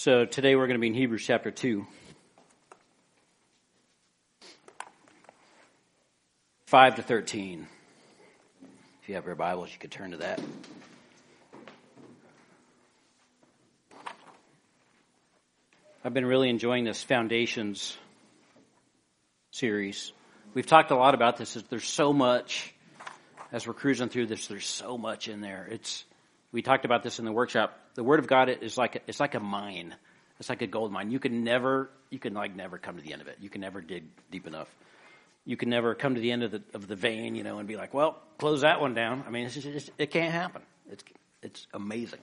So 0.00 0.24
today 0.24 0.54
we're 0.54 0.68
going 0.68 0.76
to 0.76 0.80
be 0.80 0.86
in 0.86 0.94
Hebrews 0.94 1.24
chapter 1.26 1.50
2. 1.50 1.84
5 6.66 6.94
to 6.94 7.02
13. 7.02 7.66
If 9.02 9.08
you 9.08 9.16
have 9.16 9.26
your 9.26 9.34
Bibles, 9.34 9.72
you 9.72 9.78
could 9.80 9.90
turn 9.90 10.12
to 10.12 10.18
that. 10.18 10.40
I've 16.04 16.14
been 16.14 16.26
really 16.26 16.48
enjoying 16.48 16.84
this 16.84 17.02
Foundations 17.02 17.98
series. 19.50 20.12
We've 20.54 20.64
talked 20.64 20.92
a 20.92 20.96
lot 20.96 21.14
about 21.14 21.38
this. 21.38 21.54
There's 21.54 21.82
so 21.82 22.12
much 22.12 22.72
as 23.50 23.66
we're 23.66 23.74
cruising 23.74 24.10
through 24.10 24.26
this. 24.26 24.46
There's 24.46 24.64
so 24.64 24.96
much 24.96 25.26
in 25.26 25.40
there. 25.40 25.66
It's 25.68 26.04
we 26.52 26.62
talked 26.62 26.84
about 26.84 27.02
this 27.02 27.18
in 27.18 27.24
the 27.24 27.32
workshop. 27.32 27.78
The 27.94 28.04
Word 28.04 28.18
of 28.20 28.26
God 28.26 28.48
is 28.48 28.78
like 28.78 28.96
a, 28.96 29.00
it's 29.06 29.20
like 29.20 29.34
a 29.34 29.40
mine. 29.40 29.94
It's 30.40 30.48
like 30.48 30.62
a 30.62 30.66
gold 30.66 30.92
mine. 30.92 31.10
You 31.10 31.18
can 31.18 31.44
never 31.44 31.90
you 32.10 32.18
can 32.18 32.34
like 32.34 32.54
never 32.54 32.78
come 32.78 32.96
to 32.96 33.02
the 33.02 33.12
end 33.12 33.22
of 33.22 33.28
it. 33.28 33.38
You 33.40 33.50
can 33.50 33.60
never 33.60 33.80
dig 33.80 34.04
deep 34.30 34.46
enough. 34.46 34.68
You 35.44 35.56
can 35.56 35.68
never 35.68 35.94
come 35.94 36.14
to 36.14 36.20
the 36.20 36.30
end 36.30 36.42
of 36.42 36.50
the 36.50 36.62
of 36.74 36.86
the 36.86 36.96
vein, 36.96 37.34
you 37.34 37.42
know, 37.42 37.58
and 37.58 37.66
be 37.66 37.76
like, 37.76 37.92
well, 37.92 38.18
close 38.38 38.62
that 38.62 38.80
one 38.80 38.94
down. 38.94 39.24
I 39.26 39.30
mean, 39.30 39.46
it's 39.46 39.54
just, 39.54 39.90
it 39.98 40.10
can't 40.10 40.32
happen. 40.32 40.62
It's 40.90 41.04
it's 41.42 41.66
amazing. 41.74 42.20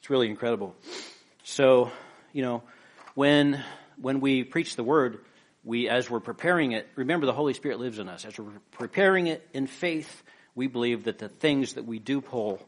It's 0.00 0.10
really 0.10 0.28
incredible. 0.28 0.74
So, 1.42 1.90
you 2.32 2.42
know, 2.42 2.62
when 3.14 3.62
when 4.00 4.20
we 4.20 4.44
preach 4.44 4.76
the 4.76 4.84
word, 4.84 5.18
we 5.64 5.88
as 5.88 6.08
we're 6.08 6.20
preparing 6.20 6.72
it, 6.72 6.88
remember 6.96 7.26
the 7.26 7.32
Holy 7.32 7.54
Spirit 7.54 7.78
lives 7.78 7.98
in 7.98 8.08
us. 8.08 8.24
As 8.24 8.38
we're 8.38 8.58
preparing 8.72 9.26
it 9.26 9.46
in 9.52 9.66
faith, 9.66 10.22
we 10.54 10.66
believe 10.66 11.04
that 11.04 11.18
the 11.18 11.28
things 11.28 11.74
that 11.74 11.84
we 11.84 11.98
do 11.98 12.20
pull 12.20 12.66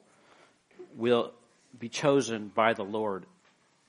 will 0.96 1.32
be 1.78 1.88
chosen 1.88 2.48
by 2.48 2.74
the 2.74 2.84
Lord 2.84 3.26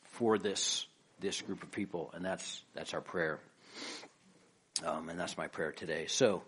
for 0.03 0.37
this 0.37 0.85
this 1.19 1.41
group 1.41 1.63
of 1.63 1.71
people, 1.71 2.11
and 2.13 2.23
that's 2.23 2.61
that's 2.73 2.93
our 2.93 3.01
prayer, 3.01 3.39
um, 4.85 5.09
and 5.09 5.19
that's 5.19 5.37
my 5.37 5.47
prayer 5.47 5.71
today. 5.71 6.05
So, 6.07 6.43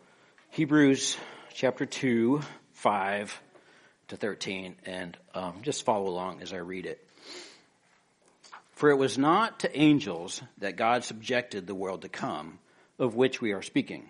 Hebrews 0.52 1.18
chapter 1.54 1.86
two, 1.86 2.42
five 2.74 3.40
to 4.10 4.18
thirteen, 4.18 4.76
and 4.86 5.18
um, 5.34 5.60
just 5.62 5.86
follow 5.86 6.08
along 6.08 6.42
as 6.42 6.54
I 6.54 6.58
read 6.58 6.86
it. 6.86 7.06
For 8.74 8.90
it 8.90 8.98
was 8.98 9.18
not 9.18 9.62
to 9.62 9.78
angels 9.78 10.42
that 10.58 10.76
God 10.76 11.06
subjected 11.06 11.66
the 11.66 11.76
world 11.76 12.02
to 12.02 12.10
come, 12.10 12.60
of 13.00 13.16
which 13.16 13.40
we 13.40 13.54
are 13.54 13.62
speaking. 13.62 14.10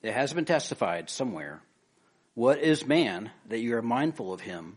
It 0.00 0.12
has 0.12 0.32
been 0.32 0.44
testified 0.44 1.10
somewhere. 1.10 1.60
What 2.34 2.60
is 2.60 2.86
man 2.86 3.32
that 3.48 3.58
you 3.58 3.76
are 3.76 3.82
mindful 3.82 4.32
of 4.32 4.40
him, 4.40 4.76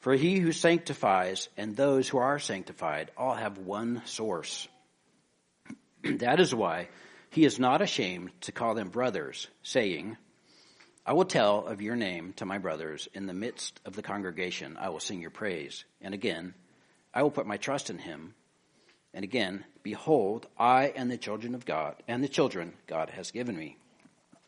For 0.00 0.14
he 0.14 0.38
who 0.38 0.52
sanctifies 0.52 1.48
and 1.56 1.76
those 1.76 2.08
who 2.08 2.18
are 2.18 2.38
sanctified 2.38 3.10
all 3.16 3.34
have 3.34 3.58
one 3.58 4.02
source. 4.04 4.68
that 6.02 6.40
is 6.40 6.54
why 6.54 6.88
he 7.30 7.44
is 7.44 7.58
not 7.58 7.82
ashamed 7.82 8.30
to 8.42 8.52
call 8.52 8.74
them 8.74 8.88
brothers, 8.88 9.48
saying, 9.62 10.16
I 11.04 11.14
will 11.14 11.24
tell 11.24 11.66
of 11.66 11.82
your 11.82 11.96
name 11.96 12.34
to 12.36 12.46
my 12.46 12.58
brothers. 12.58 13.08
In 13.14 13.26
the 13.26 13.34
midst 13.34 13.80
of 13.84 13.94
the 13.94 14.02
congregation, 14.02 14.76
I 14.78 14.90
will 14.90 15.00
sing 15.00 15.20
your 15.20 15.30
praise. 15.30 15.84
And 16.00 16.14
again, 16.14 16.54
I 17.12 17.22
will 17.22 17.30
put 17.30 17.46
my 17.46 17.56
trust 17.56 17.90
in 17.90 17.98
him. 17.98 18.34
And 19.14 19.24
again, 19.24 19.64
behold, 19.82 20.46
I 20.58 20.92
and 20.94 21.10
the 21.10 21.16
children 21.16 21.54
of 21.54 21.64
God, 21.64 21.96
and 22.06 22.22
the 22.22 22.28
children 22.28 22.74
God 22.86 23.10
has 23.10 23.30
given 23.30 23.56
me. 23.56 23.78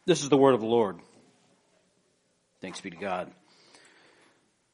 This 0.04 0.22
is 0.22 0.28
the 0.28 0.36
word 0.36 0.54
of 0.54 0.60
the 0.60 0.66
Lord. 0.66 0.98
Thanks 2.60 2.80
be 2.80 2.90
to 2.90 2.96
God. 2.96 3.32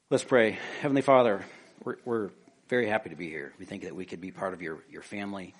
Let's 0.08 0.22
pray. 0.22 0.56
Heavenly 0.82 1.02
Father, 1.02 1.44
we're, 1.82 1.96
we're 2.04 2.30
very 2.68 2.88
happy 2.88 3.10
to 3.10 3.16
be 3.16 3.28
here. 3.28 3.52
We 3.58 3.64
think 3.64 3.82
that 3.82 3.96
we 3.96 4.04
could 4.04 4.20
be 4.20 4.30
part 4.30 4.54
of 4.54 4.62
your, 4.62 4.84
your 4.88 5.02
family, 5.02 5.52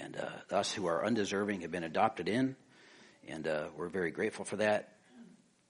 and 0.00 0.16
uh, 0.16 0.56
us 0.56 0.72
who 0.72 0.86
are 0.86 1.06
undeserving 1.06 1.60
have 1.60 1.70
been 1.70 1.84
adopted 1.84 2.28
in, 2.28 2.56
and 3.28 3.46
uh, 3.46 3.66
we're 3.76 3.88
very 3.88 4.10
grateful 4.10 4.44
for 4.44 4.56
that. 4.56 4.94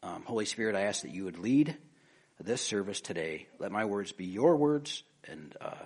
Um, 0.03 0.23
Holy 0.25 0.47
Spirit, 0.47 0.75
I 0.75 0.85
ask 0.85 1.03
that 1.03 1.11
you 1.11 1.25
would 1.25 1.39
lead 1.39 1.77
this 2.41 2.63
service 2.63 3.03
today. 3.03 3.47
Let 3.59 3.71
my 3.71 3.85
words 3.85 4.13
be 4.13 4.25
your 4.25 4.57
words 4.57 5.03
and 5.29 5.55
uh, 5.61 5.85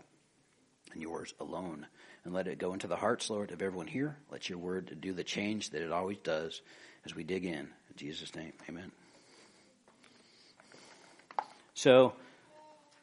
and 0.93 1.03
yours 1.03 1.34
alone 1.41 1.88
and 2.25 2.32
let 2.32 2.47
it 2.47 2.60
go 2.60 2.72
into 2.72 2.87
the 2.87 2.94
hearts, 2.94 3.28
Lord, 3.31 3.50
of 3.50 3.62
everyone 3.62 3.88
here. 3.88 4.16
Let 4.31 4.49
your 4.49 4.59
word 4.59 4.97
do 5.00 5.12
the 5.12 5.25
change 5.25 5.70
that 5.70 5.82
it 5.82 5.91
always 5.91 6.19
does 6.19 6.62
as 7.05 7.16
we 7.16 7.25
dig 7.25 7.44
in. 7.44 7.66
In 7.66 7.97
Jesus' 7.97 8.32
name, 8.37 8.53
amen. 8.69 8.93
So, 11.75 12.15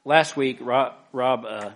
last 0.05 0.38
week, 0.38 0.59
Rob, 0.61 0.93
Rob 1.11 1.45
uh, 1.45 1.71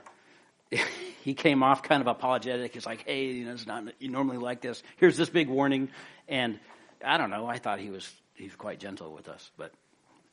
he 1.23 1.34
came 1.34 1.63
off 1.63 1.84
kind 1.84 2.01
of 2.01 2.07
apologetic. 2.07 2.73
He's 2.73 2.85
like, 2.85 3.06
hey, 3.06 3.25
you 3.25 3.45
know, 3.45 3.51
it's 3.51 3.67
not 3.67 3.84
you 4.00 4.09
normally 4.09 4.38
like 4.38 4.62
this. 4.62 4.81
Here's 4.97 5.17
this 5.17 5.29
big 5.29 5.50
warning. 5.50 5.90
And 6.28 6.59
I 7.03 7.17
don't 7.17 7.29
know, 7.29 7.47
I 7.47 7.57
thought 7.57 7.79
he 7.79 7.90
was, 7.90 8.09
he 8.35 8.45
was 8.45 8.56
quite 8.56 8.79
gentle 8.79 9.13
with 9.13 9.28
us, 9.28 9.51
but 9.57 9.73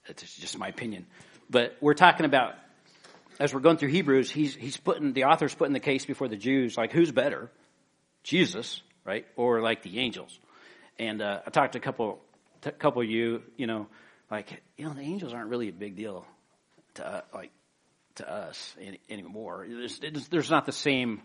it's 0.07 0.37
just 0.37 0.59
my 0.59 0.69
opinion. 0.69 1.07
But 1.51 1.77
we're 1.81 1.95
talking 1.95 2.27
about 2.27 2.55
as 3.39 3.53
we're 3.53 3.61
going 3.61 3.77
through 3.77 3.91
Hebrews, 3.91 4.31
he's, 4.31 4.55
he's 4.55 4.77
putting, 4.77 5.13
the 5.13 5.25
author's 5.25 5.55
putting 5.55 5.75
the 5.75 5.81
case 5.81 6.05
before 6.07 6.29
the 6.29 6.37
Jews, 6.37 6.77
like, 6.77 6.93
who's 6.93 7.13
better? 7.13 7.51
Jesus, 8.23 8.81
right? 9.05 9.27
Or 9.37 9.61
like 9.61 9.83
the 9.83 9.99
angels. 9.99 10.39
And, 10.99 11.21
uh, 11.21 11.41
I 11.47 11.51
talked 11.51 11.73
to 11.73 11.79
a 11.79 11.83
couple, 11.83 12.21
a 12.65 12.73
couple 12.73 13.03
of 13.03 13.09
you, 13.09 13.43
you 13.57 13.67
know, 13.67 13.89
like, 14.31 14.63
you 14.77 14.87
know, 14.87 14.95
the 14.95 15.03
angels 15.03 15.35
aren't 15.35 15.51
really 15.51 15.69
a 15.69 15.73
big 15.73 15.97
deal 15.97 16.27
to, 16.95 17.07
uh, 17.07 17.21
like, 17.35 17.51
to 18.17 18.31
us 18.31 18.75
any, 18.81 19.01
anymore. 19.09 19.67
There's, 19.69 20.29
there's 20.29 20.51
not 20.51 20.67
the 20.67 20.73
same 20.73 21.23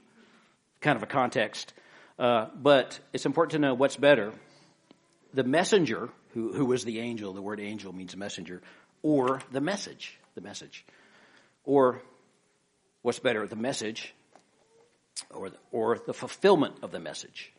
kind 0.80 0.96
of 0.96 1.04
a 1.04 1.08
context. 1.08 1.74
Uh, 2.20 2.48
but 2.56 3.00
it's 3.14 3.26
important 3.26 3.52
to 3.54 3.60
know 3.60 3.74
what's 3.74 3.96
better. 3.96 4.34
The 5.34 5.44
messenger, 5.44 6.10
who, 6.34 6.54
who 6.54 6.66
was 6.66 6.84
the 6.84 7.00
angel, 7.00 7.34
the 7.34 7.42
word 7.42 7.60
angel 7.60 7.94
means 7.94 8.16
messenger, 8.16 8.62
or 9.02 9.42
the 9.52 9.62
message, 9.62 10.20
the 10.36 10.42
message. 10.42 10.86
Or 11.64 12.02
what's 13.02 13.20
better, 13.20 13.48
the 13.48 13.56
message 13.56 14.14
or, 15.30 15.52
or 15.72 16.00
the 16.06 16.14
fulfillment 16.14 16.76
of 16.82 16.92
the 16.92 17.00
message? 17.00 17.52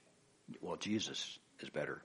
Well, 0.61 0.77
Jesus 0.77 1.39
is 1.61 1.71
better. 1.71 2.03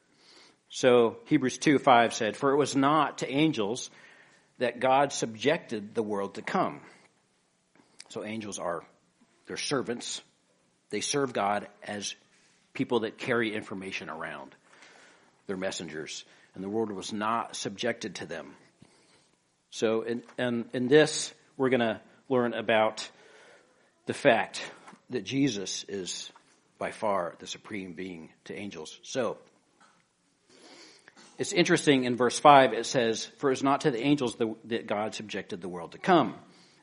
So 0.69 1.17
Hebrews 1.25 1.57
2 1.57 1.79
5 1.79 2.13
said, 2.13 2.37
For 2.37 2.51
it 2.51 2.57
was 2.57 2.75
not 2.75 3.19
to 3.19 3.29
angels 3.29 3.89
that 4.59 4.79
God 4.79 5.13
subjected 5.13 5.93
the 5.93 6.03
world 6.03 6.35
to 6.35 6.41
come. 6.41 6.81
So 8.09 8.23
angels 8.23 8.59
are, 8.59 8.83
they're 9.47 9.57
servants. 9.57 10.21
They 10.89 11.01
serve 11.01 11.33
God 11.33 11.67
as 11.83 12.15
people 12.73 13.01
that 13.01 13.17
carry 13.17 13.53
information 13.53 14.09
around. 14.09 14.55
They're 15.47 15.57
messengers. 15.57 16.23
And 16.55 16.63
the 16.63 16.69
world 16.69 16.91
was 16.91 17.13
not 17.13 17.55
subjected 17.55 18.15
to 18.15 18.25
them. 18.25 18.55
So 19.69 20.01
in, 20.01 20.23
in, 20.37 20.65
in 20.73 20.87
this, 20.87 21.33
we're 21.57 21.69
going 21.69 21.81
to 21.81 22.01
learn 22.29 22.53
about 22.53 23.09
the 24.05 24.13
fact 24.13 24.61
that 25.09 25.23
Jesus 25.23 25.85
is 25.87 26.31
by 26.77 26.91
far 26.91 27.35
the 27.39 27.47
supreme 27.47 27.93
being 27.93 28.29
to 28.45 28.55
angels. 28.55 28.99
So, 29.03 29.37
it's 31.37 31.53
interesting 31.53 32.05
in 32.05 32.15
verse 32.15 32.39
5 32.39 32.73
it 32.73 32.85
says, 32.85 33.25
For 33.37 33.51
it 33.51 33.53
is 33.53 33.63
not 33.63 33.81
to 33.81 33.91
the 33.91 34.01
angels 34.01 34.37
that 34.65 34.87
God 34.87 35.13
subjected 35.13 35.61
the 35.61 35.69
world 35.69 35.91
to 35.91 35.99
come. 35.99 36.35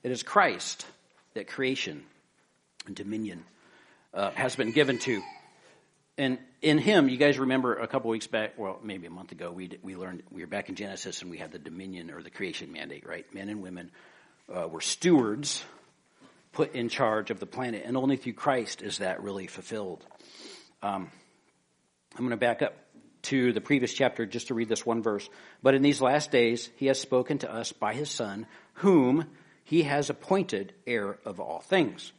It 0.03 0.12
is 0.12 0.23
Christ 0.23 0.87
that 1.35 1.49
creation 1.49 2.05
and 2.87 2.95
dominion 2.95 3.45
uh, 4.13 4.31
has 4.31 4.55
been 4.55 4.71
given 4.73 4.99
to. 4.99 5.21
and 6.17 6.39
in 6.63 6.79
him, 6.79 7.09
you 7.09 7.17
guys 7.17 7.39
remember 7.39 7.75
a 7.75 7.89
couple 7.89 8.11
weeks 8.11 8.29
back, 8.29 8.57
well, 8.57 8.79
maybe 8.83 9.07
a 9.07 9.11
month 9.11 9.33
ago, 9.33 9.51
we 9.51 9.79
we 9.83 9.97
learned 9.97 10.23
we 10.31 10.43
were 10.43 10.47
back 10.47 10.69
in 10.69 10.77
Genesis 10.77 11.23
and 11.23 11.31
we 11.31 11.39
had 11.39 11.51
the 11.51 11.59
dominion 11.59 12.11
or 12.11 12.23
the 12.23 12.31
creation 12.31 12.73
mandate, 12.73 13.07
right? 13.07 13.27
Men 13.35 13.49
and 13.49 13.63
women 13.63 13.91
uh, 14.55 14.69
were 14.69 14.81
stewards 14.81 15.65
put 16.53 16.75
in 16.75 16.89
charge 16.89 17.31
of 17.31 17.41
the 17.41 17.47
planet, 17.47 17.83
and 17.85 17.97
only 17.97 18.17
through 18.17 18.35
Christ 18.35 18.81
is 18.81 18.99
that 18.99 19.23
really 19.23 19.49
fulfilled. 19.49 20.07
Um, 20.83 21.11
I'm 22.15 22.21
going 22.21 22.31
to 22.31 22.37
back 22.37 22.63
up 22.63 22.75
to 23.23 23.53
the 23.53 23.61
previous 23.61 23.93
chapter 23.93 24.25
just 24.25 24.49
to 24.49 24.55
read 24.55 24.69
this 24.69 24.87
one 24.87 25.03
verse. 25.03 25.29
But 25.63 25.75
in 25.75 25.83
these 25.83 26.01
last 26.01 26.31
days, 26.31 26.71
he 26.77 26.87
has 26.87 27.01
spoken 27.01 27.39
to 27.39 27.53
us 27.53 27.73
by 27.73 27.93
his 27.93 28.09
Son, 28.09 28.47
whom 28.75 29.27
he 29.64 29.82
has 29.82 30.11
appointed 30.11 30.72
heir 30.87 31.19
of 31.25 31.40
all 31.40 31.61
things, 31.61 32.12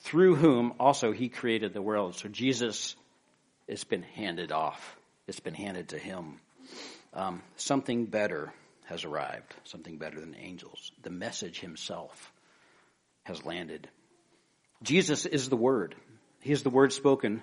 through 0.00 0.36
whom 0.36 0.74
also 0.80 1.12
he 1.12 1.28
created 1.28 1.72
the 1.72 1.82
world. 1.82 2.16
So 2.16 2.28
Jesus 2.28 2.96
it's 3.68 3.84
been 3.84 4.02
handed 4.02 4.52
off. 4.52 4.96
It's 5.26 5.40
been 5.40 5.54
handed 5.54 5.90
to 5.90 5.98
him. 5.98 6.40
Um, 7.14 7.42
something 7.56 8.06
better 8.06 8.52
has 8.84 9.04
arrived, 9.04 9.54
something 9.64 9.96
better 9.98 10.20
than 10.20 10.34
angels. 10.34 10.92
The 11.02 11.10
message 11.10 11.60
himself 11.60 12.32
has 13.22 13.44
landed. 13.44 13.88
Jesus 14.82 15.26
is 15.26 15.48
the 15.48 15.56
Word. 15.56 15.94
He 16.40 16.52
is 16.52 16.62
the 16.62 16.70
Word 16.70 16.92
spoken 16.92 17.40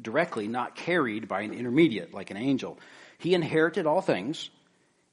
directly, 0.00 0.48
not 0.48 0.76
carried 0.76 1.28
by 1.28 1.42
an 1.42 1.54
intermediate 1.54 2.12
like 2.12 2.30
an 2.30 2.36
angel. 2.36 2.78
He 3.18 3.34
inherited 3.34 3.86
all 3.86 4.00
things, 4.00 4.50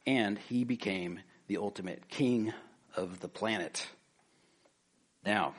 and 0.05 0.37
he 0.49 0.63
became 0.63 1.19
the 1.47 1.57
ultimate 1.57 2.09
king 2.09 2.53
of 2.95 3.19
the 3.19 3.27
planet. 3.27 3.87
Now, 5.25 5.53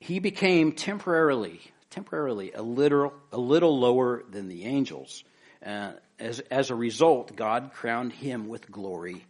he 0.00 0.18
became 0.18 0.72
temporarily 0.72 1.60
temporarily 1.90 2.52
a 2.52 2.62
little, 2.62 3.12
a 3.32 3.38
little 3.38 3.78
lower 3.78 4.22
than 4.30 4.48
the 4.48 4.64
angels. 4.64 5.24
Uh, 5.64 5.92
as, 6.18 6.40
as 6.50 6.70
a 6.70 6.74
result, 6.74 7.34
God 7.34 7.72
crowned 7.72 8.12
him 8.12 8.48
with 8.48 8.70
glory 8.70 9.24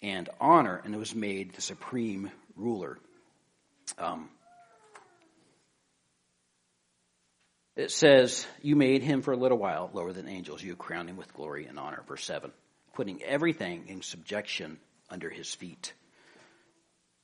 and 0.00 0.28
honor 0.40 0.80
and 0.84 0.96
was 0.96 1.14
made 1.14 1.54
the 1.54 1.62
supreme 1.62 2.30
ruler. 2.56 2.98
Um, 3.98 4.28
it 7.76 7.90
says, 7.90 8.46
You 8.62 8.76
made 8.76 9.02
him 9.02 9.22
for 9.22 9.32
a 9.32 9.36
little 9.36 9.58
while 9.58 9.90
lower 9.92 10.12
than 10.12 10.28
angels. 10.28 10.62
You 10.62 10.76
crowned 10.76 11.08
him 11.08 11.16
with 11.16 11.32
glory 11.34 11.66
and 11.66 11.78
honor. 11.78 12.02
Verse 12.08 12.24
7. 12.24 12.50
Putting 12.92 13.22
everything 13.22 13.84
in 13.88 14.02
subjection 14.02 14.78
under 15.10 15.30
his 15.30 15.54
feet. 15.54 15.92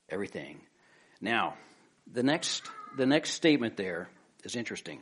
Everything. 0.08 0.60
Now, 1.20 1.54
the 2.10 2.22
next, 2.22 2.62
the 2.96 3.06
next 3.06 3.32
statement 3.32 3.76
there 3.76 4.08
is 4.44 4.56
interesting. 4.56 5.00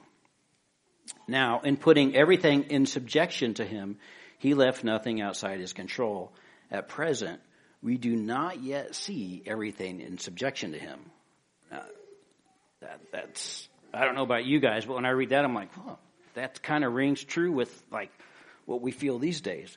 Now, 1.28 1.60
in 1.60 1.76
putting 1.76 2.16
everything 2.16 2.64
in 2.64 2.86
subjection 2.86 3.54
to 3.54 3.64
him, 3.64 3.98
he 4.38 4.54
left 4.54 4.84
nothing 4.84 5.20
outside 5.20 5.60
his 5.60 5.72
control. 5.72 6.32
At 6.70 6.88
present, 6.88 7.40
we 7.82 7.96
do 7.96 8.16
not 8.16 8.60
yet 8.60 8.94
see 8.94 9.42
everything 9.46 10.00
in 10.00 10.18
subjection 10.18 10.72
to 10.72 10.78
him. 10.78 10.98
Now, 11.70 11.82
that, 12.80 13.00
that's, 13.12 13.68
I 13.94 14.04
don't 14.04 14.14
know 14.14 14.24
about 14.24 14.44
you 14.44 14.58
guys, 14.58 14.84
but 14.84 14.94
when 14.94 15.06
I 15.06 15.10
read 15.10 15.30
that, 15.30 15.44
I'm 15.44 15.54
like, 15.54 15.70
oh, 15.86 15.98
that 16.34 16.62
kind 16.62 16.84
of 16.84 16.92
rings 16.92 17.22
true 17.22 17.52
with 17.52 17.70
like 17.90 18.10
what 18.64 18.82
we 18.82 18.90
feel 18.90 19.18
these 19.18 19.40
days. 19.40 19.76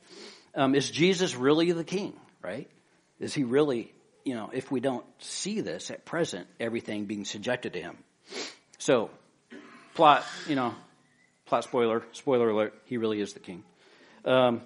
Um, 0.56 0.76
is 0.76 0.90
Jesus 0.90 1.36
really 1.36 1.72
the 1.72 1.84
king, 1.84 2.14
right? 2.42 2.70
Is 3.20 3.34
he 3.34 3.44
really, 3.44 3.94
you 4.24 4.36
know, 4.36 4.50
if 4.54 4.72
we 4.72 4.80
don't 4.80 5.06
see 5.20 5.62
this 5.62 5.92
at 5.92 6.06
present, 6.06 6.48
everything 6.60 7.06
being 7.06 7.26
subjected 7.26 7.74
to 7.74 7.82
him? 7.82 7.98
So, 8.78 9.10
plot, 9.96 10.24
you 10.48 10.56
know, 10.56 10.74
plot 11.46 11.64
spoiler, 11.64 12.04
spoiler 12.14 12.50
alert, 12.50 12.74
he 12.86 12.98
really 12.98 13.20
is 13.20 13.34
the 13.34 13.40
king. 13.40 13.64
Um, 14.26 14.62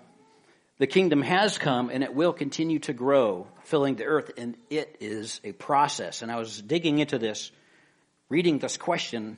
the 0.79 0.87
kingdom 0.87 1.21
has 1.21 1.57
come 1.57 1.89
and 1.89 2.03
it 2.03 2.13
will 2.13 2.33
continue 2.33 2.79
to 2.79 2.93
grow, 2.93 3.47
filling 3.63 3.95
the 3.95 4.05
earth, 4.05 4.31
and 4.37 4.55
it 4.69 4.97
is 4.99 5.39
a 5.43 5.51
process. 5.51 6.21
And 6.21 6.31
I 6.31 6.37
was 6.37 6.61
digging 6.61 6.99
into 6.99 7.17
this, 7.17 7.51
reading 8.29 8.59
this 8.59 8.77
question. 8.77 9.37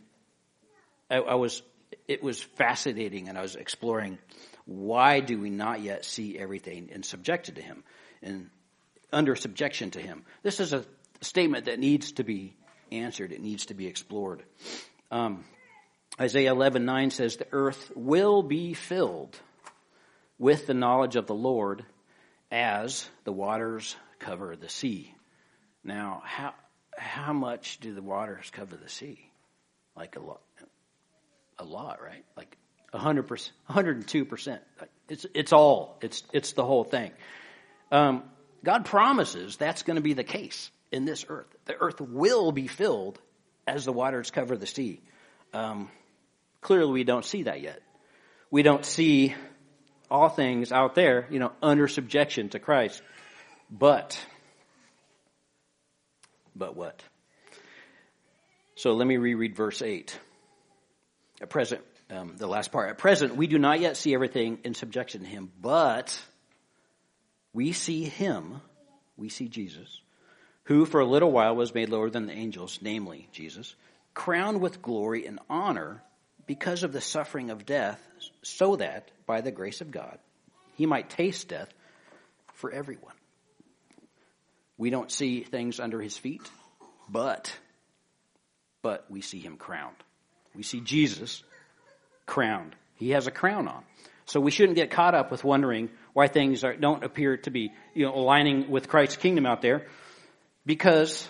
I, 1.10 1.18
I 1.18 1.36
was, 1.36 1.62
it 2.08 2.24
was 2.24 2.42
fascinating, 2.42 3.30
and 3.30 3.38
I 3.38 3.42
was 3.42 3.56
exploring 3.56 4.18
why 4.66 5.20
do 5.20 5.40
we 5.40 5.50
not 5.50 5.82
yet 5.82 6.06
see 6.06 6.38
everything 6.38 6.90
and 6.92 7.06
subjected 7.06 7.56
to 7.56 7.62
him 7.62 7.84
and 8.22 8.50
under 9.14 9.36
subjection 9.36 9.92
to 9.92 10.02
him. 10.02 10.26
This 10.44 10.60
is 10.60 10.74
a 10.74 10.86
statement 11.22 11.66
that 11.66 11.80
needs 11.80 12.14
to 12.14 12.24
be 12.24 12.56
answered. 12.92 13.32
It 13.32 13.42
needs 13.42 13.68
to 13.68 13.74
be 13.74 13.88
explored. 13.88 14.44
Um, 15.12 15.46
Isaiah 16.20 16.54
11:9 16.54 17.12
says 17.12 17.38
the 17.38 17.48
earth 17.52 17.92
will 17.96 18.42
be 18.42 18.74
filled 18.74 19.40
with 20.38 20.68
the 20.68 20.74
knowledge 20.74 21.16
of 21.16 21.28
the 21.28 21.36
Lord 21.36 21.86
as 22.52 23.10
the 23.24 23.32
waters 23.32 23.96
cover 24.20 24.56
the 24.56 24.70
sea. 24.70 25.14
Now, 25.84 26.22
how 26.26 26.54
how 26.98 27.34
much 27.34 27.80
do 27.80 27.94
the 27.94 28.02
waters 28.02 28.50
cover 28.52 28.76
the 28.76 28.90
sea? 28.90 29.30
Like 29.96 30.16
a 30.16 30.20
lot, 30.20 30.42
a 31.60 31.64
lot, 31.64 32.02
right? 32.02 32.26
Like 32.36 32.58
hundred 32.94 33.24
percent, 33.24 33.56
hundred 33.66 33.98
and 33.98 34.08
two 34.08 34.26
percent. 34.26 34.62
It's 35.10 35.26
it's 35.34 35.54
all. 35.54 35.98
It's 36.02 36.24
it's 36.32 36.54
the 36.54 36.66
whole 36.66 36.84
thing. 36.84 37.12
Um, 37.92 38.24
God 38.64 38.86
promises 38.86 39.58
that's 39.58 39.84
going 39.84 39.96
to 39.96 40.02
be 40.02 40.14
the 40.14 40.24
case 40.24 40.72
in 40.92 41.06
this 41.06 41.26
earth. 41.30 41.48
The 41.66 41.76
earth 41.76 42.02
will 42.02 42.52
be 42.52 42.68
filled 42.68 43.20
as 43.68 43.86
the 43.86 43.92
waters 43.92 44.32
cover 44.32 44.58
the 44.58 44.68
sea. 44.68 45.02
Um, 45.54 45.90
Clearly, 46.66 46.94
we 46.94 47.04
don't 47.04 47.24
see 47.24 47.44
that 47.44 47.62
yet. 47.62 47.80
We 48.50 48.64
don't 48.64 48.84
see 48.84 49.36
all 50.10 50.30
things 50.30 50.72
out 50.72 50.96
there, 50.96 51.28
you 51.30 51.38
know, 51.38 51.52
under 51.62 51.88
subjection 51.88 52.50
to 52.50 52.60
Christ. 52.60 53.04
But, 53.70 54.20
but 56.56 56.76
what? 56.76 57.04
So 58.74 58.94
let 58.94 59.06
me 59.06 59.18
reread 59.18 59.56
verse 59.56 59.84
8. 59.84 60.20
At 61.42 61.50
present, 61.50 61.82
um, 62.10 62.36
the 62.38 62.48
last 62.48 62.72
part. 62.72 62.90
At 62.90 62.98
present, 62.98 63.36
we 63.36 63.48
do 63.48 63.58
not 63.58 63.80
yet 63.80 63.98
see 63.98 64.14
everything 64.14 64.60
in 64.64 64.74
subjection 64.74 65.22
to 65.22 65.28
Him, 65.28 65.52
but 65.62 66.20
we 67.54 67.72
see 67.74 68.04
Him, 68.04 68.62
we 69.18 69.30
see 69.30 69.48
Jesus, 69.48 70.02
who 70.64 70.86
for 70.86 71.02
a 71.02 71.06
little 71.06 71.32
while 71.32 71.56
was 71.56 71.74
made 71.74 71.90
lower 71.90 72.10
than 72.10 72.28
the 72.28 72.34
angels, 72.34 72.80
namely 72.82 73.28
Jesus, 73.32 73.76
crowned 74.14 74.62
with 74.62 74.82
glory 74.82 75.26
and 75.26 75.40
honor 75.50 76.02
because 76.48 76.84
of 76.84 76.94
the 76.94 77.02
suffering 77.02 77.50
of 77.50 77.66
death, 77.66 78.00
so 78.44 78.78
that, 78.78 79.12
by 79.26 79.42
the 79.42 79.52
grace 79.52 79.82
of 79.82 79.92
God, 79.92 80.20
he 80.76 80.86
might 80.86 81.10
taste 81.10 81.50
death 81.50 81.74
for 82.54 82.72
everyone. 82.72 83.14
We 84.78 84.90
don't 84.90 85.12
see 85.12 85.42
things 85.42 85.80
under 85.80 86.02
his 86.02 86.18
feet, 86.18 86.42
but, 87.10 87.56
but 88.82 89.10
we 89.10 89.22
see 89.22 89.40
him 89.40 89.58
crowned. 89.58 89.96
We 90.56 90.64
see 90.64 90.82
Jesus 90.82 91.44
crowned. 92.26 92.76
He 92.96 93.12
has 93.12 93.28
a 93.28 93.32
crown 93.32 93.68
on. 93.68 93.84
So 94.26 94.40
we 94.40 94.52
shouldn't 94.52 94.76
get 94.76 94.90
caught 94.90 95.14
up 95.14 95.32
with 95.32 95.44
wondering 95.44 95.90
why 96.14 96.28
things 96.28 96.64
are, 96.64 96.76
don't 96.76 97.04
appear 97.04 97.38
to 97.38 97.52
be, 97.52 97.72
you 97.94 98.06
know, 98.06 98.16
aligning 98.16 98.72
with 98.72 98.88
Christ's 98.88 99.18
kingdom 99.18 99.46
out 99.46 99.62
there, 99.62 99.86
because 100.66 101.28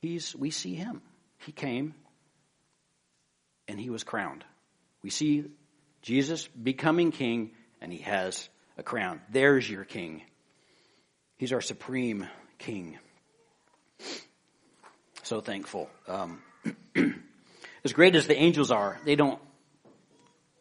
he's, 0.00 0.36
we 0.36 0.50
see 0.50 0.74
him. 0.74 1.02
He 1.38 1.52
came 1.52 1.94
and 3.66 3.80
he 3.80 3.90
was 3.90 4.04
crowned. 4.04 4.44
We 5.02 5.10
see 5.10 5.44
Jesus 6.02 6.46
becoming 6.48 7.12
king, 7.12 7.52
and 7.80 7.92
he 7.92 8.00
has 8.00 8.48
a 8.76 8.82
crown. 8.82 9.20
There's 9.30 9.68
your 9.68 9.84
king. 9.84 10.22
He's 11.38 11.52
our 11.52 11.60
supreme 11.60 12.26
king. 12.58 12.98
So 15.22 15.40
thankful. 15.40 15.88
Um, 16.06 16.42
as 17.84 17.92
great 17.92 18.14
as 18.14 18.26
the 18.26 18.36
angels 18.36 18.70
are, 18.70 18.98
they 19.04 19.16
don't 19.16 19.40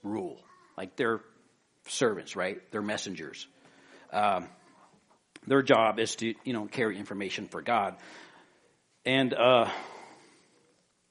rule. 0.03 0.39
Like 0.77 0.95
they're 0.95 1.21
servants, 1.88 2.35
right? 2.35 2.59
They're 2.71 2.81
messengers. 2.81 3.47
Um, 4.11 4.47
their 5.47 5.61
job 5.61 5.99
is 5.99 6.15
to, 6.17 6.33
you 6.43 6.53
know, 6.53 6.65
carry 6.65 6.97
information 6.97 7.47
for 7.47 7.61
God. 7.61 7.95
And 9.05 9.33
uh, 9.33 9.69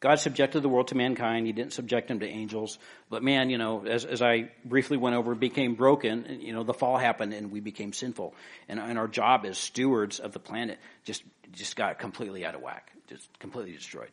God 0.00 0.16
subjected 0.16 0.62
the 0.62 0.68
world 0.68 0.88
to 0.88 0.94
mankind. 0.94 1.46
He 1.46 1.52
didn't 1.52 1.72
subject 1.72 2.08
them 2.08 2.20
to 2.20 2.26
angels. 2.26 2.78
But 3.10 3.22
man, 3.22 3.50
you 3.50 3.58
know, 3.58 3.84
as, 3.86 4.04
as 4.04 4.22
I 4.22 4.50
briefly 4.64 4.96
went 4.96 5.16
over, 5.16 5.34
became 5.34 5.74
broken. 5.74 6.38
You 6.40 6.52
know, 6.52 6.62
the 6.62 6.74
fall 6.74 6.96
happened 6.96 7.34
and 7.34 7.50
we 7.50 7.60
became 7.60 7.92
sinful. 7.92 8.34
And, 8.68 8.78
and 8.78 8.98
our 8.98 9.08
job 9.08 9.44
as 9.44 9.58
stewards 9.58 10.20
of 10.20 10.32
the 10.32 10.38
planet 10.38 10.78
just, 11.04 11.22
just 11.52 11.74
got 11.74 11.98
completely 11.98 12.44
out 12.44 12.54
of 12.54 12.60
whack. 12.60 12.92
Just 13.08 13.26
completely 13.38 13.72
destroyed. 13.72 14.10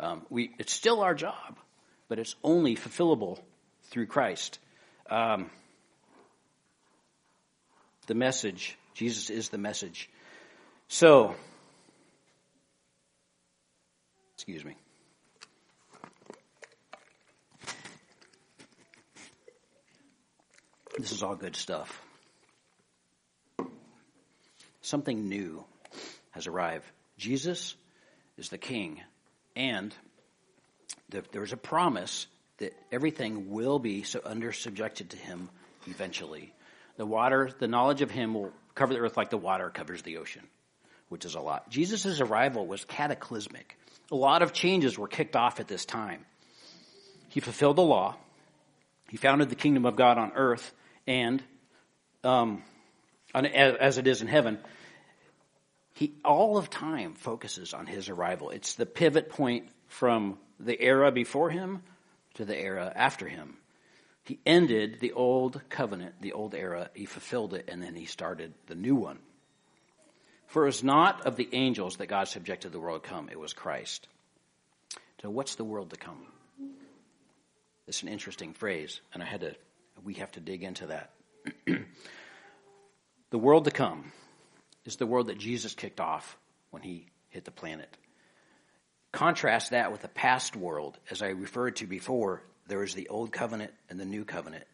Um, 0.00 0.22
we, 0.30 0.52
it's 0.58 0.72
still 0.72 1.00
our 1.00 1.14
job, 1.14 1.58
but 2.08 2.18
it's 2.18 2.36
only 2.44 2.76
fulfillable 2.76 3.38
through 3.90 4.06
Christ. 4.06 4.58
Um, 5.10 5.50
the 8.06 8.14
message, 8.14 8.76
Jesus 8.94 9.28
is 9.30 9.48
the 9.48 9.58
message. 9.58 10.08
So, 10.88 11.34
excuse 14.34 14.64
me. 14.64 14.74
This 20.96 21.12
is 21.12 21.22
all 21.22 21.36
good 21.36 21.54
stuff. 21.54 22.02
Something 24.80 25.28
new 25.28 25.64
has 26.30 26.46
arrived. 26.46 26.86
Jesus 27.18 27.76
is 28.36 28.48
the 28.48 28.58
King 28.58 29.00
and 29.58 29.92
there's 31.32 31.52
a 31.52 31.56
promise 31.56 32.28
that 32.58 32.72
everything 32.92 33.50
will 33.50 33.78
be 33.80 34.04
so 34.04 34.20
under 34.24 34.52
subjected 34.52 35.10
to 35.10 35.16
him 35.16 35.50
eventually. 35.86 36.54
The 36.96 37.04
water, 37.04 37.50
the 37.58 37.66
knowledge 37.66 38.00
of 38.00 38.10
him 38.10 38.34
will 38.34 38.52
cover 38.74 38.94
the 38.94 39.00
earth 39.00 39.16
like 39.16 39.30
the 39.30 39.36
water 39.36 39.68
covers 39.68 40.02
the 40.02 40.18
ocean, 40.18 40.46
which 41.08 41.24
is 41.24 41.34
a 41.34 41.40
lot. 41.40 41.70
Jesus' 41.70 42.20
arrival 42.20 42.66
was 42.66 42.84
cataclysmic. 42.84 43.76
A 44.12 44.16
lot 44.16 44.42
of 44.42 44.52
changes 44.52 44.96
were 44.96 45.08
kicked 45.08 45.34
off 45.34 45.58
at 45.60 45.66
this 45.66 45.84
time. 45.84 46.24
He 47.28 47.40
fulfilled 47.40 47.76
the 47.76 47.82
law. 47.82 48.16
He 49.10 49.16
founded 49.16 49.50
the 49.50 49.56
kingdom 49.56 49.86
of 49.86 49.96
God 49.96 50.18
on 50.18 50.32
earth 50.34 50.72
and 51.06 51.42
um, 52.22 52.62
as 53.34 53.98
it 53.98 54.06
is 54.06 54.22
in 54.22 54.28
heaven. 54.28 54.58
He 55.98 56.14
all 56.24 56.56
of 56.56 56.70
time 56.70 57.14
focuses 57.14 57.74
on 57.74 57.88
his 57.88 58.08
arrival. 58.08 58.50
It's 58.50 58.74
the 58.74 58.86
pivot 58.86 59.30
point 59.30 59.68
from 59.88 60.38
the 60.60 60.80
era 60.80 61.10
before 61.10 61.50
him 61.50 61.82
to 62.34 62.44
the 62.44 62.56
era 62.56 62.92
after 62.94 63.26
him. 63.26 63.56
He 64.22 64.38
ended 64.46 65.00
the 65.00 65.10
old 65.10 65.60
covenant, 65.68 66.14
the 66.20 66.34
old 66.34 66.54
era, 66.54 66.88
he 66.94 67.04
fulfilled 67.04 67.52
it, 67.52 67.64
and 67.66 67.82
then 67.82 67.96
he 67.96 68.04
started 68.04 68.54
the 68.68 68.76
new 68.76 68.94
one. 68.94 69.18
For 70.46 70.62
it 70.62 70.66
was 70.66 70.84
not 70.84 71.26
of 71.26 71.34
the 71.34 71.48
angels 71.50 71.96
that 71.96 72.06
God 72.06 72.28
subjected 72.28 72.70
the 72.70 72.78
world 72.78 73.02
to 73.02 73.08
come, 73.08 73.28
it 73.28 73.40
was 73.40 73.52
Christ. 73.52 74.06
So 75.20 75.30
what's 75.30 75.56
the 75.56 75.64
world 75.64 75.90
to 75.90 75.96
come? 75.96 76.28
It's 77.88 78.04
an 78.04 78.08
interesting 78.08 78.52
phrase, 78.52 79.00
and 79.12 79.20
I 79.20 79.26
had 79.26 79.40
to 79.40 79.56
we 80.04 80.14
have 80.14 80.30
to 80.32 80.40
dig 80.40 80.62
into 80.62 80.86
that. 80.86 81.10
the 83.30 83.38
world 83.38 83.64
to 83.64 83.72
come 83.72 84.12
is 84.88 84.96
the 84.96 85.06
world 85.06 85.26
that 85.26 85.38
Jesus 85.38 85.74
kicked 85.74 86.00
off 86.00 86.36
when 86.70 86.82
he 86.82 87.06
hit 87.28 87.44
the 87.44 87.50
planet. 87.50 87.94
Contrast 89.12 89.70
that 89.70 89.92
with 89.92 90.00
the 90.00 90.08
past 90.08 90.56
world, 90.56 90.98
as 91.10 91.22
I 91.22 91.28
referred 91.28 91.76
to 91.76 91.86
before, 91.86 92.42
there 92.68 92.82
is 92.82 92.94
the 92.94 93.08
old 93.08 93.30
covenant 93.30 93.72
and 93.90 94.00
the 94.00 94.06
new 94.06 94.24
covenant. 94.24 94.64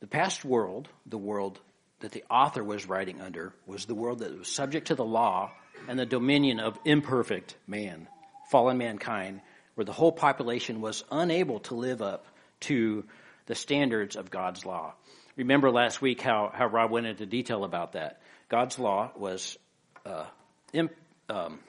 The 0.00 0.06
past 0.06 0.44
world, 0.44 0.88
the 1.04 1.18
world 1.18 1.60
that 2.00 2.12
the 2.12 2.24
author 2.30 2.64
was 2.64 2.88
writing 2.88 3.20
under, 3.20 3.52
was 3.66 3.84
the 3.84 3.94
world 3.94 4.20
that 4.20 4.36
was 4.36 4.48
subject 4.48 4.86
to 4.86 4.94
the 4.94 5.04
law 5.04 5.52
and 5.86 5.98
the 5.98 6.06
dominion 6.06 6.58
of 6.58 6.78
imperfect 6.86 7.54
man, 7.66 8.08
fallen 8.50 8.78
mankind, 8.78 9.42
where 9.74 9.84
the 9.84 9.92
whole 9.92 10.12
population 10.12 10.80
was 10.80 11.04
unable 11.10 11.60
to 11.60 11.74
live 11.74 12.00
up 12.00 12.24
to 12.60 13.04
the 13.44 13.54
standards 13.54 14.16
of 14.16 14.30
God's 14.30 14.64
law. 14.64 14.94
Remember 15.36 15.70
last 15.70 16.00
week 16.00 16.22
how, 16.22 16.50
how 16.52 16.66
Rob 16.66 16.90
went 16.90 17.06
into 17.06 17.26
detail 17.26 17.64
about 17.64 17.92
that. 17.92 18.20
God's 18.50 18.78
law 18.78 19.12
was 19.16 19.56
uh, 20.04 20.26
imp, 20.72 20.92
um, 21.28 21.60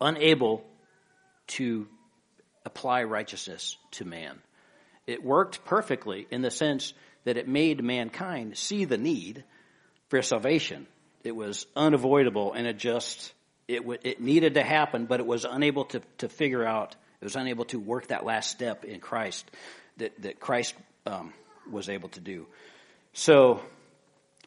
unable 0.00 0.64
to 1.48 1.88
apply 2.64 3.02
righteousness 3.02 3.76
to 3.90 4.04
man. 4.04 4.38
It 5.06 5.24
worked 5.24 5.64
perfectly 5.64 6.26
in 6.30 6.40
the 6.40 6.52
sense 6.52 6.94
that 7.24 7.36
it 7.36 7.48
made 7.48 7.82
mankind 7.82 8.56
see 8.56 8.84
the 8.84 8.96
need 8.96 9.42
for 10.08 10.22
salvation. 10.22 10.86
It 11.24 11.34
was 11.34 11.66
unavoidable 11.74 12.52
and 12.52 12.66
it 12.66 12.78
just, 12.78 13.32
it, 13.66 13.78
w- 13.78 13.98
it 14.04 14.20
needed 14.20 14.54
to 14.54 14.62
happen, 14.62 15.06
but 15.06 15.18
it 15.18 15.26
was 15.26 15.44
unable 15.44 15.86
to, 15.86 16.00
to 16.18 16.28
figure 16.28 16.64
out, 16.64 16.94
it 17.20 17.24
was 17.24 17.34
unable 17.34 17.64
to 17.66 17.80
work 17.80 18.08
that 18.08 18.24
last 18.24 18.50
step 18.50 18.84
in 18.84 19.00
Christ 19.00 19.50
that, 19.96 20.22
that 20.22 20.38
Christ 20.38 20.74
um, 21.06 21.32
was 21.68 21.88
able 21.88 22.08
to 22.10 22.20
do. 22.20 22.46
So, 23.14 23.60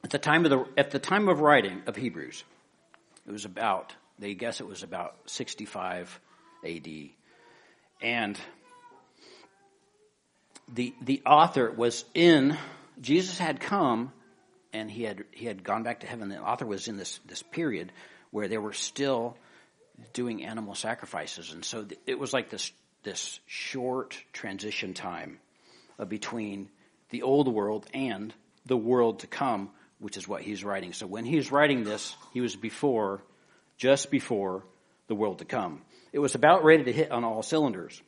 at 0.05 0.11
the 0.11 0.19
time 0.19 0.45
of 0.45 0.51
the 0.51 0.65
at 0.77 0.91
the 0.91 0.99
time 0.99 1.27
of 1.27 1.41
writing 1.41 1.81
of 1.87 1.95
Hebrews, 1.95 2.43
it 3.27 3.31
was 3.31 3.45
about 3.45 3.95
they 4.19 4.35
guess 4.35 4.61
it 4.61 4.67
was 4.67 4.83
about 4.83 5.15
65 5.25 6.19
A.D. 6.63 7.15
and 8.03 8.39
the 10.71 10.93
the 11.01 11.23
author 11.25 11.71
was 11.71 12.05
in 12.13 12.55
Jesus 13.01 13.39
had 13.39 13.59
come 13.59 14.13
and 14.71 14.91
he 14.91 15.01
had 15.01 15.23
he 15.31 15.47
had 15.47 15.63
gone 15.63 15.81
back 15.81 16.01
to 16.01 16.07
heaven. 16.07 16.29
The 16.29 16.37
author 16.37 16.67
was 16.67 16.87
in 16.87 16.97
this 16.97 17.19
this 17.25 17.41
period 17.41 17.91
where 18.29 18.47
they 18.47 18.59
were 18.59 18.73
still 18.73 19.35
doing 20.13 20.45
animal 20.45 20.75
sacrifices, 20.75 21.51
and 21.51 21.65
so 21.65 21.87
it 22.05 22.19
was 22.19 22.31
like 22.31 22.51
this 22.51 22.71
this 23.01 23.39
short 23.47 24.23
transition 24.33 24.93
time 24.93 25.39
uh, 25.97 26.05
between 26.05 26.69
the 27.09 27.23
old 27.23 27.51
world 27.51 27.87
and 27.91 28.31
the 28.67 28.77
world 28.77 29.19
to 29.21 29.27
come, 29.27 29.71
which 29.99 30.17
is 30.17 30.27
what 30.27 30.41
he's 30.41 30.63
writing. 30.63 30.93
So 30.93 31.07
when 31.07 31.25
he's 31.25 31.51
writing 31.51 31.83
this, 31.83 32.15
he 32.33 32.41
was 32.41 32.55
before, 32.55 33.21
just 33.77 34.11
before 34.11 34.63
the 35.07 35.15
world 35.15 35.39
to 35.39 35.45
come. 35.45 35.81
It 36.11 36.19
was 36.19 36.35
about 36.35 36.63
ready 36.63 36.83
to 36.83 36.93
hit 36.93 37.11
on 37.11 37.23
all 37.23 37.43
cylinders. 37.43 38.01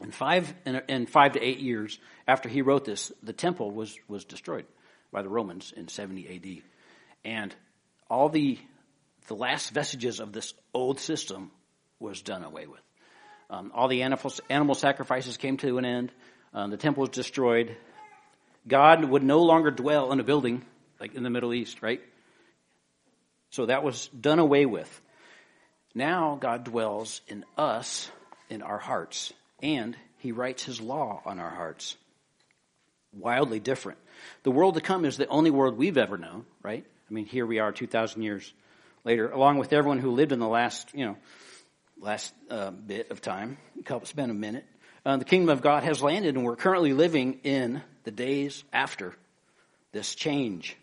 In 0.00 0.12
five, 0.12 0.52
in 0.88 1.06
five 1.06 1.32
to 1.32 1.42
eight 1.42 1.58
years 1.58 1.98
after 2.26 2.48
he 2.48 2.62
wrote 2.62 2.84
this, 2.84 3.10
the 3.22 3.32
temple 3.32 3.70
was, 3.70 3.96
was 4.06 4.24
destroyed 4.24 4.66
by 5.12 5.22
the 5.22 5.28
Romans 5.28 5.72
in 5.76 5.88
70 5.88 6.36
AD. 6.36 6.62
And 7.24 7.54
all 8.08 8.28
the, 8.28 8.58
the 9.26 9.34
last 9.34 9.70
vestiges 9.70 10.20
of 10.20 10.32
this 10.32 10.54
old 10.72 11.00
system 11.00 11.50
was 11.98 12.22
done 12.22 12.44
away 12.44 12.66
with. 12.66 12.80
Um, 13.50 13.72
all 13.74 13.88
the 13.88 14.02
animal, 14.02 14.30
animal 14.50 14.74
sacrifices 14.74 15.36
came 15.36 15.56
to 15.58 15.78
an 15.78 15.84
end. 15.84 16.12
Um, 16.54 16.70
the 16.70 16.76
temple 16.76 17.00
was 17.00 17.10
destroyed. 17.10 17.76
God 18.66 19.04
would 19.04 19.22
no 19.22 19.42
longer 19.42 19.70
dwell 19.70 20.12
in 20.12 20.20
a 20.20 20.24
building 20.24 20.64
like 21.00 21.14
in 21.14 21.22
the 21.22 21.30
Middle 21.30 21.54
East, 21.54 21.82
right? 21.82 22.00
So 23.50 23.66
that 23.66 23.82
was 23.82 24.08
done 24.08 24.38
away 24.38 24.66
with. 24.66 25.00
Now 25.94 26.38
God 26.40 26.64
dwells 26.64 27.20
in 27.28 27.44
us, 27.56 28.10
in 28.50 28.62
our 28.62 28.78
hearts, 28.78 29.32
and 29.62 29.96
He 30.18 30.32
writes 30.32 30.64
His 30.64 30.80
law 30.80 31.22
on 31.24 31.38
our 31.38 31.50
hearts. 31.50 31.96
Wildly 33.12 33.60
different. 33.60 33.98
The 34.42 34.50
world 34.50 34.74
to 34.74 34.80
come 34.80 35.04
is 35.04 35.16
the 35.16 35.28
only 35.28 35.50
world 35.50 35.78
we've 35.78 35.96
ever 35.96 36.18
known, 36.18 36.44
right? 36.62 36.84
I 37.08 37.14
mean, 37.14 37.24
here 37.24 37.46
we 37.46 37.58
are 37.58 37.72
2,000 37.72 38.22
years 38.22 38.52
later, 39.04 39.30
along 39.30 39.58
with 39.58 39.72
everyone 39.72 39.98
who 39.98 40.10
lived 40.10 40.32
in 40.32 40.40
the 40.40 40.48
last, 40.48 40.94
you 40.94 41.06
know, 41.06 41.16
last 41.98 42.34
uh, 42.50 42.70
bit 42.70 43.10
of 43.10 43.22
time. 43.22 43.56
Spend 44.04 44.30
a 44.30 44.34
minute. 44.34 44.66
Uh, 45.06 45.16
the 45.16 45.24
kingdom 45.24 45.48
of 45.48 45.62
God 45.62 45.84
has 45.84 46.02
landed, 46.02 46.34
and 46.34 46.44
we're 46.44 46.56
currently 46.56 46.92
living 46.92 47.40
in 47.44 47.82
the 48.04 48.10
days 48.10 48.62
after 48.72 49.14
this 49.92 50.14
change. 50.14 50.76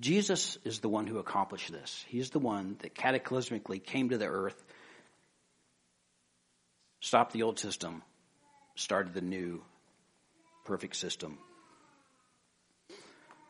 Jesus 0.00 0.58
is 0.64 0.80
the 0.80 0.88
one 0.88 1.06
who 1.06 1.18
accomplished 1.18 1.70
this. 1.70 2.04
He's 2.08 2.30
the 2.30 2.38
one 2.38 2.76
that 2.80 2.94
cataclysmically 2.94 3.82
came 3.82 4.08
to 4.10 4.18
the 4.18 4.26
earth, 4.26 4.62
stopped 7.00 7.32
the 7.32 7.42
old 7.42 7.58
system, 7.58 8.02
started 8.74 9.14
the 9.14 9.20
new 9.20 9.62
perfect 10.64 10.96
system. 10.96 11.38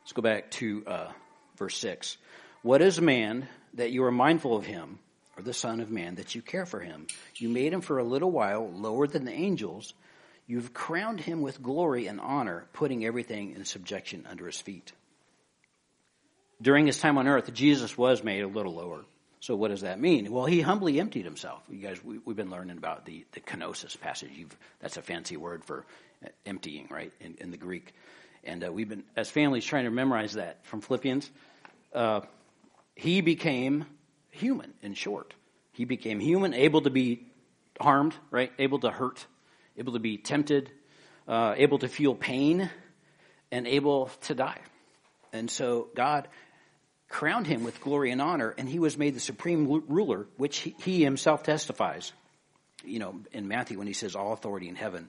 Let's 0.03 0.13
go 0.13 0.23
back 0.23 0.51
to 0.53 0.85
uh, 0.87 1.13
verse 1.57 1.77
6. 1.79 2.17
What 2.63 2.83
is 2.83 3.01
man 3.01 3.49
that 3.75 3.93
you 3.93 4.05
are 4.05 4.13
mindful 4.13 4.57
of 4.57 4.67
him? 4.67 4.99
or 5.37 5.43
the 5.43 5.55
Son 5.55 5.81
of 5.81 5.91
Man, 5.91 6.17
that 6.17 6.35
you 6.35 6.43
care 6.43 6.67
for 6.67 6.81
him. 6.81 7.07
You 7.37 7.49
made 7.49 7.73
him 7.73 7.81
for 7.81 7.99
a 7.99 8.05
little 8.05 8.31
while 8.31 8.69
lower 8.71 9.07
than 9.07 9.25
the 9.25 9.33
angels. 9.33 9.95
You've 10.47 10.75
crowned 10.75 11.21
him 11.21 11.41
with 11.41 11.63
glory 11.63 12.07
and 12.07 12.21
honor, 12.21 12.67
putting 12.73 13.05
everything 13.05 13.53
in 13.53 13.65
subjection 13.65 14.27
under 14.29 14.47
his 14.47 14.61
feet. 14.61 14.93
During 16.63 16.87
his 16.87 16.99
time 16.99 17.19
on 17.19 17.27
earth, 17.27 17.53
Jesus 17.53 17.99
was 17.99 18.23
made 18.23 18.43
a 18.43 18.47
little 18.47 18.75
lower. 18.75 19.05
So 19.41 19.57
what 19.57 19.69
does 19.69 19.81
that 19.81 19.99
mean? 19.99 20.31
Well, 20.31 20.47
he 20.47 20.61
humbly 20.61 21.01
emptied 21.01 21.25
himself. 21.25 21.61
You 21.69 21.79
guys, 21.79 22.03
we, 22.05 22.21
have 22.25 22.37
been 22.37 22.51
learning 22.51 22.79
about 22.79 23.05
the, 23.05 23.27
the 23.33 23.41
kenosis 23.41 23.99
passage. 23.99 24.31
You've, 24.33 24.57
that's 24.79 24.97
a 24.97 25.03
fancy 25.03 25.37
word 25.37 25.65
for 25.65 25.85
emptying, 26.47 26.87
right, 26.89 27.13
in, 27.21 27.35
in 27.41 27.51
the 27.51 27.57
Greek. 27.57 27.93
And 28.45 28.65
uh, 28.65 28.73
we've 28.73 28.89
been, 28.89 29.03
as 29.17 29.29
families, 29.29 29.65
trying 29.65 29.85
to 29.85 29.91
memorize 29.91 30.35
that 30.35 30.65
from 30.67 30.81
Philippians. 30.81 31.29
Uh, 31.93 32.21
he 32.95 33.21
became 33.21 33.85
human, 34.31 34.73
in 34.83 34.95
short. 34.95 35.35
He 35.73 35.85
became 35.85 36.21
human, 36.21 36.55
able 36.55 36.83
to 36.83 36.91
be 36.91 37.27
harmed, 37.81 38.15
right? 38.31 38.53
Able 38.61 38.79
to 38.81 38.91
hurt, 38.91 39.27
able 39.77 39.95
to 39.95 39.99
be 39.99 40.19
tempted, 40.19 40.71
uh, 41.27 41.55
able 41.57 41.81
to 41.81 41.89
feel 41.89 42.15
pain, 42.15 42.71
and 43.51 43.67
able 43.67 44.07
to 44.23 44.35
die. 44.37 44.61
And 45.33 45.51
so 45.51 45.89
God 45.97 46.29
crowned 47.13 47.47
him 47.47 47.63
with 47.63 47.81
glory 47.81 48.11
and 48.11 48.21
honor, 48.21 48.53
and 48.57 48.69
he 48.69 48.79
was 48.79 48.99
made 48.99 49.15
the 49.15 49.21
supreme 49.21 49.85
ruler, 49.89 50.27
which 50.39 50.59
he, 50.59 51.05
himself 51.05 51.43
testifies. 51.45 52.13
You 52.85 52.99
know, 52.99 53.21
in 53.33 53.47
Matthew 53.47 53.79
when 53.79 53.87
he 53.87 53.93
says, 53.93 54.17
All 54.17 54.33
authority 54.33 54.69
in 54.69 54.75
heaven 54.75 55.09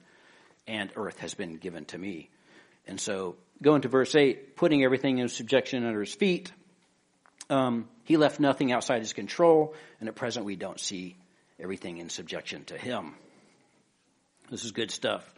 and 0.68 0.90
earth 0.94 1.18
has 1.18 1.34
been 1.34 1.56
given 1.56 1.86
to 1.86 1.98
me. 1.98 2.30
And 2.86 3.00
so, 3.00 3.36
going 3.62 3.82
to 3.82 3.88
verse 3.88 4.14
8, 4.14 4.54
putting 4.54 4.84
everything 4.84 5.18
in 5.18 5.28
subjection 5.28 5.84
under 5.84 6.00
his 6.00 6.14
feet, 6.14 6.52
um, 7.50 7.88
he 8.04 8.16
left 8.16 8.38
nothing 8.38 8.70
outside 8.70 9.00
his 9.00 9.12
control, 9.12 9.74
and 9.98 10.08
at 10.08 10.14
present 10.14 10.46
we 10.46 10.56
don't 10.56 10.78
see 10.78 11.16
everything 11.58 11.98
in 11.98 12.10
subjection 12.10 12.64
to 12.66 12.76
him. 12.78 13.14
This 14.50 14.64
is 14.64 14.72
good 14.72 14.90
stuff. 14.90 15.28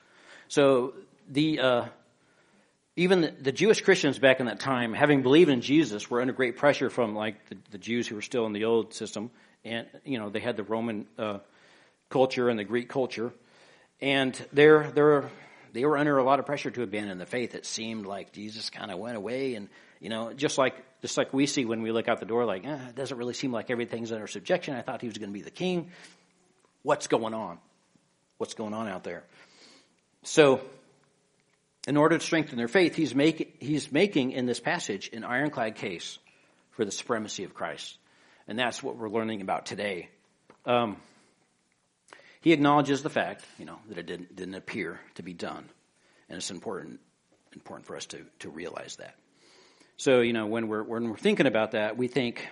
So 0.48 0.94
the 1.28 1.60
uh, 1.60 1.84
even 2.96 3.34
the, 3.40 3.52
Jewish 3.52 3.82
Christians 3.82 4.18
back 4.18 4.40
in 4.40 4.46
that 4.46 4.58
time, 4.58 4.94
having 4.94 5.22
believed 5.22 5.50
in 5.50 5.60
Jesus, 5.60 6.10
were 6.10 6.22
under 6.22 6.32
great 6.32 6.56
pressure 6.56 6.88
from 6.88 7.14
like 7.14 7.46
the, 7.48 7.58
the 7.72 7.78
Jews 7.78 8.08
who 8.08 8.14
were 8.14 8.22
still 8.22 8.46
in 8.46 8.54
the 8.54 8.64
old 8.64 8.94
system, 8.94 9.30
and 9.64 9.86
you 10.04 10.18
know 10.18 10.30
they 10.30 10.40
had 10.40 10.56
the 10.56 10.62
Roman 10.62 11.06
uh, 11.18 11.38
culture 12.08 12.48
and 12.48 12.58
the 12.58 12.64
Greek 12.64 12.88
culture, 12.88 13.32
and 14.00 14.34
they're 14.52 14.90
they're 14.92 15.30
they 15.74 15.84
were 15.84 15.98
under 15.98 16.16
a 16.16 16.24
lot 16.24 16.38
of 16.38 16.46
pressure 16.46 16.70
to 16.70 16.82
abandon 16.82 17.18
the 17.18 17.26
faith. 17.26 17.54
It 17.54 17.66
seemed 17.66 18.06
like 18.06 18.32
Jesus 18.32 18.70
kind 18.70 18.90
of 18.90 18.98
went 18.98 19.16
away, 19.18 19.56
and 19.56 19.68
you 20.00 20.08
know, 20.08 20.32
just 20.32 20.56
like 20.56 20.74
just 21.02 21.18
like 21.18 21.34
we 21.34 21.46
see 21.46 21.66
when 21.66 21.82
we 21.82 21.92
look 21.92 22.08
out 22.08 22.18
the 22.18 22.26
door, 22.26 22.46
like 22.46 22.66
eh, 22.66 22.88
it 22.88 22.96
doesn't 22.96 23.18
really 23.18 23.34
seem 23.34 23.52
like 23.52 23.70
everything's 23.70 24.10
under 24.10 24.26
subjection. 24.26 24.74
I 24.74 24.80
thought 24.80 25.02
he 25.02 25.08
was 25.08 25.18
going 25.18 25.30
to 25.30 25.34
be 25.34 25.42
the 25.42 25.50
king. 25.50 25.90
What's 26.82 27.08
going 27.08 27.34
on? 27.34 27.58
What's 28.38 28.54
going 28.54 28.72
on 28.72 28.88
out 28.88 29.04
there? 29.04 29.24
So 30.22 30.62
in 31.86 31.96
order 31.96 32.18
to 32.18 32.24
strengthen 32.24 32.58
their 32.58 32.68
faith, 32.68 32.94
he's, 32.94 33.14
make, 33.14 33.56
he's 33.60 33.92
making 33.92 34.32
in 34.32 34.46
this 34.46 34.60
passage 34.60 35.10
an 35.12 35.24
ironclad 35.24 35.76
case 35.76 36.18
for 36.72 36.84
the 36.84 36.90
supremacy 36.90 37.44
of 37.44 37.54
Christ. 37.54 37.96
And 38.48 38.58
that's 38.58 38.82
what 38.82 38.96
we're 38.96 39.08
learning 39.08 39.40
about 39.40 39.66
today. 39.66 40.08
Um, 40.64 40.96
he 42.40 42.52
acknowledges 42.52 43.02
the 43.02 43.10
fact, 43.10 43.44
you 43.58 43.64
know, 43.64 43.78
that 43.88 43.98
it 43.98 44.06
didn't, 44.06 44.36
didn't 44.36 44.54
appear 44.54 45.00
to 45.14 45.22
be 45.22 45.32
done. 45.32 45.68
And 46.28 46.36
it's 46.36 46.50
important, 46.50 47.00
important 47.52 47.86
for 47.86 47.96
us 47.96 48.06
to, 48.06 48.18
to 48.40 48.50
realize 48.50 48.96
that. 48.96 49.14
So, 49.96 50.20
you 50.20 50.32
know, 50.32 50.46
when 50.46 50.68
we're, 50.68 50.82
when 50.82 51.08
we're 51.08 51.16
thinking 51.16 51.46
about 51.46 51.72
that, 51.72 51.96
we 51.96 52.08
think, 52.08 52.46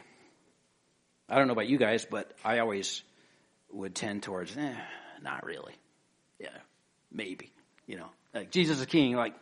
I 1.28 1.36
don't 1.36 1.46
know 1.46 1.52
about 1.52 1.68
you 1.68 1.78
guys, 1.78 2.06
but 2.08 2.32
I 2.44 2.60
always 2.60 3.02
would 3.70 3.94
tend 3.94 4.22
towards, 4.22 4.56
eh, 4.56 4.74
not 5.22 5.44
really. 5.44 5.74
Yeah, 6.38 6.56
maybe, 7.12 7.52
you 7.86 7.96
know, 7.96 8.08
like 8.32 8.50
Jesus 8.50 8.80
is 8.80 8.86
king, 8.86 9.14
like, 9.16 9.34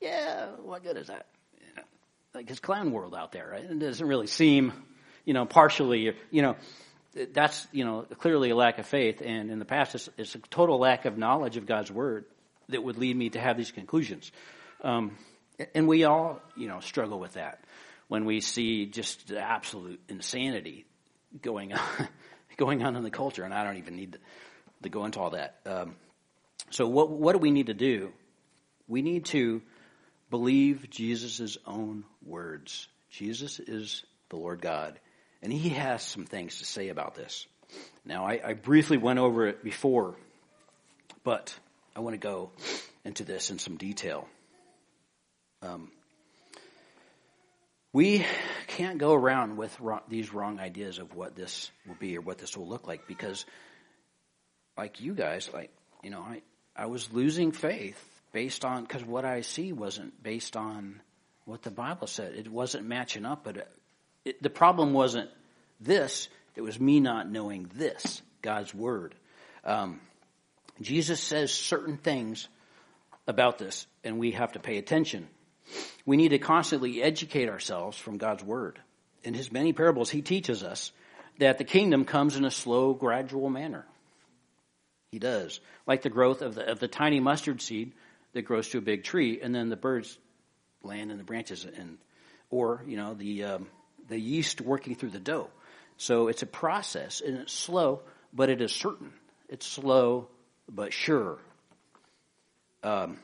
yeah, 0.00 0.46
what 0.62 0.82
good 0.82 0.96
is 0.96 1.08
that? 1.08 1.26
Like 2.34 2.48
his 2.48 2.60
clown 2.60 2.92
world 2.92 3.14
out 3.14 3.32
there, 3.32 3.48
right? 3.50 3.64
It 3.64 3.78
doesn't 3.78 4.06
really 4.06 4.28
seem, 4.28 4.72
you 5.24 5.34
know, 5.34 5.46
partially, 5.46 6.14
you 6.30 6.42
know, 6.42 6.56
that's, 7.32 7.66
you 7.72 7.84
know, 7.84 8.02
clearly 8.18 8.50
a 8.50 8.56
lack 8.56 8.78
of 8.78 8.86
faith. 8.86 9.20
And 9.24 9.50
in 9.50 9.58
the 9.58 9.64
past, 9.64 9.94
it's, 9.96 10.08
it's 10.16 10.34
a 10.36 10.38
total 10.38 10.78
lack 10.78 11.06
of 11.06 11.18
knowledge 11.18 11.56
of 11.56 11.66
God's 11.66 11.90
word 11.90 12.24
that 12.68 12.82
would 12.82 12.98
lead 12.98 13.16
me 13.16 13.30
to 13.30 13.40
have 13.40 13.56
these 13.56 13.72
conclusions. 13.72 14.30
Um, 14.82 15.16
and 15.74 15.88
we 15.88 16.04
all, 16.04 16.40
you 16.56 16.68
know, 16.68 16.80
struggle 16.80 17.18
with 17.18 17.34
that 17.34 17.64
when 18.08 18.24
we 18.24 18.40
see 18.40 18.86
just 18.86 19.28
the 19.28 19.40
absolute 19.40 20.00
insanity 20.08 20.86
going 21.42 21.72
on, 21.72 22.08
going 22.56 22.82
on 22.82 22.96
in 22.96 23.02
the 23.02 23.10
culture. 23.10 23.44
And 23.44 23.52
I 23.52 23.64
don't 23.64 23.76
even 23.78 23.96
need 23.96 24.12
to, 24.12 24.18
to 24.84 24.88
go 24.88 25.04
into 25.04 25.20
all 25.20 25.30
that. 25.30 25.56
Um, 25.66 25.96
so 26.70 26.86
what, 26.86 27.10
what 27.10 27.32
do 27.32 27.38
we 27.38 27.50
need 27.50 27.66
to 27.66 27.74
do? 27.74 28.12
We 28.88 29.02
need 29.02 29.26
to 29.26 29.62
believe 30.30 30.88
Jesus' 30.90 31.58
own 31.66 32.04
words. 32.24 32.88
Jesus 33.10 33.58
is 33.58 34.04
the 34.28 34.36
Lord 34.36 34.60
God, 34.60 34.98
and 35.42 35.52
he 35.52 35.70
has 35.70 36.02
some 36.02 36.24
things 36.24 36.58
to 36.58 36.64
say 36.64 36.88
about 36.88 37.16
this. 37.16 37.46
Now, 38.04 38.26
I, 38.26 38.40
I 38.44 38.52
briefly 38.54 38.96
went 38.96 39.18
over 39.18 39.46
it 39.46 39.62
before, 39.62 40.16
but 41.24 41.54
I 41.94 42.00
want 42.00 42.14
to 42.14 42.18
go 42.18 42.50
into 43.04 43.24
this 43.24 43.50
in 43.50 43.58
some 43.58 43.76
detail. 43.76 44.28
Um, 45.62 45.90
we 47.92 48.24
can't 48.68 48.98
go 48.98 49.12
around 49.12 49.56
with 49.56 49.78
wrong, 49.80 50.00
these 50.08 50.32
wrong 50.32 50.60
ideas 50.60 50.98
of 50.98 51.14
what 51.14 51.34
this 51.34 51.70
will 51.86 51.96
be 51.96 52.16
or 52.16 52.20
what 52.20 52.38
this 52.38 52.56
will 52.56 52.68
look 52.68 52.86
like 52.86 53.08
because, 53.08 53.44
like 54.76 55.00
you 55.00 55.14
guys, 55.14 55.50
like 55.52 55.72
you 56.02 56.10
know, 56.10 56.20
I 56.20 56.42
I 56.80 56.86
was 56.86 57.12
losing 57.12 57.52
faith 57.52 58.02
based 58.32 58.64
on 58.64 58.84
because 58.84 59.04
what 59.04 59.26
I 59.26 59.42
see 59.42 59.70
wasn't 59.74 60.22
based 60.22 60.56
on 60.56 61.02
what 61.44 61.60
the 61.60 61.70
Bible 61.70 62.06
said. 62.06 62.32
It 62.34 62.50
wasn't 62.50 62.86
matching 62.86 63.26
up. 63.26 63.44
But 63.44 63.58
it, 63.58 63.68
it, 64.24 64.42
the 64.42 64.48
problem 64.48 64.94
wasn't 64.94 65.28
this. 65.78 66.30
It 66.56 66.62
was 66.62 66.80
me 66.80 66.98
not 66.98 67.30
knowing 67.30 67.70
this 67.74 68.22
God's 68.40 68.74
word. 68.74 69.14
Um, 69.62 70.00
Jesus 70.80 71.20
says 71.20 71.52
certain 71.52 71.98
things 71.98 72.48
about 73.26 73.58
this, 73.58 73.86
and 74.02 74.18
we 74.18 74.30
have 74.30 74.52
to 74.52 74.58
pay 74.58 74.78
attention. 74.78 75.28
We 76.06 76.16
need 76.16 76.30
to 76.30 76.38
constantly 76.38 77.02
educate 77.02 77.50
ourselves 77.50 77.98
from 77.98 78.16
God's 78.16 78.42
word. 78.42 78.80
In 79.22 79.34
his 79.34 79.52
many 79.52 79.74
parables, 79.74 80.08
he 80.08 80.22
teaches 80.22 80.62
us 80.62 80.92
that 81.40 81.58
the 81.58 81.64
kingdom 81.64 82.06
comes 82.06 82.36
in 82.36 82.46
a 82.46 82.50
slow, 82.50 82.94
gradual 82.94 83.50
manner. 83.50 83.84
He 85.12 85.18
does. 85.18 85.60
Like 85.86 86.02
the 86.02 86.10
growth 86.10 86.40
of 86.40 86.54
the, 86.54 86.70
of 86.70 86.78
the 86.78 86.88
tiny 86.88 87.18
mustard 87.18 87.60
seed 87.60 87.92
that 88.32 88.42
grows 88.42 88.68
to 88.70 88.78
a 88.78 88.80
big 88.80 89.02
tree, 89.02 89.40
and 89.42 89.54
then 89.54 89.68
the 89.68 89.76
birds 89.76 90.16
land 90.82 91.10
in 91.10 91.18
the 91.18 91.24
branches, 91.24 91.64
and 91.64 91.98
or 92.48 92.82
you 92.86 92.96
know 92.96 93.14
the 93.14 93.44
um, 93.44 93.66
the 94.08 94.18
yeast 94.18 94.60
working 94.60 94.94
through 94.94 95.10
the 95.10 95.18
dough. 95.18 95.50
So 95.96 96.28
it's 96.28 96.42
a 96.42 96.46
process, 96.46 97.20
and 97.20 97.38
it's 97.38 97.52
slow, 97.52 98.02
but 98.32 98.50
it 98.50 98.60
is 98.60 98.72
certain. 98.72 99.12
It's 99.48 99.66
slow 99.66 100.28
but 100.68 100.92
sure. 100.92 101.38
Um, 102.84 103.18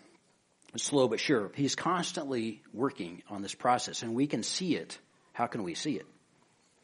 slow 0.77 1.07
but 1.07 1.20
sure. 1.20 1.53
He's 1.55 1.77
constantly 1.77 2.62
working 2.72 3.22
on 3.31 3.42
this 3.42 3.55
process, 3.55 4.03
and 4.03 4.14
we 4.14 4.27
can 4.27 4.42
see 4.42 4.75
it. 4.75 4.99
How 5.33 5.46
can 5.46 5.62
we 5.62 5.75
see 5.75 5.94
it? 5.94 6.07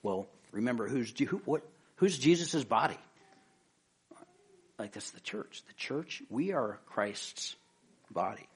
Well, 0.02 0.28
remember 0.52 0.88
who's 0.88 1.12
who, 1.18 1.38
what 1.44 1.62
who's 1.96 2.16
Jesus's 2.18 2.64
body? 2.64 2.98
Like 4.78 4.92
that's 4.92 5.11
the 5.11 5.20
church. 5.20 5.62
The 5.66 5.74
church, 5.74 6.22
we 6.28 6.52
are 6.52 6.80
Christ's 6.87 7.56
body. 8.11 8.48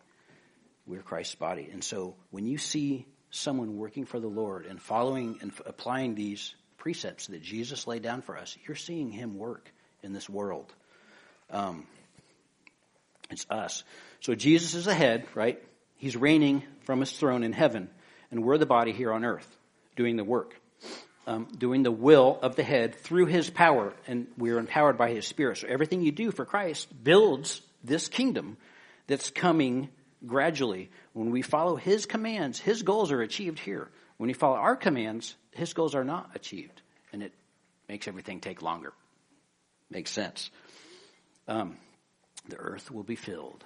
We're 0.87 1.03
Christ's 1.03 1.35
body. 1.35 1.69
And 1.73 1.83
so 1.83 2.17
when 2.31 2.47
you 2.47 2.59
see 2.59 3.07
someone 3.31 3.77
working 3.77 4.07
for 4.07 4.21
the 4.21 4.29
Lord 4.29 4.67
and 4.67 4.81
following 4.81 5.39
and 5.43 5.53
applying 5.67 6.15
these 6.15 6.55
precepts 6.79 7.27
that 7.29 7.43
Jesus 7.43 7.87
laid 7.87 8.03
down 8.03 8.23
for 8.23 8.37
us, 8.37 8.57
you're 8.67 8.77
seeing 8.77 9.11
him 9.11 9.37
work 9.37 9.71
in 10.03 10.13
this 10.13 10.29
world. 10.29 10.73
Um, 11.51 11.87
it's 13.31 13.47
us. 13.51 13.83
So 14.21 14.35
Jesus 14.35 14.75
is 14.75 14.85
the 14.85 14.95
head, 14.95 15.27
right? 15.35 15.63
He's 15.97 16.17
reigning 16.17 16.63
from 16.85 17.01
his 17.01 17.13
throne 17.13 17.43
in 17.43 17.53
heaven, 17.53 17.89
and 18.31 18.45
we're 18.45 18.59
the 18.59 18.67
body 18.67 18.93
here 18.93 19.13
on 19.13 19.25
earth 19.25 19.49
doing 19.97 20.17
the 20.17 20.25
work, 20.25 20.55
um, 21.27 21.49
doing 21.57 21.83
the 21.83 21.91
will 21.91 22.39
of 22.41 22.57
the 22.57 22.63
head 22.63 22.95
through 22.95 23.27
his 23.27 23.51
power, 23.51 23.93
and 24.07 24.27
we're 24.39 24.59
empowered 24.59 24.97
by 24.97 25.11
his 25.11 25.27
spirit. 25.27 25.59
So 25.59 25.67
everything 25.69 26.03
you 26.03 26.13
do 26.13 26.31
for 26.31 26.45
Christ 26.45 26.89
builds 27.03 27.61
this 27.83 28.09
kingdom 28.09 28.57
that's 29.07 29.31
coming 29.31 29.89
gradually. 30.25 30.91
When 31.13 31.31
we 31.31 31.43
follow 31.43 31.77
His 31.77 32.07
commands, 32.07 32.59
His 32.59 32.83
goals 32.83 33.13
are 33.13 33.23
achieved 33.23 33.59
here. 33.59 33.89
When 34.17 34.29
we 34.29 34.35
follow 34.35 34.57
our 34.57 34.77
commands, 34.77 35.35
His 35.53 35.73
goals 35.73 35.95
are 35.95 36.05
not 36.05 36.31
achieved. 36.35 36.81
And 37.13 37.23
it 37.23 37.33
makes 37.89 38.09
everything 38.09 38.41
take 38.41 38.63
longer. 38.63 38.93
Makes 39.91 40.11
sense. 40.11 40.51
Um, 41.49 41.77
the 42.49 42.57
earth 42.57 42.91
will 42.91 43.05
be 43.05 43.17
filled 43.17 43.65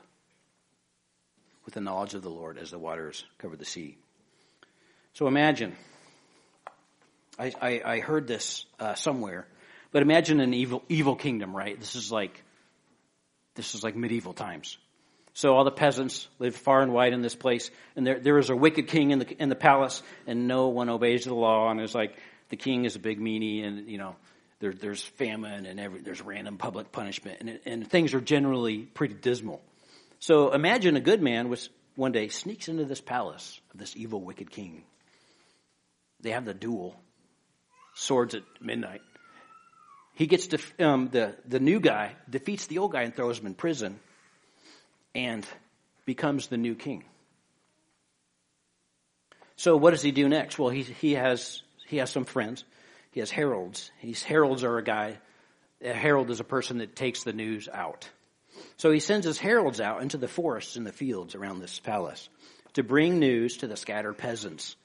with 1.64 1.74
the 1.74 1.80
knowledge 1.80 2.14
of 2.14 2.22
the 2.22 2.30
Lord 2.30 2.58
as 2.58 2.70
the 2.70 2.78
waters 2.78 3.24
cover 3.38 3.56
the 3.56 3.64
sea. 3.64 3.96
So 5.14 5.26
imagine, 5.26 5.76
I, 7.40 7.52
I, 7.60 7.82
I 7.84 8.00
heard 8.00 8.26
this 8.26 8.66
uh, 8.78 8.94
somewhere, 8.94 9.46
but 9.92 10.02
imagine 10.02 10.40
an 10.40 10.52
evil 10.54 10.82
evil 10.88 11.16
kingdom, 11.16 11.56
right? 11.56 11.78
This 11.78 11.96
is 11.96 12.12
like 12.12 12.44
this 13.54 13.74
is 13.74 13.82
like 13.82 13.96
medieval 13.96 14.34
times. 14.34 14.76
So 15.32 15.54
all 15.54 15.64
the 15.64 15.70
peasants 15.70 16.28
live 16.38 16.56
far 16.56 16.82
and 16.82 16.92
wide 16.92 17.12
in 17.12 17.22
this 17.22 17.34
place, 17.36 17.70
and 17.96 18.06
there, 18.06 18.18
there 18.18 18.38
is 18.38 18.50
a 18.50 18.56
wicked 18.56 18.88
king 18.88 19.12
in 19.12 19.20
the, 19.20 19.42
in 19.42 19.48
the 19.48 19.54
palace, 19.54 20.02
and 20.26 20.48
no 20.48 20.68
one 20.68 20.90
obeys 20.90 21.24
the 21.24 21.34
law, 21.34 21.70
and 21.70 21.80
it's 21.80 21.94
like, 21.94 22.16
the 22.48 22.56
king 22.56 22.84
is 22.84 22.96
a 22.96 22.98
big 22.98 23.20
meanie, 23.20 23.64
and, 23.64 23.88
you 23.88 23.96
know, 23.96 24.16
there, 24.58 24.72
there's 24.72 25.02
famine, 25.02 25.66
and 25.66 25.78
every, 25.78 26.00
there's 26.00 26.20
random 26.20 26.58
public 26.58 26.90
punishment, 26.90 27.38
and, 27.40 27.60
and 27.64 27.88
things 27.88 28.12
are 28.12 28.20
generally 28.20 28.78
pretty 28.78 29.14
dismal. 29.14 29.62
So 30.18 30.50
imagine 30.52 30.96
a 30.96 31.00
good 31.00 31.22
man 31.22 31.48
was, 31.48 31.70
one 31.94 32.10
day 32.12 32.26
sneaks 32.26 32.68
into 32.68 32.84
this 32.84 33.00
palace 33.00 33.60
of 33.72 33.78
this 33.78 33.96
evil, 33.96 34.20
wicked 34.20 34.50
king. 34.50 34.82
They 36.20 36.30
have 36.32 36.44
the 36.44 36.54
duel, 36.54 36.96
swords 38.00 38.34
at 38.34 38.42
midnight. 38.60 39.02
He 40.14 40.26
gets 40.26 40.48
to, 40.48 40.58
um, 40.80 41.08
the, 41.10 41.34
the 41.46 41.60
new 41.60 41.80
guy 41.80 42.16
defeats 42.28 42.66
the 42.66 42.78
old 42.78 42.92
guy 42.92 43.02
and 43.02 43.14
throws 43.14 43.38
him 43.38 43.46
in 43.46 43.54
prison 43.54 44.00
and 45.14 45.46
becomes 46.04 46.48
the 46.48 46.56
new 46.56 46.74
king. 46.74 47.04
So 49.56 49.76
what 49.76 49.90
does 49.90 50.02
he 50.02 50.12
do 50.12 50.28
next? 50.28 50.58
Well, 50.58 50.70
he, 50.70 50.82
he 50.82 51.12
has, 51.12 51.62
he 51.86 51.98
has 51.98 52.10
some 52.10 52.24
friends. 52.24 52.64
He 53.12 53.20
has 53.20 53.30
heralds. 53.30 53.90
These 54.02 54.22
heralds 54.22 54.64
are 54.64 54.78
a 54.78 54.84
guy, 54.84 55.18
a 55.82 55.92
herald 55.92 56.30
is 56.30 56.40
a 56.40 56.44
person 56.44 56.78
that 56.78 56.96
takes 56.96 57.24
the 57.24 57.32
news 57.32 57.68
out. 57.68 58.08
So 58.76 58.90
he 58.90 59.00
sends 59.00 59.26
his 59.26 59.38
heralds 59.38 59.80
out 59.80 60.02
into 60.02 60.16
the 60.16 60.28
forests 60.28 60.76
and 60.76 60.86
the 60.86 60.92
fields 60.92 61.34
around 61.34 61.60
this 61.60 61.78
palace 61.78 62.28
to 62.74 62.82
bring 62.82 63.18
news 63.18 63.58
to 63.58 63.66
the 63.66 63.76
scattered 63.76 64.16
peasants. 64.16 64.76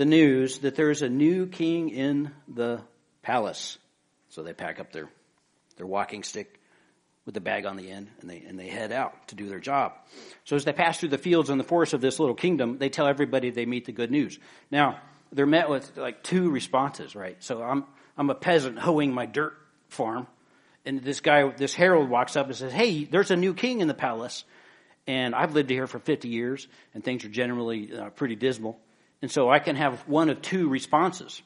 The 0.00 0.06
news 0.06 0.60
that 0.60 0.76
there's 0.76 1.02
a 1.02 1.10
new 1.10 1.46
king 1.46 1.90
in 1.90 2.30
the 2.48 2.80
palace. 3.20 3.76
So 4.30 4.42
they 4.42 4.54
pack 4.54 4.80
up 4.80 4.92
their, 4.92 5.10
their 5.76 5.84
walking 5.84 6.22
stick, 6.22 6.58
with 7.26 7.34
the 7.34 7.40
bag 7.42 7.66
on 7.66 7.76
the 7.76 7.90
end, 7.90 8.08
and 8.22 8.30
they 8.30 8.38
and 8.48 8.58
they 8.58 8.68
head 8.68 8.92
out 8.92 9.28
to 9.28 9.34
do 9.34 9.50
their 9.50 9.60
job. 9.60 9.92
So 10.44 10.56
as 10.56 10.64
they 10.64 10.72
pass 10.72 10.98
through 10.98 11.10
the 11.10 11.18
fields 11.18 11.50
and 11.50 11.60
the 11.60 11.64
forests 11.64 11.92
of 11.92 12.00
this 12.00 12.18
little 12.18 12.34
kingdom, 12.34 12.78
they 12.78 12.88
tell 12.88 13.06
everybody 13.06 13.50
they 13.50 13.66
meet 13.66 13.84
the 13.84 13.92
good 13.92 14.10
news. 14.10 14.38
Now 14.70 14.98
they're 15.32 15.44
met 15.44 15.68
with 15.68 15.94
like 15.98 16.22
two 16.22 16.48
responses, 16.50 17.14
right? 17.14 17.36
So 17.40 17.62
I'm 17.62 17.84
I'm 18.16 18.30
a 18.30 18.34
peasant 18.34 18.78
hoeing 18.78 19.12
my 19.12 19.26
dirt 19.26 19.52
farm, 19.88 20.26
and 20.86 21.02
this 21.02 21.20
guy, 21.20 21.46
this 21.50 21.74
herald, 21.74 22.08
walks 22.08 22.36
up 22.36 22.46
and 22.46 22.56
says, 22.56 22.72
"Hey, 22.72 23.04
there's 23.04 23.30
a 23.30 23.36
new 23.36 23.52
king 23.52 23.82
in 23.82 23.86
the 23.86 23.92
palace." 23.92 24.44
and 25.06 25.34
I've 25.34 25.54
lived 25.54 25.70
here 25.70 25.86
for 25.86 25.98
50 25.98 26.28
years, 26.28 26.68
and 26.94 27.02
things 27.02 27.24
are 27.24 27.28
generally 27.28 27.92
uh, 27.94 28.10
pretty 28.10 28.36
dismal. 28.36 28.78
And 29.22 29.30
so 29.30 29.50
I 29.50 29.58
can 29.58 29.76
have 29.76 30.00
one 30.08 30.30
of 30.30 30.40
two 30.42 30.68
responses. 30.68 31.42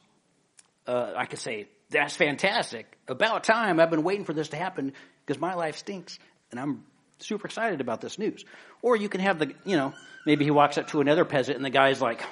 Uh, 0.87 1.13
I 1.17 1.27
could 1.27 1.39
say, 1.39 1.69
that's 1.91 2.17
fantastic. 2.17 2.87
About 3.09 3.45
time. 3.45 3.81
I've 3.81 3.91
been 3.91 4.05
waiting 4.05 4.25
for 4.25 4.33
this 4.33 4.49
to 4.49 4.57
happen 4.57 4.93
because 5.25 5.41
my 5.41 5.55
life 5.55 5.77
stinks, 5.77 6.19
and 6.51 6.61
I'm 6.61 6.85
super 7.19 7.47
excited 7.47 7.81
about 7.81 8.01
this 8.01 8.19
news. 8.19 8.45
Or 8.83 8.97
you 8.97 9.09
can 9.09 9.21
have 9.21 9.39
the, 9.39 9.55
you 9.65 9.77
know, 9.77 9.93
maybe 10.27 10.45
he 10.45 10.51
walks 10.51 10.79
up 10.79 10.89
to 10.89 11.01
another 11.01 11.25
peasant, 11.25 11.57
and 11.57 11.65
the 11.65 11.71
guy's 11.71 12.01
like, 12.01 12.23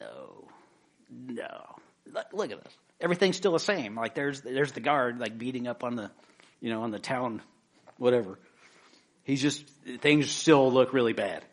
no, 0.00 0.48
no. 1.10 1.76
Look, 2.12 2.26
look 2.32 2.50
at 2.50 2.62
this. 2.62 2.72
Everything's 3.00 3.36
still 3.36 3.52
the 3.52 3.60
same. 3.60 3.94
Like 3.94 4.14
there's 4.14 4.40
there's 4.40 4.72
the 4.72 4.80
guard 4.80 5.20
like 5.20 5.38
beating 5.38 5.68
up 5.68 5.84
on 5.84 5.94
the, 5.94 6.10
you 6.60 6.70
know, 6.70 6.82
on 6.82 6.90
the 6.90 6.98
town, 6.98 7.42
whatever. 7.96 8.38
He's 9.22 9.42
just, 9.42 9.64
things 10.00 10.30
still 10.30 10.72
look 10.72 10.92
really 10.92 11.12
bad. 11.12 11.44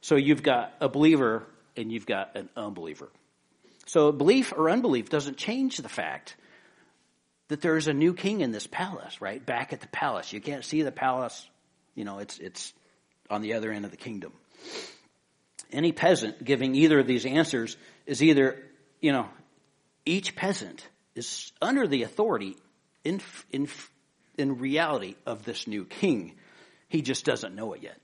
So 0.00 0.16
you've 0.16 0.42
got 0.42 0.72
a 0.80 0.88
believer 0.88 1.46
and 1.76 1.90
you've 1.92 2.06
got 2.06 2.36
an 2.36 2.48
unbeliever. 2.56 3.08
So 3.86 4.12
belief 4.12 4.52
or 4.56 4.70
unbelief 4.70 5.10
doesn't 5.10 5.36
change 5.36 5.76
the 5.76 5.88
fact 5.88 6.36
that 7.48 7.60
there's 7.60 7.88
a 7.88 7.92
new 7.92 8.14
king 8.14 8.40
in 8.40 8.50
this 8.50 8.66
palace, 8.66 9.20
right? 9.20 9.44
Back 9.44 9.72
at 9.72 9.80
the 9.80 9.88
palace. 9.88 10.32
You 10.32 10.40
can't 10.40 10.64
see 10.64 10.82
the 10.82 10.92
palace. 10.92 11.46
You 11.94 12.04
know, 12.04 12.18
it's, 12.18 12.38
it's 12.38 12.72
on 13.30 13.42
the 13.42 13.54
other 13.54 13.70
end 13.70 13.84
of 13.84 13.90
the 13.90 13.96
kingdom. 13.96 14.32
Any 15.70 15.92
peasant 15.92 16.42
giving 16.42 16.74
either 16.74 17.00
of 17.00 17.06
these 17.06 17.26
answers 17.26 17.76
is 18.06 18.22
either, 18.22 18.62
you 19.00 19.12
know, 19.12 19.28
each 20.06 20.36
peasant 20.36 20.86
is 21.14 21.52
under 21.60 21.86
the 21.86 22.02
authority 22.02 22.56
in, 23.04 23.20
in, 23.50 23.68
in 24.38 24.58
reality 24.58 25.16
of 25.26 25.44
this 25.44 25.66
new 25.66 25.84
king. 25.84 26.34
He 26.88 27.02
just 27.02 27.24
doesn't 27.24 27.54
know 27.54 27.74
it 27.74 27.82
yet. 27.82 27.98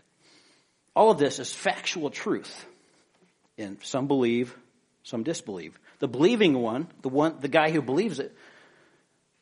All 0.95 1.11
of 1.11 1.19
this 1.19 1.39
is 1.39 1.53
factual 1.53 2.11
truth. 2.11 2.67
And 3.61 3.79
some 3.83 4.07
believe, 4.07 4.57
some 5.03 5.23
disbelieve. 5.23 5.79
The 5.99 6.09
believing 6.09 6.55
one, 6.55 6.89
the 7.03 7.09
one, 7.09 7.37
the 7.41 7.49
guy 7.49 7.71
who 7.71 7.83
believes 7.83 8.19
it, 8.19 8.35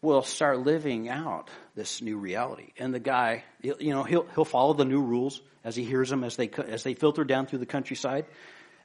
will 0.03 0.23
start 0.23 0.61
living 0.61 1.09
out 1.09 1.51
this 1.75 2.03
new 2.03 2.17
reality. 2.17 2.73
And 2.79 2.95
the 2.95 3.01
guy, 3.01 3.45
you 3.63 3.93
know, 3.93 4.05
he'll, 4.05 4.27
he'll 4.35 4.45
follow 4.45 4.73
the 4.75 4.85
new 4.85 5.03
rules 5.03 5.41
as 5.65 5.75
he 5.75 5.85
hears 5.85 6.09
them 6.09 6.23
as 6.25 6.37
they, 6.37 6.49
as 6.49 6.83
they 6.83 6.95
filter 6.95 7.25
down 7.25 7.47
through 7.47 7.59
the 7.59 7.67
countryside. 7.67 8.27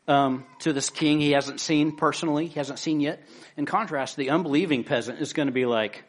Um, 0.08 0.46
to 0.60 0.74
this 0.74 0.89
king 0.89 1.22
he 1.22 1.32
hasn't 1.32 1.62
seen 1.62 1.96
personally, 1.96 2.48
he 2.48 2.56
hasn't 2.56 2.80
seen 2.80 3.00
yet. 3.00 3.24
In 3.56 3.65
contrast, 3.65 4.17
the 4.17 4.32
unbelieving 4.32 4.84
peasant 4.84 5.19
is 5.19 5.34
going 5.34 5.48
to 5.48 5.54
be 5.54 5.65
like, 5.65 6.04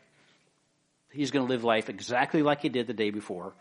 he's 1.12 1.30
going 1.30 1.46
to 1.46 1.52
live 1.52 1.64
life 1.64 1.88
exactly 1.88 2.42
like 2.42 2.60
he 2.60 2.68
did 2.68 2.86
the 2.86 2.92
day 2.92 3.10
before 3.10 3.54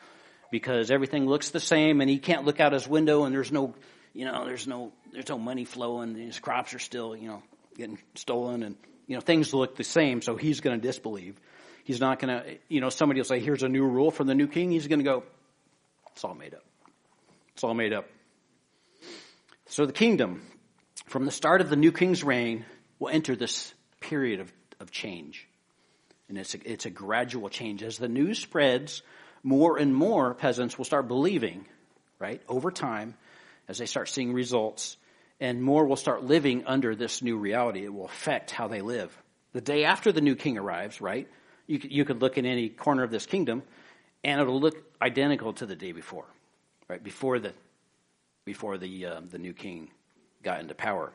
because 0.50 0.90
everything 0.90 1.28
looks 1.28 1.50
the 1.52 1.60
same 1.60 2.02
and 2.02 2.10
he 2.10 2.18
can't 2.18 2.46
look 2.46 2.60
out 2.60 2.74
his 2.74 2.88
window 2.88 3.26
and 3.26 3.36
there's 3.36 3.52
no, 3.52 3.76
you 4.14 4.26
know, 4.26 4.46
there's 4.46 4.68
no, 4.68 4.92
there's 5.12 5.28
no 5.30 5.40
money 5.40 5.66
flowing. 5.66 6.16
His 6.16 6.40
crops 6.40 6.74
are 6.74 6.80
still, 6.80 7.16
you 7.16 7.28
know, 7.28 7.44
getting 7.76 7.98
stolen 8.16 8.64
and, 8.64 8.76
you 9.08 9.16
know, 9.16 9.22
things 9.22 9.54
look 9.54 9.76
the 9.76 9.84
same. 9.84 10.22
So 10.22 10.36
he's 10.36 10.62
going 10.62 10.80
to 10.80 10.88
disbelieve. 10.88 11.36
He's 11.84 12.00
not 12.00 12.20
going 12.20 12.42
to, 12.42 12.58
you 12.70 12.80
know, 12.80 12.90
somebody 12.90 13.20
will 13.20 13.26
say, 13.26 13.40
here's 13.40 13.64
a 13.64 13.70
new 13.70 13.86
rule 13.86 14.12
for 14.12 14.24
the 14.24 14.36
new 14.36 14.48
king. 14.48 14.72
He's 14.72 14.88
going 14.88 15.00
to 15.00 15.06
go, 15.06 15.24
it's 16.12 16.24
all 16.24 16.36
made 16.36 16.54
up. 16.54 16.64
It's 17.54 17.64
all 17.64 17.74
made 17.74 17.92
up. 17.92 18.08
So 19.66 19.86
the 19.86 19.94
kingdom, 19.94 20.44
from 21.08 21.26
the 21.26 21.32
start 21.32 21.62
of 21.62 21.70
the 21.70 21.76
new 21.76 21.92
king's 21.92 22.24
reign, 22.24 22.66
will 23.00 23.10
enter 23.10 23.36
this 23.36 23.74
period 24.00 24.40
of, 24.40 24.54
of 24.80 24.92
change. 24.92 25.48
And 26.30 26.38
it's 26.38 26.54
a, 26.54 26.72
it's 26.72 26.86
a 26.86 26.90
gradual 26.90 27.50
change. 27.50 27.84
As 27.84 27.98
the 27.98 28.08
news 28.08 28.40
spreads, 28.40 29.02
more 29.42 29.78
and 29.78 29.94
more 29.94 30.34
peasants 30.36 30.78
will 30.78 30.86
start 30.86 31.08
believing, 31.08 31.66
right, 32.20 32.42
over 32.48 32.72
time 32.72 33.16
as 33.68 33.78
they 33.78 33.86
start 33.86 34.10
seeing 34.10 34.34
results, 34.34 34.98
and 35.40 35.62
more 35.62 35.86
will 35.86 35.96
start 35.96 36.24
living 36.24 36.66
under 36.66 36.96
this 36.96 37.22
new 37.22 37.38
reality. 37.38 37.84
It 37.84 37.94
will 37.94 38.06
affect 38.06 38.52
how 38.52 38.68
they 38.68 38.82
live. 38.82 39.16
The 39.54 39.62
day 39.62 39.86
after 39.86 40.12
the 40.12 40.22
new 40.22 40.36
king 40.36 40.58
arrives, 40.58 41.02
right, 41.02 41.28
you 41.68 41.80
you 41.84 42.06
could 42.06 42.22
look 42.22 42.38
in 42.38 42.46
any 42.46 42.70
corner 42.70 43.04
of 43.04 43.12
this 43.12 43.26
kingdom, 43.26 43.64
and 44.24 44.40
it'll 44.40 44.60
look 44.60 44.76
identical 45.02 45.54
to 45.54 45.66
the 45.66 45.76
day 45.76 45.92
before, 45.92 46.26
right, 46.88 47.04
before 47.04 47.40
the, 47.40 47.54
before 48.46 48.78
the, 48.78 49.06
uh, 49.06 49.22
the 49.30 49.38
new 49.38 49.54
king 49.54 49.90
got 50.42 50.60
into 50.60 50.74
power. 50.74 51.12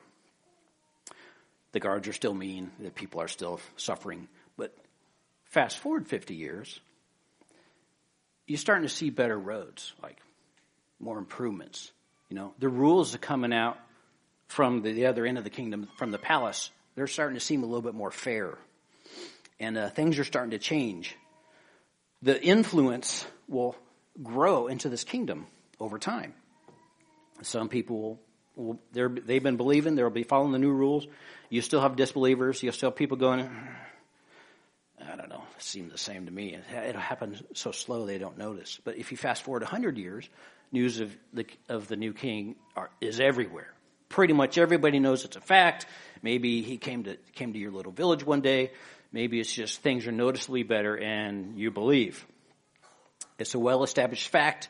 The 1.73 1.81
guards 1.81 2.09
are 2.09 2.13
still 2.13 2.35
mean, 2.35 2.71
the 2.79 2.91
people 2.91 3.21
are 3.21 3.29
still 3.29 3.61
suffering, 3.77 4.29
but 4.57 4.75
fast 5.45 5.79
forward 5.79 6.07
50 6.07 6.35
years, 6.35 6.81
you're 8.47 8.59
starting 8.59 8.89
to 8.89 8.95
see 8.95 9.11
better 9.11 9.39
roads, 9.39 9.93
like 10.03 10.19
more 10.99 11.19
improvements. 11.19 11.93
You 12.29 12.37
know, 12.37 12.55
the 12.59 12.69
rules 12.69 13.15
are 13.15 13.19
coming 13.19 13.53
out 13.53 13.79
from 14.49 14.83
the, 14.83 14.93
the 14.93 15.07
other 15.07 15.25
end 15.27 15.39
of 15.39 15.45
the 15.45 15.51
kingdom, 15.51 15.89
from 15.97 16.11
the 16.11 16.19
palace. 16.19 16.71
They're 16.95 17.07
starting 17.07 17.39
to 17.39 17.45
seem 17.45 17.63
a 17.63 17.67
little 17.67 17.83
bit 17.83 17.95
more 17.95 18.11
fair, 18.11 18.59
and 19.61 19.79
uh, 19.79 19.89
things 19.89 20.19
are 20.19 20.25
starting 20.25 20.51
to 20.51 20.59
change. 20.59 21.17
The 22.23 22.43
influence 22.43 23.25
will 23.47 23.77
grow 24.23 24.67
into 24.67 24.89
this 24.89 25.05
kingdom 25.05 25.47
over 25.79 25.99
time. 25.99 26.35
Some 27.43 27.69
people 27.69 28.19
will, 28.57 28.79
will 28.93 29.13
they've 29.27 29.43
been 29.43 29.57
believing, 29.57 29.95
they'll 29.95 30.11
be 30.11 30.25
following 30.25 30.53
the 30.53 30.59
new 30.59 30.73
rules. 30.73 31.07
You 31.49 31.63
still 31.63 31.81
have 31.81 31.97
disbelievers. 31.97 32.63
You 32.63 32.73
still 32.73 32.91
have 32.91 32.97
people 32.97 33.17
going, 33.17 33.49
I 35.01 35.17
don't 35.17 35.29
know, 35.29 35.45
seem 35.59 35.89
the 35.89 35.99
same 35.99 36.27
to 36.27 36.33
me. 36.33 36.55
It, 36.55 36.65
it 36.71 36.97
happens 36.97 37.43
so 37.55 37.71
slow 37.71 38.05
they 38.05 38.19
don't 38.19 38.37
notice. 38.37 38.79
But 38.85 38.99
if 38.99 39.13
you 39.13 39.17
fast 39.17 39.43
forward 39.43 39.63
100 39.63 39.97
years, 39.97 40.29
news 40.73 41.01
of 41.01 41.17
the, 41.33 41.47
of 41.69 41.89
the 41.89 41.97
new 41.97 42.13
king 42.13 42.57
are, 42.77 42.91
is 43.01 43.21
everywhere. 43.21 43.73
Pretty 44.09 44.33
much 44.33 44.59
everybody 44.59 44.99
knows 44.99 45.25
it's 45.25 45.37
a 45.37 45.41
fact. 45.41 45.87
Maybe 46.23 46.63
he 46.63 46.79
came 46.79 47.05
to, 47.05 47.17
came 47.35 47.53
to 47.53 47.59
your 47.59 47.73
little 47.73 47.93
village 47.93 48.25
one 48.25 48.41
day. 48.41 48.73
Maybe 49.13 49.41
it's 49.41 49.53
just 49.53 49.81
things 49.81 50.07
are 50.07 50.13
noticeably 50.13 50.63
better 50.63 50.97
and 50.97 51.59
you 51.59 51.71
believe. 51.71 52.27
It's 53.39 53.55
a 53.55 53.59
well 53.59 53.83
established 53.85 54.29
fact 54.29 54.69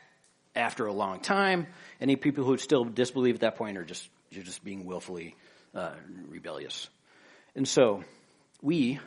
after 0.55 0.85
a 0.85 0.93
long 0.93 1.19
time. 1.19 1.67
Any 1.99 2.15
people 2.15 2.43
who 2.43 2.57
still 2.57 2.85
disbelieve 2.85 3.35
at 3.35 3.41
that 3.41 3.55
point 3.55 3.77
are 3.77 3.85
just, 3.85 4.07
you're 4.29 4.43
just 4.43 4.63
being 4.63 4.85
willfully 4.85 5.35
uh, 5.73 5.93
rebellious. 6.27 6.89
And 7.55 7.67
so, 7.67 8.03
we, 8.61 8.99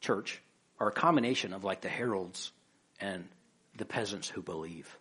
church, 0.00 0.40
are 0.78 0.88
a 0.88 0.92
combination 0.92 1.52
of 1.52 1.64
like 1.64 1.80
the 1.80 1.88
heralds 1.88 2.52
and 3.00 3.26
the 3.76 3.84
peasants 3.84 4.28
who 4.28 4.42
believe. 4.42 4.96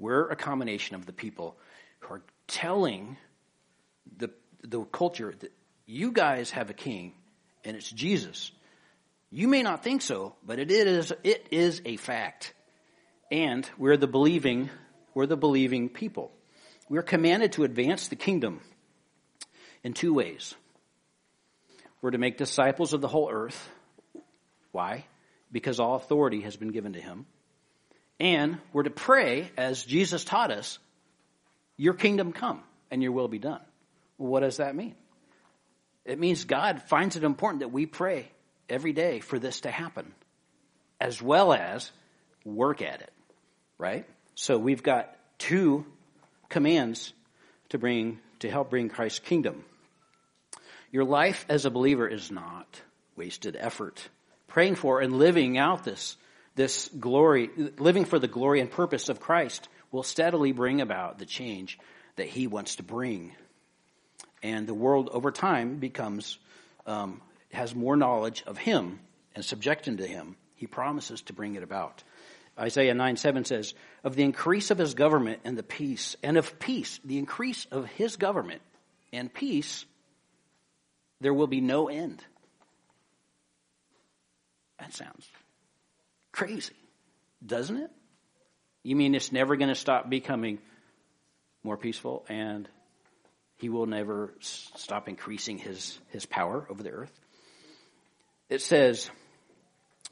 We're 0.00 0.28
a 0.28 0.34
combination 0.34 0.96
of 0.96 1.06
the 1.06 1.12
people 1.12 1.56
who 2.00 2.14
are 2.14 2.22
telling 2.48 3.16
the, 4.16 4.30
the 4.62 4.82
culture 4.82 5.32
that 5.38 5.52
you 5.86 6.10
guys 6.10 6.50
have 6.50 6.70
a 6.70 6.74
king 6.74 7.12
and 7.64 7.76
it's 7.76 7.88
Jesus. 7.88 8.50
You 9.30 9.46
may 9.46 9.62
not 9.62 9.84
think 9.84 10.02
so, 10.02 10.34
but 10.44 10.58
it 10.58 10.72
is, 10.72 11.12
it 11.22 11.46
is 11.52 11.82
a 11.84 11.96
fact. 11.96 12.52
And 13.30 13.68
we're 13.78 13.96
the 13.96 14.08
believing, 14.08 14.70
we're 15.14 15.26
the 15.26 15.36
believing 15.36 15.88
people. 15.88 16.32
We're 16.88 17.02
commanded 17.02 17.52
to 17.52 17.62
advance 17.62 18.08
the 18.08 18.16
kingdom 18.16 18.60
in 19.84 19.92
two 19.92 20.12
ways. 20.12 20.54
We're 22.02 22.10
to 22.10 22.18
make 22.18 22.38
disciples 22.38 22.92
of 22.92 23.00
the 23.00 23.08
whole 23.08 23.30
earth 23.30 23.68
why? 24.72 25.06
Because 25.50 25.80
all 25.80 25.96
authority 25.96 26.42
has 26.42 26.56
been 26.56 26.70
given 26.70 26.92
to 26.92 27.00
him. 27.00 27.26
And 28.20 28.58
we're 28.72 28.82
to 28.82 28.90
pray, 28.90 29.50
as 29.56 29.82
Jesus 29.82 30.24
taught 30.24 30.50
us, 30.50 30.78
your 31.76 31.94
kingdom 31.94 32.32
come 32.32 32.62
and 32.90 33.02
your 33.02 33.12
will 33.12 33.28
be 33.28 33.38
done. 33.38 33.62
Well, 34.18 34.30
what 34.30 34.40
does 34.40 34.58
that 34.58 34.76
mean? 34.76 34.94
It 36.04 36.18
means 36.18 36.44
God 36.44 36.82
finds 36.82 37.16
it 37.16 37.24
important 37.24 37.60
that 37.60 37.72
we 37.72 37.86
pray 37.86 38.30
every 38.68 38.92
day 38.92 39.20
for 39.20 39.38
this 39.38 39.62
to 39.62 39.70
happen, 39.70 40.12
as 41.00 41.22
well 41.22 41.52
as 41.52 41.90
work 42.44 42.82
at 42.82 43.00
it, 43.00 43.12
right? 43.78 44.06
So 44.34 44.58
we've 44.58 44.82
got 44.82 45.16
two 45.38 45.86
commands 46.48 47.14
to 47.70 47.78
bring, 47.78 48.20
to 48.40 48.50
help 48.50 48.70
bring 48.70 48.90
Christ's 48.90 49.20
kingdom. 49.20 49.64
Your 50.92 51.04
life 51.04 51.46
as 51.48 51.64
a 51.64 51.70
believer 51.70 52.06
is 52.06 52.30
not 52.30 52.80
wasted 53.16 53.56
effort 53.58 54.08
praying 54.50 54.74
for 54.74 55.00
and 55.00 55.18
living 55.18 55.56
out 55.56 55.84
this, 55.84 56.16
this 56.60 56.88
glory, 56.88 57.48
living 57.78 58.04
for 58.04 58.18
the 58.18 58.28
glory 58.28 58.60
and 58.60 58.70
purpose 58.70 59.08
of 59.08 59.18
Christ 59.18 59.66
will 59.90 60.02
steadily 60.02 60.52
bring 60.52 60.82
about 60.82 61.18
the 61.18 61.24
change 61.24 61.78
that 62.16 62.26
he 62.26 62.48
wants 62.48 62.76
to 62.76 62.82
bring. 62.82 63.34
And 64.42 64.66
the 64.66 64.74
world 64.74 65.08
over 65.10 65.30
time 65.30 65.76
becomes, 65.76 66.38
um, 66.84 67.22
has 67.50 67.74
more 67.74 67.96
knowledge 67.96 68.44
of 68.46 68.58
him 68.58 69.00
and 69.34 69.42
subjecting 69.42 69.96
to 69.96 70.06
him. 70.06 70.36
He 70.54 70.66
promises 70.66 71.22
to 71.22 71.32
bring 71.32 71.54
it 71.54 71.62
about. 71.62 72.04
Isaiah 72.58 72.92
9 72.92 73.16
7 73.16 73.46
says, 73.46 73.72
Of 74.04 74.14
the 74.14 74.24
increase 74.24 74.70
of 74.70 74.76
his 74.76 74.92
government 74.92 75.40
and 75.46 75.56
the 75.56 75.62
peace, 75.62 76.14
and 76.22 76.36
of 76.36 76.58
peace, 76.58 77.00
the 77.02 77.16
increase 77.16 77.66
of 77.70 77.86
his 77.86 78.18
government 78.18 78.60
and 79.14 79.32
peace, 79.32 79.86
there 81.22 81.32
will 81.32 81.46
be 81.46 81.62
no 81.62 81.88
end. 81.88 82.22
That 84.78 84.92
sounds 84.92 85.26
crazy, 86.32 86.74
doesn't 87.44 87.76
it? 87.76 87.90
You 88.82 88.96
mean 88.96 89.14
it's 89.14 89.32
never 89.32 89.56
going 89.56 89.68
to 89.68 89.74
stop 89.74 90.08
becoming 90.08 90.58
more 91.62 91.76
peaceful 91.76 92.24
and 92.28 92.68
he 93.56 93.68
will 93.68 93.86
never 93.86 94.34
stop 94.40 95.08
increasing 95.08 95.58
his, 95.58 95.98
his 96.08 96.24
power 96.24 96.66
over 96.70 96.82
the 96.82 96.90
earth? 96.90 97.12
It 98.48 98.62
says, 98.62 99.10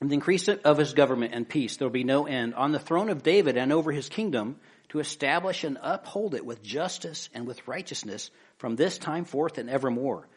the 0.00 0.14
increase 0.14 0.48
of 0.48 0.78
his 0.78 0.92
government 0.92 1.34
and 1.34 1.48
peace, 1.48 1.76
there 1.76 1.88
will 1.88 1.92
be 1.92 2.04
no 2.04 2.26
end 2.26 2.54
on 2.54 2.72
the 2.72 2.78
throne 2.78 3.08
of 3.08 3.22
David 3.22 3.56
and 3.56 3.72
over 3.72 3.90
his 3.90 4.08
kingdom 4.08 4.56
to 4.90 5.00
establish 5.00 5.64
and 5.64 5.78
uphold 5.82 6.34
it 6.34 6.46
with 6.46 6.62
justice 6.62 7.28
and 7.34 7.46
with 7.46 7.66
righteousness 7.66 8.30
from 8.58 8.76
this 8.76 8.96
time 8.96 9.24
forth 9.24 9.58
and 9.58 9.68
evermore. 9.68 10.28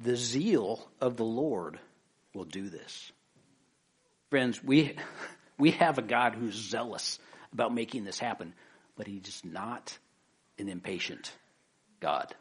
The 0.00 0.16
zeal 0.16 0.88
of 1.00 1.16
the 1.16 1.24
Lord 1.24 1.78
will 2.34 2.44
do 2.44 2.68
this. 2.68 3.12
Friends, 4.30 4.62
we, 4.62 4.94
we 5.58 5.72
have 5.72 5.98
a 5.98 6.02
God 6.02 6.34
who's 6.34 6.54
zealous 6.54 7.18
about 7.52 7.74
making 7.74 8.04
this 8.04 8.18
happen, 8.18 8.54
but 8.96 9.06
he's 9.06 9.42
not 9.44 9.96
an 10.58 10.68
impatient 10.68 11.32
God. 12.00 12.34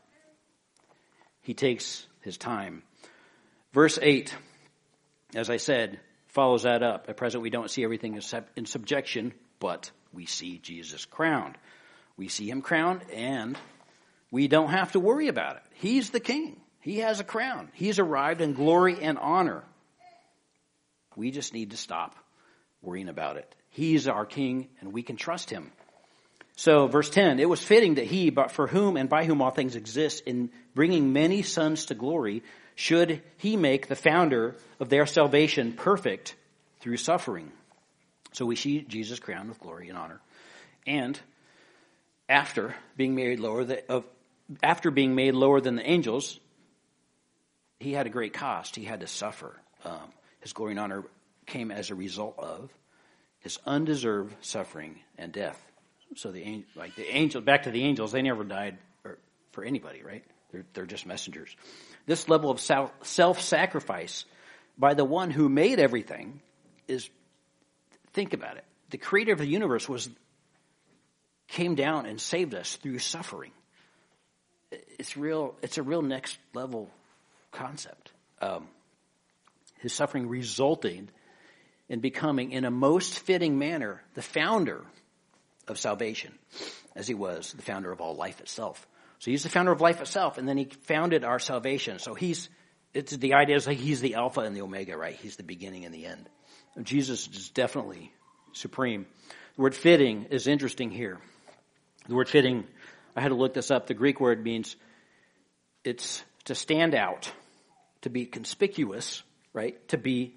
He 1.41 1.53
takes 1.53 2.05
his 2.21 2.37
time. 2.37 2.83
Verse 3.73 3.97
8, 4.01 4.33
as 5.33 5.49
I 5.49 5.57
said, 5.57 5.99
follows 6.27 6.63
that 6.63 6.83
up. 6.83 7.05
At 7.07 7.17
present, 7.17 7.41
we 7.41 7.49
don't 7.49 7.71
see 7.71 7.83
everything 7.83 8.19
in 8.55 8.65
subjection, 8.65 9.33
but 9.59 9.91
we 10.13 10.25
see 10.25 10.57
Jesus 10.57 11.05
crowned. 11.05 11.57
We 12.17 12.27
see 12.27 12.49
him 12.49 12.61
crowned, 12.61 13.03
and 13.13 13.57
we 14.31 14.47
don't 14.47 14.69
have 14.69 14.91
to 14.93 14.99
worry 14.99 15.27
about 15.27 15.57
it. 15.57 15.63
He's 15.75 16.09
the 16.09 16.19
king. 16.19 16.59
He 16.81 16.99
has 16.99 17.19
a 17.19 17.23
crown. 17.23 17.69
He's 17.73 17.99
arrived 17.99 18.41
in 18.41 18.53
glory 18.53 18.97
and 19.01 19.17
honor. 19.17 19.63
We 21.17 21.31
just 21.31 21.53
need 21.53 21.71
to 21.71 21.77
stop 21.77 22.15
worrying 22.81 23.09
about 23.09 23.37
it. 23.37 23.53
He's 23.71 24.07
our 24.07 24.25
king 24.25 24.69
and 24.79 24.93
we 24.93 25.01
can 25.03 25.17
trust 25.17 25.49
him. 25.49 25.71
So 26.55 26.87
verse 26.87 27.09
10, 27.09 27.39
it 27.39 27.49
was 27.49 27.61
fitting 27.61 27.95
that 27.95 28.05
he, 28.05 28.29
but 28.29 28.51
for 28.51 28.67
whom 28.67 28.97
and 28.97 29.09
by 29.09 29.25
whom 29.25 29.41
all 29.41 29.51
things 29.51 29.75
exist, 29.75 30.23
in 30.25 30.49
bringing 30.73 31.13
many 31.13 31.41
sons 31.41 31.87
to 31.87 31.95
glory, 31.95 32.43
should 32.75 33.21
he 33.37 33.57
make 33.57 33.87
the 33.87 33.95
founder 33.95 34.55
of 34.79 34.89
their 34.89 35.05
salvation 35.05 35.73
perfect 35.73 36.35
through 36.79 36.97
suffering. 36.97 37.51
So 38.33 38.45
we 38.45 38.55
see 38.55 38.81
Jesus 38.81 39.19
crowned 39.19 39.49
with 39.49 39.59
glory 39.59 39.89
and 39.89 39.97
honor. 39.97 40.19
And 40.85 41.19
after 42.29 42.75
being 42.95 43.15
made 43.15 43.39
lower, 43.39 43.67
of, 43.89 44.05
after 44.63 44.91
being 44.91 45.15
made 45.15 45.33
lower 45.33 45.61
than 45.61 45.75
the 45.75 45.87
angels, 45.87 46.39
he 47.79 47.93
had 47.93 48.07
a 48.07 48.11
great 48.11 48.33
cost. 48.33 48.75
He 48.75 48.83
had 48.83 49.01
to 49.01 49.07
suffer. 49.07 49.55
Um, 49.85 50.11
his 50.39 50.53
glory 50.53 50.71
and 50.71 50.79
honor 50.79 51.03
came 51.45 51.71
as 51.71 51.89
a 51.89 51.95
result 51.95 52.35
of 52.37 52.69
his 53.39 53.59
undeserved 53.65 54.35
suffering 54.41 54.99
and 55.17 55.31
death. 55.31 55.61
So 56.15 56.31
the 56.31 56.63
like 56.75 56.95
the 56.95 57.07
angel 57.09 57.41
back 57.41 57.63
to 57.63 57.71
the 57.71 57.83
angels, 57.83 58.11
they 58.11 58.21
never 58.21 58.43
died 58.43 58.77
for 59.51 59.63
anybody, 59.63 60.03
right? 60.03 60.23
They're, 60.51 60.65
they're 60.73 60.85
just 60.85 61.07
messengers. 61.07 61.55
This 62.05 62.29
level 62.29 62.51
of 62.51 62.59
self 62.59 63.41
sacrifice 63.41 64.25
by 64.77 64.93
the 64.93 65.03
one 65.03 65.31
who 65.31 65.49
made 65.49 65.79
everything 65.79 66.41
is 66.87 67.09
think 68.13 68.33
about 68.33 68.57
it. 68.57 68.63
The 68.91 68.97
creator 68.97 69.33
of 69.33 69.39
the 69.39 69.47
universe 69.47 69.89
was 69.89 70.09
came 71.47 71.73
down 71.73 72.05
and 72.05 72.21
saved 72.21 72.53
us 72.53 72.75
through 72.75 72.99
suffering. 72.99 73.51
It's 74.71 75.17
real. 75.17 75.55
It's 75.61 75.77
a 75.77 75.83
real 75.83 76.01
next 76.01 76.37
level 76.53 76.89
concept. 77.51 78.11
Um, 78.41 78.67
his 79.79 79.93
suffering 79.93 80.27
resulting 80.27 81.09
in 81.89 81.99
becoming, 81.99 82.51
in 82.51 82.65
a 82.65 82.71
most 82.71 83.19
fitting 83.19 83.57
manner, 83.57 84.01
the 84.13 84.21
founder 84.21 84.83
of 85.67 85.77
salvation, 85.77 86.33
as 86.95 87.07
he 87.07 87.13
was 87.13 87.53
the 87.53 87.61
founder 87.61 87.91
of 87.91 88.01
all 88.01 88.15
life 88.15 88.39
itself. 88.41 88.87
So 89.19 89.31
he's 89.31 89.43
the 89.43 89.49
founder 89.49 89.71
of 89.71 89.81
life 89.81 90.01
itself, 90.01 90.37
and 90.37 90.47
then 90.47 90.57
he 90.57 90.65
founded 90.65 91.23
our 91.23 91.39
salvation. 91.39 91.99
So 91.99 92.13
he's, 92.13 92.49
it's 92.93 93.15
the 93.15 93.33
idea 93.33 93.55
is 93.55 93.67
like 93.67 93.77
he's 93.77 94.01
the 94.01 94.15
Alpha 94.15 94.41
and 94.41 94.55
the 94.55 94.61
Omega, 94.61 94.97
right? 94.97 95.15
He's 95.15 95.37
the 95.37 95.43
beginning 95.43 95.85
and 95.85 95.93
the 95.93 96.05
end. 96.05 96.29
Jesus 96.83 97.27
is 97.27 97.49
definitely 97.49 98.11
supreme. 98.53 99.07
The 99.55 99.61
word 99.61 99.75
fitting 99.75 100.27
is 100.29 100.47
interesting 100.47 100.91
here. 100.91 101.19
The 102.07 102.15
word 102.15 102.29
fitting, 102.29 102.65
I 103.15 103.21
had 103.21 103.29
to 103.29 103.35
look 103.35 103.53
this 103.53 103.71
up. 103.71 103.87
The 103.87 103.95
Greek 103.95 104.19
word 104.19 104.43
means 104.43 104.75
it's 105.83 106.23
to 106.45 106.55
stand 106.55 106.93
out, 106.93 107.31
to 108.01 108.09
be 108.09 108.25
conspicuous, 108.25 109.23
right? 109.53 109.87
To 109.89 109.97
be 109.97 110.33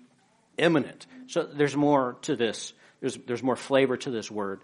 eminent. 0.59 1.07
So 1.27 1.43
there's 1.43 1.77
more 1.77 2.17
to 2.23 2.37
this. 2.37 2.73
There's, 3.01 3.17
there's 3.17 3.43
more 3.43 3.57
flavor 3.57 3.97
to 3.97 4.11
this 4.11 4.31
word 4.31 4.61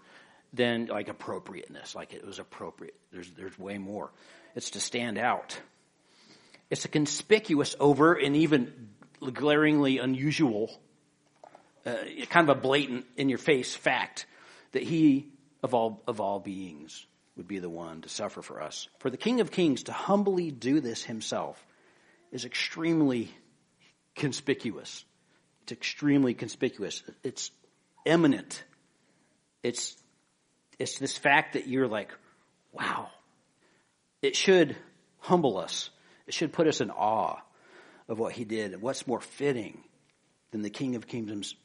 than 0.53 0.85
like 0.85 1.09
appropriateness, 1.09 1.95
like 1.95 2.13
it 2.13 2.25
was 2.25 2.39
appropriate. 2.39 2.95
There's, 3.11 3.29
there's 3.31 3.57
way 3.57 3.77
more. 3.77 4.11
It's 4.55 4.71
to 4.71 4.79
stand 4.79 5.17
out. 5.17 5.59
It's 6.69 6.85
a 6.85 6.89
conspicuous, 6.89 7.75
over, 7.79 8.13
and 8.13 8.35
even 8.35 8.89
glaringly 9.33 9.99
unusual, 9.99 10.79
uh, 11.85 11.95
kind 12.29 12.49
of 12.49 12.57
a 12.57 12.59
blatant, 12.59 13.05
in 13.15 13.29
your 13.29 13.37
face 13.37 13.75
fact 13.75 14.25
that 14.73 14.83
he, 14.83 15.29
of 15.63 15.73
all, 15.73 16.01
of 16.07 16.19
all 16.19 16.39
beings, 16.39 17.05
would 17.37 17.47
be 17.47 17.59
the 17.59 17.69
one 17.69 18.01
to 18.01 18.09
suffer 18.09 18.41
for 18.41 18.61
us. 18.61 18.89
For 18.99 19.09
the 19.09 19.17
King 19.17 19.39
of 19.39 19.51
Kings 19.51 19.83
to 19.83 19.93
humbly 19.93 20.51
do 20.51 20.81
this 20.81 21.03
himself 21.03 21.63
is 22.31 22.45
extremely 22.45 23.31
conspicuous. 24.17 25.05
It's 25.63 25.71
extremely 25.71 26.33
conspicuous. 26.33 27.03
It's 27.23 27.51
eminent. 28.05 28.63
It's, 29.63 29.95
it's 30.77 30.99
this 30.99 31.17
fact 31.17 31.53
that 31.53 31.67
you're 31.67 31.87
like, 31.87 32.11
wow. 32.73 33.09
It 34.21 34.35
should 34.35 34.75
humble 35.19 35.57
us. 35.57 35.89
It 36.25 36.33
should 36.33 36.51
put 36.51 36.67
us 36.67 36.81
in 36.81 36.91
awe 36.91 37.37
of 38.07 38.19
what 38.19 38.33
he 38.33 38.43
did. 38.43 38.73
And 38.73 38.81
what's 38.81 39.07
more 39.07 39.21
fitting 39.21 39.83
than 40.51 40.61
the 40.61 40.69
King 40.69 40.95
of 40.95 41.07
Kingdoms, 41.07 41.55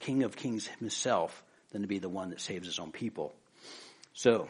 King 0.00 0.22
of 0.22 0.36
Kings 0.36 0.66
himself 0.66 1.42
than 1.72 1.82
to 1.82 1.88
be 1.88 1.98
the 1.98 2.08
one 2.08 2.30
that 2.30 2.40
saves 2.40 2.66
his 2.66 2.78
own 2.78 2.92
people? 2.92 3.34
So, 4.12 4.48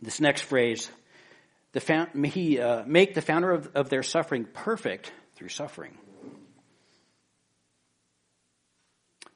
this 0.00 0.20
next 0.20 0.42
phrase, 0.42 0.90
the 1.72 1.80
found, 1.80 2.26
he 2.26 2.60
uh, 2.60 2.84
make 2.86 3.14
the 3.14 3.22
founder 3.22 3.50
of, 3.50 3.70
of 3.74 3.88
their 3.88 4.02
suffering 4.02 4.44
perfect 4.44 5.12
through 5.34 5.48
suffering. 5.48 5.96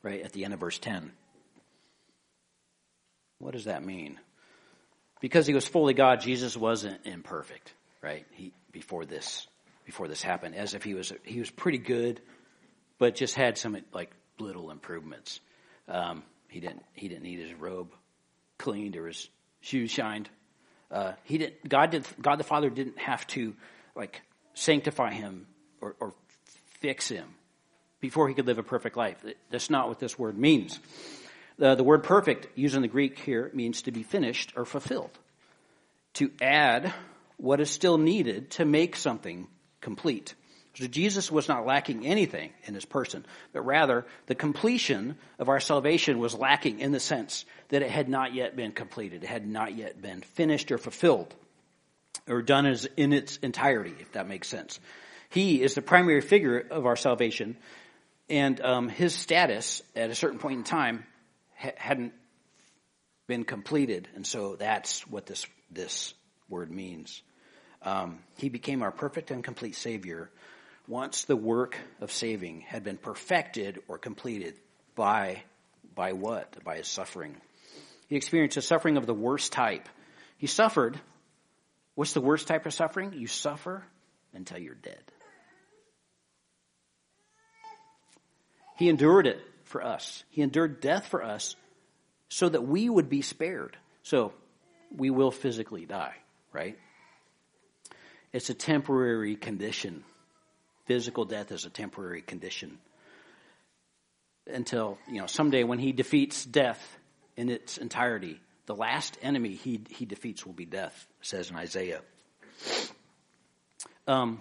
Right 0.02 0.22
at 0.22 0.32
the 0.32 0.44
end 0.44 0.54
of 0.54 0.60
verse 0.60 0.78
10. 0.78 1.12
What 3.38 3.52
does 3.52 3.64
that 3.64 3.84
mean? 3.84 4.18
Because 5.20 5.46
he 5.46 5.54
was 5.54 5.66
fully 5.66 5.94
God, 5.94 6.20
Jesus 6.20 6.56
wasn't 6.56 7.04
imperfect, 7.04 7.72
right? 8.00 8.26
He 8.32 8.52
before 8.72 9.04
this 9.04 9.46
before 9.84 10.08
this 10.08 10.22
happened, 10.22 10.54
as 10.54 10.74
if 10.74 10.82
he 10.82 10.94
was 10.94 11.12
he 11.24 11.38
was 11.38 11.50
pretty 11.50 11.78
good, 11.78 12.20
but 12.98 13.14
just 13.14 13.34
had 13.34 13.58
some 13.58 13.76
like 13.92 14.10
little 14.38 14.70
improvements. 14.70 15.40
Um, 15.88 16.22
he 16.48 16.60
didn't 16.60 16.84
he 16.94 17.08
didn't 17.08 17.22
need 17.22 17.40
his 17.40 17.54
robe 17.54 17.92
cleaned 18.58 18.96
or 18.96 19.06
his 19.06 19.28
shoes 19.60 19.90
shined. 19.90 20.28
Uh, 20.90 21.12
he 21.24 21.38
didn't. 21.38 21.68
God 21.68 21.90
did. 21.90 22.06
God 22.20 22.36
the 22.36 22.44
Father 22.44 22.70
didn't 22.70 22.98
have 22.98 23.26
to 23.28 23.54
like 23.96 24.22
sanctify 24.54 25.12
him 25.12 25.46
or, 25.80 25.96
or 25.98 26.14
fix 26.80 27.08
him 27.08 27.28
before 28.02 28.28
he 28.28 28.34
could 28.34 28.46
live 28.46 28.58
a 28.58 28.62
perfect 28.62 28.98
life. 28.98 29.24
That's 29.50 29.70
not 29.70 29.88
what 29.88 29.98
this 29.98 30.18
word 30.18 30.36
means. 30.36 30.78
The, 31.56 31.76
the 31.76 31.84
word 31.84 32.02
perfect, 32.02 32.48
used 32.58 32.74
in 32.74 32.82
the 32.82 32.88
Greek 32.88 33.18
here, 33.18 33.50
means 33.54 33.82
to 33.82 33.92
be 33.92 34.02
finished 34.02 34.52
or 34.56 34.66
fulfilled. 34.66 35.16
To 36.14 36.30
add 36.42 36.92
what 37.38 37.60
is 37.60 37.70
still 37.70 37.96
needed 37.96 38.50
to 38.52 38.64
make 38.66 38.96
something 38.96 39.46
complete. 39.80 40.34
So 40.74 40.86
Jesus 40.86 41.30
was 41.30 41.48
not 41.48 41.64
lacking 41.64 42.04
anything 42.06 42.50
in 42.64 42.74
his 42.74 42.84
person, 42.84 43.24
but 43.52 43.62
rather 43.62 44.04
the 44.26 44.34
completion 44.34 45.16
of 45.38 45.48
our 45.48 45.60
salvation 45.60 46.18
was 46.18 46.34
lacking 46.34 46.80
in 46.80 46.92
the 46.92 47.00
sense 47.00 47.44
that 47.68 47.82
it 47.82 47.90
had 47.90 48.08
not 48.08 48.34
yet 48.34 48.56
been 48.56 48.72
completed. 48.72 49.22
It 49.22 49.28
had 49.28 49.46
not 49.46 49.76
yet 49.76 50.02
been 50.02 50.22
finished 50.22 50.72
or 50.72 50.78
fulfilled 50.78 51.34
or 52.28 52.42
done 52.42 52.66
as 52.66 52.88
in 52.96 53.12
its 53.12 53.36
entirety, 53.38 53.94
if 54.00 54.12
that 54.12 54.28
makes 54.28 54.48
sense. 54.48 54.80
He 55.28 55.62
is 55.62 55.74
the 55.74 55.82
primary 55.82 56.20
figure 56.20 56.58
of 56.58 56.84
our 56.84 56.96
salvation, 56.96 57.56
and 58.32 58.60
um, 58.62 58.88
his 58.88 59.14
status 59.14 59.82
at 59.94 60.10
a 60.10 60.14
certain 60.14 60.38
point 60.38 60.58
in 60.58 60.64
time 60.64 61.04
ha- 61.54 61.76
hadn't 61.76 62.14
been 63.26 63.44
completed, 63.44 64.08
and 64.14 64.26
so 64.26 64.56
that's 64.56 65.06
what 65.06 65.26
this 65.26 65.46
this 65.70 66.14
word 66.48 66.70
means. 66.70 67.22
Um, 67.82 68.20
he 68.38 68.48
became 68.48 68.82
our 68.82 68.90
perfect 68.90 69.30
and 69.30 69.44
complete 69.44 69.76
Savior 69.76 70.30
once 70.88 71.24
the 71.24 71.36
work 71.36 71.76
of 72.00 72.10
saving 72.10 72.62
had 72.62 72.84
been 72.84 72.96
perfected 72.96 73.80
or 73.86 73.98
completed 73.98 74.54
by 74.94 75.42
By 75.94 76.12
what? 76.14 76.64
By 76.64 76.78
his 76.78 76.88
suffering. 76.88 77.36
He 78.08 78.16
experienced 78.16 78.56
a 78.56 78.62
suffering 78.62 78.96
of 78.96 79.06
the 79.06 79.14
worst 79.14 79.52
type. 79.52 79.88
He 80.38 80.46
suffered. 80.46 80.98
What's 81.94 82.14
the 82.14 82.22
worst 82.22 82.48
type 82.48 82.64
of 82.64 82.72
suffering? 82.72 83.12
You 83.12 83.26
suffer 83.26 83.84
until 84.32 84.58
you're 84.58 84.74
dead. 84.74 85.11
He 88.82 88.88
endured 88.88 89.28
it 89.28 89.40
for 89.62 89.80
us. 89.80 90.24
He 90.30 90.42
endured 90.42 90.80
death 90.80 91.06
for 91.06 91.22
us 91.22 91.54
so 92.28 92.48
that 92.48 92.66
we 92.66 92.90
would 92.90 93.08
be 93.08 93.22
spared. 93.22 93.76
So 94.02 94.32
we 94.90 95.08
will 95.08 95.30
physically 95.30 95.86
die, 95.86 96.16
right? 96.52 96.76
It's 98.32 98.50
a 98.50 98.54
temporary 98.54 99.36
condition. 99.36 100.02
Physical 100.86 101.24
death 101.24 101.52
is 101.52 101.64
a 101.64 101.70
temporary 101.70 102.22
condition. 102.22 102.80
Until, 104.48 104.98
you 105.08 105.20
know, 105.20 105.28
someday 105.28 105.62
when 105.62 105.78
he 105.78 105.92
defeats 105.92 106.44
death 106.44 106.98
in 107.36 107.50
its 107.50 107.78
entirety, 107.78 108.40
the 108.66 108.74
last 108.74 109.16
enemy 109.22 109.50
he, 109.54 109.80
he 109.90 110.06
defeats 110.06 110.44
will 110.44 110.54
be 110.54 110.66
death, 110.66 111.06
says 111.20 111.50
in 111.50 111.54
Isaiah. 111.54 112.00
Um, 114.08 114.40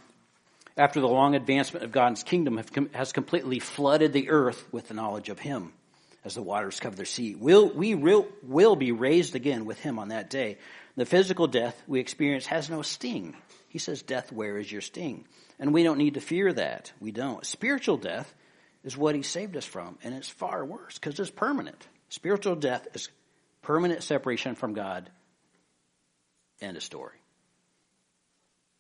after 0.78 1.02
the 1.02 1.08
long 1.08 1.36
advancement 1.36 1.84
of 1.84 1.92
God's 1.92 2.24
kingdom 2.24 2.62
has 2.94 3.12
completely 3.12 3.60
flooded 3.60 4.14
the 4.14 4.30
earth 4.30 4.66
with 4.72 4.88
the 4.88 4.94
knowledge 4.94 5.30
of 5.30 5.40
Him, 5.40 5.74
as 6.24 6.36
the 6.36 6.42
waters 6.42 6.80
cover 6.80 6.96
the 6.96 7.06
sea, 7.06 7.36
will, 7.36 7.70
we 7.70 7.96
will, 7.96 8.28
will 8.44 8.76
be 8.76 8.92
raised 8.92 9.36
again 9.36 9.66
with 9.66 9.80
Him 9.80 10.00
on 10.00 10.10
that 10.10 10.30
day. 10.30 10.58
The 10.96 11.06
physical 11.06 11.48
death 11.48 11.82
we 11.88 12.00
experience 12.00 12.46
has 12.48 12.70
no 12.70 12.82
sting. 12.82 13.36
He 13.70 13.80
says, 13.80 14.02
Death, 14.02 14.32
where 14.32 14.58
is 14.58 14.72
your 14.72 14.82
sting? 14.82 15.26
And 15.60 15.74
we 15.74 15.84
don't 15.84 15.98
need 15.98 16.16
to 16.16 16.22
fear 16.22 16.52
that. 16.54 16.92
We 17.00 17.12
don't. 17.12 17.46
Spiritual 17.46 17.98
death 17.98 18.34
is 18.84 18.98
what 18.98 19.16
He 19.16 19.22
saved 19.22 19.56
us 19.56 19.66
from, 19.66 19.98
and 20.04 20.14
it's 20.14 20.30
far 20.30 20.66
worse 20.66 20.98
because 20.98 21.20
it's 21.20 21.30
permanent. 21.30 21.88
Spiritual 22.10 22.56
death 22.56 22.88
is 22.94 23.10
permanent 23.62 24.04
separation 24.04 24.56
from 24.56 24.74
God. 24.74 25.10
End 26.62 26.78
of 26.78 26.84
story. 26.84 27.18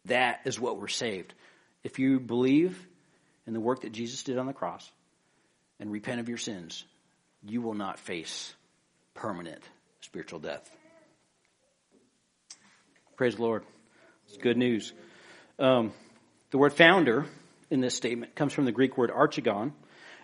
That 0.05 0.41
is 0.45 0.59
what 0.59 0.79
we're 0.79 0.87
saved. 0.87 1.33
If 1.83 1.99
you 1.99 2.19
believe 2.19 2.87
in 3.47 3.53
the 3.53 3.59
work 3.59 3.81
that 3.81 3.91
Jesus 3.91 4.23
did 4.23 4.37
on 4.37 4.45
the 4.45 4.53
cross 4.53 4.89
and 5.79 5.91
repent 5.91 6.19
of 6.19 6.29
your 6.29 6.37
sins, 6.37 6.83
you 7.43 7.61
will 7.61 7.73
not 7.73 7.99
face 7.99 8.53
permanent 9.13 9.63
spiritual 10.01 10.39
death. 10.39 10.69
Praise 13.15 13.35
the 13.35 13.41
Lord. 13.41 13.63
It's 14.27 14.37
good 14.37 14.57
news. 14.57 14.93
Um, 15.59 15.91
the 16.51 16.57
word 16.57 16.73
founder 16.73 17.25
in 17.69 17.81
this 17.81 17.95
statement 17.95 18.35
comes 18.35 18.53
from 18.53 18.65
the 18.65 18.71
Greek 18.71 18.97
word 18.97 19.11
archegon, 19.11 19.73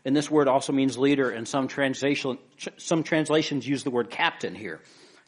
and 0.05 0.15
this 0.15 0.31
word 0.31 0.47
also 0.47 0.73
means 0.73 0.97
leader, 0.97 1.29
and 1.29 1.47
some, 1.47 1.67
translation, 1.67 2.37
some 2.77 3.03
translations 3.03 3.67
use 3.67 3.83
the 3.83 3.91
word 3.91 4.09
captain 4.09 4.55
here. 4.55 4.79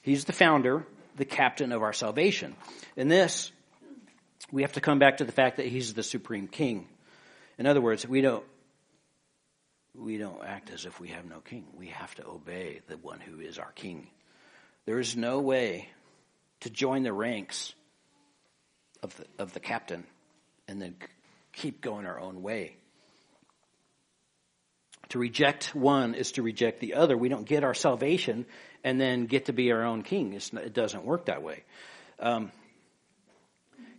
He's 0.01 0.25
the 0.25 0.33
founder, 0.33 0.85
the 1.17 1.25
captain 1.25 1.71
of 1.71 1.81
our 1.81 1.93
salvation. 1.93 2.55
In 2.95 3.07
this, 3.07 3.51
we 4.51 4.61
have 4.63 4.73
to 4.73 4.81
come 4.81 4.99
back 4.99 5.17
to 5.17 5.25
the 5.25 5.31
fact 5.31 5.57
that 5.57 5.67
he's 5.67 5.93
the 5.93 6.03
supreme 6.03 6.47
king. 6.47 6.87
In 7.57 7.65
other 7.65 7.81
words, 7.81 8.07
we 8.07 8.21
don't 8.21 8.45
we 9.95 10.17
don't 10.17 10.43
act 10.45 10.69
as 10.69 10.85
if 10.85 10.99
we 10.99 11.09
have 11.09 11.25
no 11.25 11.39
king. 11.39 11.65
We 11.77 11.87
have 11.87 12.13
to 12.15 12.27
obey 12.27 12.81
the 12.87 12.97
one 12.97 13.19
who 13.19 13.39
is 13.39 13.59
our 13.59 13.71
king. 13.71 14.07
There 14.85 14.99
is 14.99 15.17
no 15.17 15.39
way 15.41 15.89
to 16.61 16.69
join 16.69 17.03
the 17.03 17.13
ranks 17.13 17.73
of 19.03 19.15
the, 19.17 19.25
of 19.37 19.53
the 19.53 19.59
captain 19.59 20.05
and 20.67 20.81
then 20.81 20.95
keep 21.53 21.81
going 21.81 22.05
our 22.05 22.19
own 22.19 22.41
way. 22.41 22.75
To 25.09 25.19
reject 25.19 25.75
one 25.75 26.13
is 26.13 26.33
to 26.33 26.43
reject 26.43 26.79
the 26.79 26.93
other. 26.93 27.17
We 27.17 27.29
don't 27.29 27.45
get 27.47 27.63
our 27.63 27.73
salvation 27.73 28.45
and 28.83 29.01
then 29.01 29.25
get 29.25 29.45
to 29.45 29.53
be 29.53 29.71
our 29.71 29.83
own 29.83 30.03
king. 30.03 30.33
It's, 30.33 30.53
it 30.53 30.73
doesn't 30.73 31.03
work 31.03 31.25
that 31.25 31.41
way. 31.41 31.63
Um, 32.19 32.51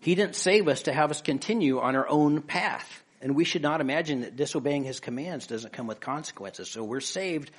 he 0.01 0.15
didn't 0.15 0.37
save 0.37 0.67
us 0.69 0.83
to 0.83 0.93
have 0.93 1.11
us 1.11 1.21
continue 1.21 1.81
on 1.81 1.95
our 1.95 2.09
own 2.09 2.43
path. 2.43 3.03
And 3.21 3.37
we 3.37 3.45
should 3.45 3.63
not 3.63 3.83
imagine 3.83 4.23
that 4.23 4.35
disobeying 4.35 4.85
his 4.85 4.99
commands 4.99 5.47
doesn't 5.47 5.73
come 5.75 5.87
with 5.87 6.01
consequences. 6.01 6.71
So 6.71 6.83
we're 6.83 7.01
saved 7.01 7.51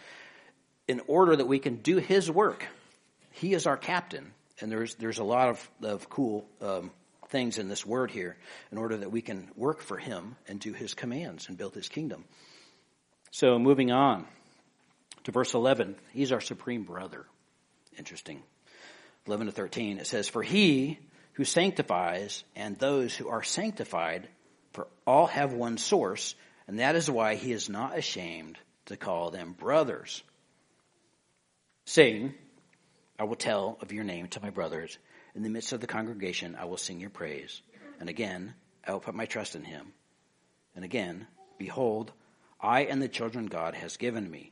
in 0.88 1.01
order 1.08 1.36
that 1.36 1.47
we 1.47 1.60
can 1.60 1.77
do 1.77 1.97
his 1.97 2.30
work. 2.32 2.65
He 3.32 3.54
is 3.54 3.67
our 3.67 3.77
captain. 3.77 4.34
And 4.60 4.71
there's, 4.71 4.95
there's 4.95 5.19
a 5.19 5.23
lot 5.23 5.49
of, 5.49 5.71
of 5.84 6.10
cool 6.10 6.47
um, 6.62 6.91
things 7.30 7.60
in 7.60 7.69
this 7.69 7.86
word 7.86 8.10
here 8.10 8.36
in 8.71 8.77
order 8.80 8.97
that 8.97 9.12
we 9.12 9.21
can 9.21 9.49
work 9.56 9.82
for 9.82 9.97
him 9.97 10.36
and 10.47 10.60
do 10.60 10.73
his 10.73 10.95
commands 10.95 11.47
and 11.47 11.58
build 11.58 11.75
his 11.75 11.89
kingdom. 11.89 12.25
So 13.30 13.60
moving 13.60 13.91
on 13.91 14.25
to 15.23 15.32
verse 15.32 15.54
11, 15.54 15.95
he's 16.12 16.32
our 16.32 16.41
supreme 16.41 16.84
brother. 16.84 17.25
Interesting. 17.97 18.41
11 19.27 19.47
to 19.47 19.51
13, 19.51 19.99
it 19.99 20.08
says, 20.08 20.27
For 20.27 20.41
he 20.41 20.97
who 21.34 21.46
sanctifies 21.46 22.44
and 22.56 22.78
those 22.78 23.15
who 23.15 23.30
are 23.30 23.44
sanctified, 23.44 24.28
for 24.74 24.88
all 25.06 25.28
have 25.28 25.54
one 25.54 25.78
source, 25.78 26.36
and 26.67 26.80
that 26.80 26.96
is 26.96 27.10
why 27.10 27.36
he 27.36 27.52
is 27.52 27.70
not 27.70 27.98
ashamed 27.98 28.58
to 28.86 28.98
call 28.98 29.32
them 29.32 29.54
brothers. 29.54 30.24
Saying, 31.86 32.34
I 33.17 33.24
will 33.26 33.36
tell 33.36 33.78
of 33.82 33.91
your 33.91 34.04
name 34.04 34.28
to 34.30 34.41
my 34.41 34.50
brothers. 34.50 34.98
In 35.36 35.44
the 35.44 35.50
midst 35.50 35.74
of 35.74 35.80
the 35.80 35.88
congregation, 35.88 36.58
I 36.60 36.65
will 36.65 36.78
sing 36.78 37.00
your 37.00 37.10
praise. 37.10 37.62
And 38.00 38.10
again, 38.10 38.54
I 38.86 38.94
will 38.94 39.00
put 39.00 39.15
my 39.15 39.26
trust 39.26 39.56
in 39.56 39.63
him. 39.63 39.94
And 40.76 40.84
again, 40.84 41.28
behold, 41.58 42.12
I 42.60 42.82
and 42.82 43.02
the 43.02 43.08
children 43.08 43.46
God 43.46 43.76
has 43.76 43.98
given 43.98 44.30
me. 44.30 44.52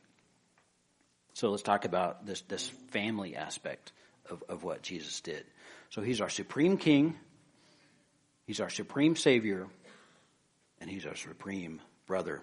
So 1.34 1.50
let's 1.50 1.62
talk 1.62 1.84
about 1.84 2.26
this, 2.26 2.42
this 2.42 2.68
family 2.90 3.36
aspect 3.36 3.92
of, 4.30 4.42
of 4.48 4.64
what 4.64 4.82
Jesus 4.82 5.20
did. 5.20 5.44
So 5.90 6.02
he's 6.02 6.20
our 6.20 6.28
supreme 6.28 6.76
king, 6.76 7.16
he's 8.46 8.60
our 8.60 8.70
supreme 8.70 9.16
savior, 9.16 9.66
and 10.80 10.88
he's 10.88 11.06
our 11.06 11.16
supreme 11.16 11.80
brother. 12.06 12.42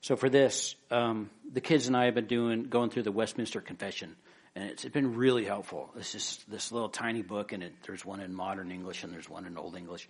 So 0.00 0.16
for 0.16 0.28
this, 0.28 0.74
um, 0.90 1.30
the 1.52 1.60
kids 1.60 1.86
and 1.86 1.96
I 1.96 2.06
have 2.06 2.14
been 2.14 2.26
doing 2.26 2.64
going 2.64 2.90
through 2.90 3.02
the 3.02 3.12
Westminster 3.12 3.60
Confession, 3.60 4.16
and 4.54 4.70
it's, 4.70 4.84
been 4.84 5.16
really 5.16 5.44
helpful. 5.44 5.90
It's 5.96 6.12
just 6.12 6.48
this 6.50 6.72
little 6.72 6.88
tiny 6.88 7.22
book, 7.22 7.52
and 7.52 7.62
it, 7.62 7.74
there's 7.86 8.04
one 8.04 8.20
in 8.20 8.34
modern 8.34 8.70
English 8.70 9.04
and 9.04 9.12
there's 9.12 9.28
one 9.28 9.46
in 9.46 9.58
Old 9.58 9.76
English, 9.76 10.08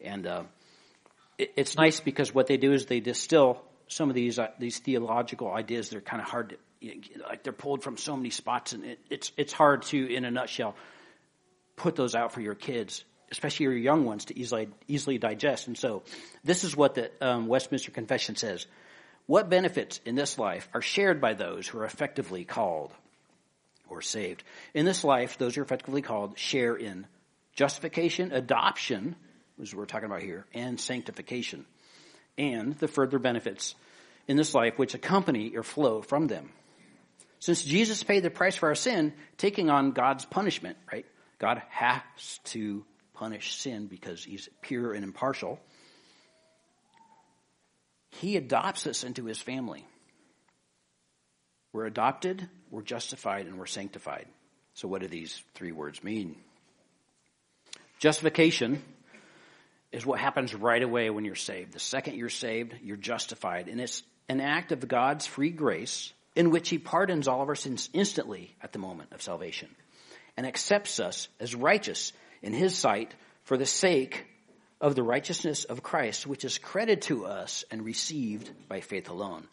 and 0.00 0.26
uh, 0.26 0.42
it, 1.38 1.52
it's 1.56 1.76
nice 1.76 2.00
because 2.00 2.34
what 2.34 2.46
they 2.46 2.56
do 2.56 2.72
is 2.72 2.86
they 2.86 3.00
distill 3.00 3.62
some 3.88 4.08
of 4.08 4.14
these 4.14 4.38
uh, 4.38 4.48
these 4.58 4.78
theological 4.78 5.52
ideas. 5.52 5.90
They're 5.90 6.00
kind 6.00 6.22
of 6.22 6.28
hard 6.28 6.50
to 6.50 6.56
like 7.28 7.42
they're 7.42 7.52
pulled 7.52 7.82
from 7.82 7.96
so 7.96 8.16
many 8.16 8.30
spots, 8.30 8.72
and 8.72 8.84
it, 8.84 8.98
it's 9.10 9.32
it's 9.36 9.52
hard 9.52 9.82
to, 9.82 10.14
in 10.14 10.24
a 10.24 10.30
nutshell, 10.30 10.74
put 11.76 11.96
those 11.96 12.14
out 12.14 12.32
for 12.32 12.40
your 12.40 12.54
kids, 12.54 13.04
especially 13.30 13.64
your 13.64 13.76
young 13.76 14.04
ones, 14.04 14.26
to 14.26 14.38
easily 14.38 14.68
easily 14.88 15.18
digest. 15.18 15.66
And 15.66 15.76
so, 15.76 16.02
this 16.42 16.64
is 16.64 16.76
what 16.76 16.94
the 16.94 17.10
um, 17.20 17.46
Westminster 17.46 17.90
Confession 17.90 18.36
says: 18.36 18.66
What 19.26 19.50
benefits 19.50 20.00
in 20.06 20.14
this 20.14 20.38
life 20.38 20.68
are 20.72 20.82
shared 20.82 21.20
by 21.20 21.34
those 21.34 21.68
who 21.68 21.78
are 21.78 21.84
effectively 21.84 22.44
called 22.44 22.92
or 23.88 24.00
saved? 24.00 24.42
In 24.72 24.86
this 24.86 25.04
life, 25.04 25.36
those 25.36 25.54
who 25.54 25.60
are 25.60 25.64
effectively 25.64 26.02
called 26.02 26.38
share 26.38 26.76
in 26.76 27.06
justification, 27.54 28.32
adoption, 28.32 29.16
which 29.56 29.74
we're 29.74 29.84
talking 29.84 30.06
about 30.06 30.22
here, 30.22 30.46
and 30.54 30.80
sanctification, 30.80 31.66
and 32.38 32.78
the 32.78 32.88
further 32.88 33.18
benefits 33.18 33.74
in 34.26 34.38
this 34.38 34.54
life 34.54 34.78
which 34.78 34.94
accompany 34.94 35.54
or 35.56 35.62
flow 35.62 36.00
from 36.00 36.26
them. 36.26 36.48
Since 37.40 37.62
Jesus 37.64 38.02
paid 38.02 38.22
the 38.22 38.30
price 38.30 38.54
for 38.54 38.68
our 38.68 38.74
sin, 38.74 39.14
taking 39.38 39.70
on 39.70 39.92
God's 39.92 40.26
punishment, 40.26 40.76
right? 40.92 41.06
God 41.38 41.62
has 41.70 42.02
to 42.44 42.84
punish 43.14 43.56
sin 43.56 43.86
because 43.86 44.22
he's 44.22 44.48
pure 44.60 44.92
and 44.92 45.02
impartial. 45.02 45.58
He 48.10 48.36
adopts 48.36 48.86
us 48.86 49.04
into 49.04 49.24
his 49.24 49.40
family. 49.40 49.86
We're 51.72 51.86
adopted, 51.86 52.46
we're 52.70 52.82
justified, 52.82 53.46
and 53.46 53.58
we're 53.58 53.66
sanctified. 53.66 54.26
So, 54.74 54.88
what 54.88 55.00
do 55.00 55.08
these 55.08 55.42
three 55.54 55.72
words 55.72 56.04
mean? 56.04 56.36
Justification 58.00 58.82
is 59.92 60.04
what 60.04 60.20
happens 60.20 60.54
right 60.54 60.82
away 60.82 61.08
when 61.10 61.24
you're 61.24 61.34
saved. 61.34 61.72
The 61.72 61.80
second 61.80 62.16
you're 62.16 62.28
saved, 62.28 62.74
you're 62.82 62.96
justified. 62.96 63.68
And 63.68 63.80
it's 63.80 64.02
an 64.28 64.40
act 64.40 64.72
of 64.72 64.86
God's 64.86 65.26
free 65.26 65.50
grace 65.50 66.12
in 66.34 66.50
which 66.50 66.68
he 66.68 66.78
pardons 66.78 67.28
all 67.28 67.42
of 67.42 67.48
our 67.48 67.54
sins 67.54 67.90
instantly 67.92 68.54
at 68.62 68.72
the 68.72 68.78
moment 68.78 69.12
of 69.12 69.22
salvation 69.22 69.68
and 70.36 70.46
accepts 70.46 71.00
us 71.00 71.28
as 71.38 71.54
righteous 71.54 72.12
in 72.42 72.52
his 72.52 72.76
sight 72.76 73.14
for 73.44 73.56
the 73.56 73.66
sake 73.66 74.26
of 74.80 74.94
the 74.94 75.02
righteousness 75.02 75.64
of 75.64 75.82
Christ, 75.82 76.26
which 76.26 76.44
is 76.44 76.58
credited 76.58 77.02
to 77.02 77.26
us 77.26 77.64
and 77.70 77.84
received 77.84 78.50
by 78.68 78.80
faith 78.80 79.10
alone. 79.10 79.46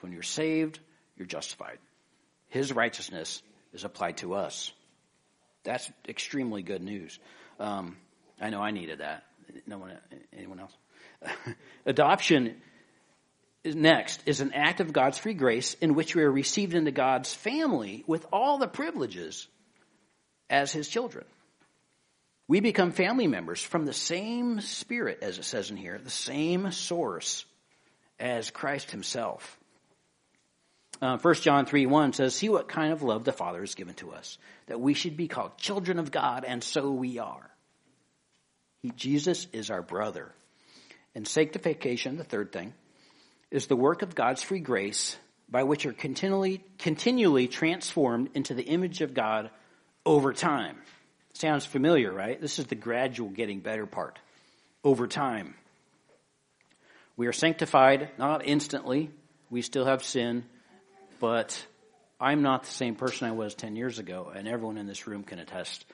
When 0.00 0.12
you're 0.12 0.22
saved, 0.22 0.80
you're 1.16 1.26
justified. 1.26 1.78
His 2.48 2.72
righteousness 2.72 3.42
is 3.72 3.84
applied 3.84 4.18
to 4.18 4.34
us. 4.34 4.72
That's 5.62 5.90
extremely 6.08 6.62
good 6.62 6.82
news. 6.82 7.18
Um, 7.58 7.96
I 8.40 8.50
know 8.50 8.60
I 8.60 8.70
needed 8.70 8.98
that. 8.98 9.24
No 9.66 9.78
one, 9.78 9.96
anyone 10.36 10.60
else? 10.60 10.72
Adoption 11.86 12.56
next 13.64 14.22
is 14.26 14.40
an 14.40 14.52
act 14.52 14.80
of 14.80 14.92
God's 14.92 15.18
free 15.18 15.34
grace 15.34 15.74
in 15.74 15.94
which 15.94 16.14
we 16.14 16.22
are 16.22 16.30
received 16.30 16.74
into 16.74 16.90
God's 16.90 17.32
family 17.32 18.04
with 18.06 18.26
all 18.32 18.58
the 18.58 18.68
privileges 18.68 19.48
as 20.50 20.72
his 20.72 20.88
children. 20.88 21.24
We 22.46 22.60
become 22.60 22.92
family 22.92 23.26
members 23.26 23.62
from 23.62 23.86
the 23.86 23.94
same 23.94 24.60
spirit, 24.60 25.20
as 25.22 25.38
it 25.38 25.44
says 25.44 25.70
in 25.70 25.78
here, 25.78 25.98
the 25.98 26.10
same 26.10 26.72
source 26.72 27.46
as 28.20 28.50
Christ 28.50 28.90
himself. 28.90 29.58
Uh, 31.00 31.16
1 31.18 31.34
John 31.36 31.66
3 31.66 31.86
1 31.86 32.12
says, 32.12 32.34
See 32.34 32.48
what 32.48 32.68
kind 32.68 32.92
of 32.92 33.02
love 33.02 33.24
the 33.24 33.32
Father 33.32 33.60
has 33.60 33.74
given 33.74 33.94
to 33.94 34.12
us, 34.12 34.38
that 34.66 34.80
we 34.80 34.94
should 34.94 35.16
be 35.16 35.26
called 35.26 35.56
children 35.56 35.98
of 35.98 36.10
God, 36.10 36.44
and 36.46 36.62
so 36.62 36.90
we 36.90 37.18
are. 37.18 37.50
He, 38.82 38.90
Jesus 38.90 39.46
is 39.52 39.70
our 39.70 39.82
brother. 39.82 40.32
And 41.14 41.26
sanctification, 41.26 42.16
the 42.16 42.24
third 42.24 42.52
thing, 42.52 42.74
is 43.54 43.68
the 43.68 43.76
work 43.76 44.02
of 44.02 44.16
God's 44.16 44.42
free 44.42 44.58
grace 44.58 45.16
by 45.48 45.62
which 45.62 45.86
are 45.86 45.92
continually, 45.92 46.64
continually 46.80 47.46
transformed 47.46 48.30
into 48.34 48.52
the 48.52 48.64
image 48.64 49.00
of 49.00 49.14
God 49.14 49.48
over 50.04 50.32
time. 50.32 50.76
Sounds 51.34 51.64
familiar, 51.64 52.12
right? 52.12 52.40
This 52.40 52.58
is 52.58 52.66
the 52.66 52.74
gradual 52.74 53.28
getting 53.28 53.60
better 53.60 53.86
part. 53.86 54.18
Over 54.82 55.06
time. 55.06 55.54
We 57.16 57.28
are 57.28 57.32
sanctified, 57.32 58.10
not 58.18 58.44
instantly. 58.44 59.10
We 59.50 59.62
still 59.62 59.84
have 59.84 60.02
sin, 60.02 60.44
but 61.20 61.64
I'm 62.20 62.42
not 62.42 62.64
the 62.64 62.72
same 62.72 62.96
person 62.96 63.28
I 63.28 63.32
was 63.32 63.54
10 63.54 63.76
years 63.76 64.00
ago, 64.00 64.32
and 64.34 64.48
everyone 64.48 64.78
in 64.78 64.88
this 64.88 65.06
room 65.06 65.22
can 65.22 65.38
attest 65.38 65.84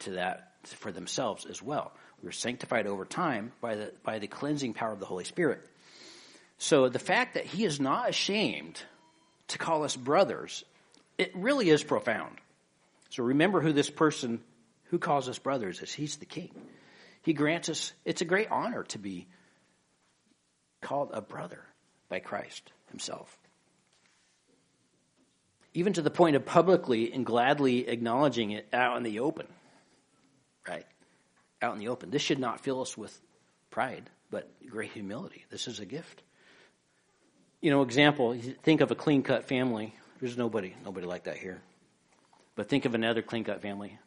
to 0.00 0.12
that 0.12 0.54
for 0.64 0.90
themselves 0.90 1.44
as 1.44 1.62
well. 1.62 1.92
We 2.22 2.30
are 2.30 2.32
sanctified 2.32 2.86
over 2.86 3.04
time 3.04 3.52
by 3.60 3.74
the, 3.74 3.92
by 4.02 4.18
the 4.18 4.28
cleansing 4.28 4.72
power 4.72 4.92
of 4.92 4.98
the 4.98 5.06
Holy 5.06 5.24
Spirit. 5.24 5.60
So 6.62 6.88
the 6.88 7.00
fact 7.00 7.34
that 7.34 7.44
he 7.44 7.64
is 7.64 7.80
not 7.80 8.08
ashamed 8.08 8.80
to 9.48 9.58
call 9.58 9.82
us 9.82 9.96
brothers, 9.96 10.64
it 11.18 11.32
really 11.34 11.68
is 11.68 11.82
profound. 11.82 12.36
So 13.10 13.24
remember 13.24 13.60
who 13.60 13.72
this 13.72 13.90
person 13.90 14.40
who 14.84 15.00
calls 15.00 15.28
us 15.28 15.40
brothers 15.40 15.82
is. 15.82 15.92
He's 15.92 16.18
the 16.18 16.24
king. 16.24 16.52
He 17.22 17.32
grants 17.32 17.68
us, 17.68 17.92
it's 18.04 18.20
a 18.20 18.24
great 18.24 18.48
honor 18.52 18.84
to 18.84 18.98
be 19.00 19.26
called 20.80 21.10
a 21.12 21.20
brother 21.20 21.64
by 22.08 22.20
Christ 22.20 22.70
himself. 22.90 23.36
Even 25.74 25.94
to 25.94 26.02
the 26.02 26.10
point 26.10 26.36
of 26.36 26.46
publicly 26.46 27.12
and 27.12 27.26
gladly 27.26 27.88
acknowledging 27.88 28.52
it 28.52 28.68
out 28.72 28.96
in 28.96 29.02
the 29.02 29.18
open. 29.18 29.48
Right? 30.68 30.86
Out 31.60 31.72
in 31.72 31.80
the 31.80 31.88
open. 31.88 32.10
This 32.10 32.22
should 32.22 32.38
not 32.38 32.60
fill 32.60 32.82
us 32.82 32.96
with 32.96 33.20
pride, 33.70 34.08
but 34.30 34.48
great 34.70 34.92
humility. 34.92 35.44
This 35.50 35.66
is 35.66 35.80
a 35.80 35.86
gift. 35.86 36.22
You 37.62 37.70
know, 37.70 37.82
example, 37.82 38.36
think 38.64 38.80
of 38.80 38.90
a 38.90 38.94
clean 38.96 39.22
cut 39.22 39.46
family. 39.46 39.94
There's 40.20 40.36
nobody, 40.36 40.74
nobody 40.84 41.06
like 41.06 41.24
that 41.24 41.38
here. 41.38 41.62
But 42.56 42.68
think 42.68 42.84
of 42.84 42.94
another 42.94 43.22
clean 43.22 43.44
cut 43.44 43.62
family. 43.62 43.98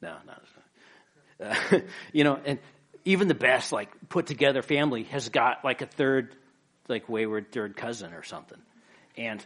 No, 0.00 0.14
no. 0.26 1.46
Uh, 1.46 1.80
you 2.12 2.22
know, 2.22 2.38
and 2.44 2.58
even 3.06 3.28
the 3.28 3.34
best, 3.34 3.72
like, 3.72 3.88
put 4.10 4.26
together 4.26 4.62
family 4.62 5.04
has 5.04 5.30
got 5.30 5.64
like 5.64 5.80
a 5.80 5.86
third, 5.86 6.36
like, 6.86 7.08
wayward 7.08 7.50
third 7.50 7.76
cousin 7.76 8.12
or 8.12 8.22
something. 8.22 8.58
And 9.16 9.44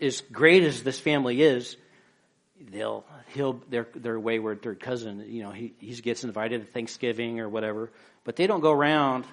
as 0.00 0.22
great 0.22 0.62
as 0.62 0.82
this 0.82 0.98
family 0.98 1.42
is, 1.42 1.76
they'll, 2.58 3.04
he'll, 3.34 3.60
their, 3.68 3.86
their 3.94 4.18
wayward 4.18 4.62
third 4.62 4.80
cousin, 4.80 5.26
you 5.28 5.42
know, 5.42 5.50
he, 5.50 5.74
he 5.78 5.94
gets 5.96 6.24
invited 6.24 6.64
to 6.64 6.72
Thanksgiving 6.72 7.40
or 7.40 7.48
whatever, 7.48 7.90
but 8.24 8.36
they 8.36 8.46
don't 8.46 8.60
go 8.60 8.72
around 8.72 9.26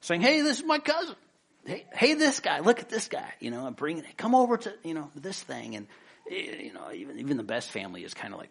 saying, 0.00 0.20
hey, 0.20 0.42
this 0.42 0.58
is 0.58 0.64
my 0.64 0.78
cousin. 0.78 1.16
Hey, 1.68 1.84
hey, 1.92 2.14
this 2.14 2.40
guy, 2.40 2.60
look 2.60 2.80
at 2.80 2.88
this 2.88 3.08
guy, 3.08 3.30
you 3.40 3.50
know, 3.50 3.66
I'm 3.66 3.74
bringing, 3.74 4.02
come 4.16 4.34
over 4.34 4.56
to, 4.56 4.72
you 4.84 4.94
know, 4.94 5.10
this 5.14 5.38
thing. 5.38 5.76
And, 5.76 5.86
you 6.30 6.72
know, 6.72 6.90
even, 6.94 7.18
even 7.18 7.36
the 7.36 7.42
best 7.42 7.70
family 7.70 8.04
is 8.04 8.14
kind 8.14 8.32
of 8.32 8.40
like, 8.40 8.48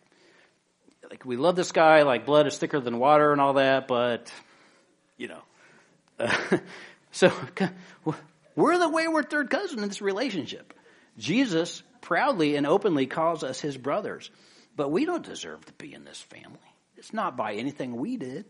like 1.09 1.25
we 1.25 1.35
love 1.35 1.55
this 1.55 1.71
guy, 1.71 2.03
like 2.03 2.27
blood 2.27 2.45
is 2.45 2.59
thicker 2.59 2.79
than 2.79 2.99
water 2.99 3.31
and 3.31 3.41
all 3.41 3.53
that, 3.53 3.87
but 3.87 4.31
you 5.17 5.29
know, 5.29 5.41
uh, 6.19 6.57
so 7.11 7.31
we're 8.55 8.77
the 8.77 8.89
wayward 8.89 9.31
third 9.31 9.49
cousin 9.49 9.79
in 9.79 9.87
this 9.87 9.99
relationship. 9.99 10.75
Jesus 11.17 11.81
proudly 12.01 12.55
and 12.55 12.67
openly 12.67 13.07
calls 13.07 13.43
us 13.43 13.59
his 13.59 13.77
brothers, 13.77 14.29
but 14.75 14.91
we 14.91 15.05
don't 15.05 15.25
deserve 15.25 15.65
to 15.65 15.73
be 15.73 15.91
in 15.91 16.05
this 16.05 16.21
family. 16.21 16.59
It's 16.97 17.13
not 17.13 17.35
by 17.35 17.53
anything 17.53 17.95
we 17.95 18.17
did. 18.17 18.45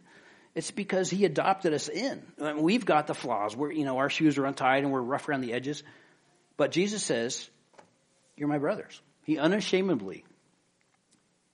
It's 0.58 0.72
because 0.72 1.12
he 1.12 1.24
adopted 1.24 1.72
us 1.76 1.88
in. 1.88 2.20
I 2.41 2.53
mean, 2.53 2.64
we've 2.64 2.84
got 2.84 3.05
the 3.05 3.14
flaws. 3.14 3.55
We're, 3.55 3.72
you 3.72 3.86
know, 3.86 3.99
our 3.99 4.10
shoes 4.10 4.39
are 4.39 4.45
untied 4.47 4.82
and 4.82 4.91
we're 4.91 5.01
rough 5.01 5.30
around 5.30 5.41
the 5.41 5.53
edges. 5.53 5.84
But 6.58 6.72
Jesus 6.72 7.03
says, 7.03 7.47
you're 8.36 8.47
my 8.47 8.58
brothers. 8.58 8.99
He 9.24 9.38
unashamedly 9.38 10.26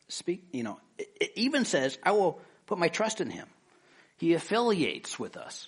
speak, 0.08 0.46
you 0.54 0.64
know, 0.64 0.80
it 0.98 1.34
even 1.36 1.66
says, 1.66 1.98
I 2.02 2.12
will 2.14 2.40
put 2.66 2.78
my 2.78 2.88
trust 2.88 3.20
in 3.20 3.30
him. 3.30 3.46
He 4.20 4.36
affiliates 4.36 5.20
with 5.20 5.36
us 5.36 5.68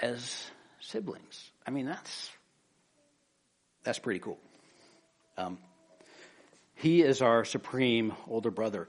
as 0.00 0.44
siblings. 0.80 1.52
I 1.64 1.70
mean, 1.70 1.86
that's, 1.86 2.30
that's 3.84 4.00
pretty 4.00 4.18
cool. 4.18 4.40
Um, 5.38 5.56
he 6.74 7.00
is 7.02 7.22
our 7.22 7.44
supreme 7.44 8.12
older 8.26 8.50
brother. 8.50 8.88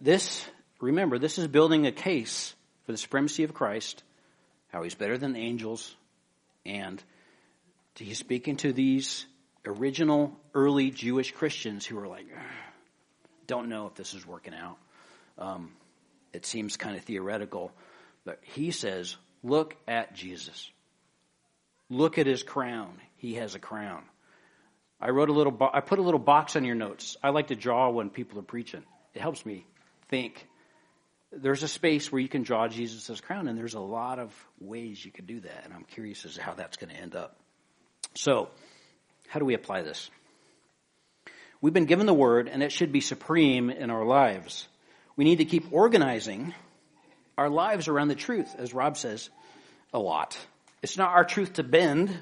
This, 0.00 0.48
remember, 0.80 1.18
this 1.18 1.38
is 1.38 1.48
building 1.48 1.84
a 1.84 1.90
case 1.90 2.54
for 2.88 2.92
the 2.92 2.96
supremacy 2.98 3.44
of 3.44 3.52
Christ, 3.52 4.02
how 4.68 4.82
he's 4.82 4.94
better 4.94 5.18
than 5.18 5.36
angels, 5.36 5.94
and 6.64 7.04
he's 7.96 8.16
speaking 8.16 8.56
to 8.56 8.72
these 8.72 9.26
original 9.66 10.34
early 10.54 10.90
Jewish 10.90 11.32
Christians 11.32 11.84
who 11.84 11.98
are 11.98 12.08
like, 12.08 12.24
don't 13.46 13.68
know 13.68 13.88
if 13.88 13.94
this 13.94 14.14
is 14.14 14.26
working 14.26 14.54
out. 14.54 14.78
Um, 15.36 15.72
it 16.32 16.46
seems 16.46 16.78
kind 16.78 16.96
of 16.96 17.04
theoretical, 17.04 17.72
but 18.24 18.38
he 18.40 18.70
says, 18.70 19.16
look 19.42 19.76
at 19.86 20.14
Jesus. 20.14 20.70
Look 21.90 22.16
at 22.16 22.26
his 22.26 22.42
crown. 22.42 22.94
He 23.16 23.34
has 23.34 23.54
a 23.54 23.58
crown. 23.58 24.02
I 24.98 25.10
wrote 25.10 25.28
a 25.28 25.34
little, 25.34 25.52
bo- 25.52 25.70
I 25.70 25.82
put 25.82 25.98
a 25.98 26.02
little 26.02 26.18
box 26.18 26.56
on 26.56 26.64
your 26.64 26.74
notes. 26.74 27.18
I 27.22 27.28
like 27.28 27.48
to 27.48 27.54
draw 27.54 27.90
when 27.90 28.08
people 28.08 28.38
are 28.38 28.42
preaching. 28.42 28.82
It 29.12 29.20
helps 29.20 29.44
me 29.44 29.66
think. 30.08 30.47
There's 31.30 31.62
a 31.62 31.68
space 31.68 32.10
where 32.10 32.20
you 32.20 32.28
can 32.28 32.42
draw 32.42 32.68
Jesus' 32.68 33.20
crown, 33.20 33.48
and 33.48 33.58
there's 33.58 33.74
a 33.74 33.80
lot 33.80 34.18
of 34.18 34.34
ways 34.60 35.04
you 35.04 35.12
could 35.12 35.26
do 35.26 35.40
that, 35.40 35.64
and 35.64 35.74
I'm 35.74 35.84
curious 35.84 36.24
as 36.24 36.34
to 36.34 36.42
how 36.42 36.54
that's 36.54 36.76
going 36.78 36.90
to 36.90 36.98
end 36.98 37.14
up. 37.14 37.36
So, 38.14 38.48
how 39.28 39.38
do 39.38 39.44
we 39.44 39.54
apply 39.54 39.82
this? 39.82 40.10
We've 41.60 41.74
been 41.74 41.86
given 41.86 42.06
the 42.06 42.14
word, 42.14 42.48
and 42.48 42.62
it 42.62 42.72
should 42.72 42.92
be 42.92 43.00
supreme 43.00 43.68
in 43.68 43.90
our 43.90 44.04
lives. 44.04 44.66
We 45.16 45.24
need 45.24 45.36
to 45.36 45.44
keep 45.44 45.72
organizing 45.72 46.54
our 47.36 47.50
lives 47.50 47.88
around 47.88 48.08
the 48.08 48.14
truth, 48.14 48.54
as 48.56 48.72
Rob 48.72 48.96
says 48.96 49.28
a 49.92 49.98
lot. 49.98 50.38
It's 50.82 50.96
not 50.96 51.10
our 51.10 51.24
truth 51.24 51.54
to 51.54 51.62
bend. 51.62 52.16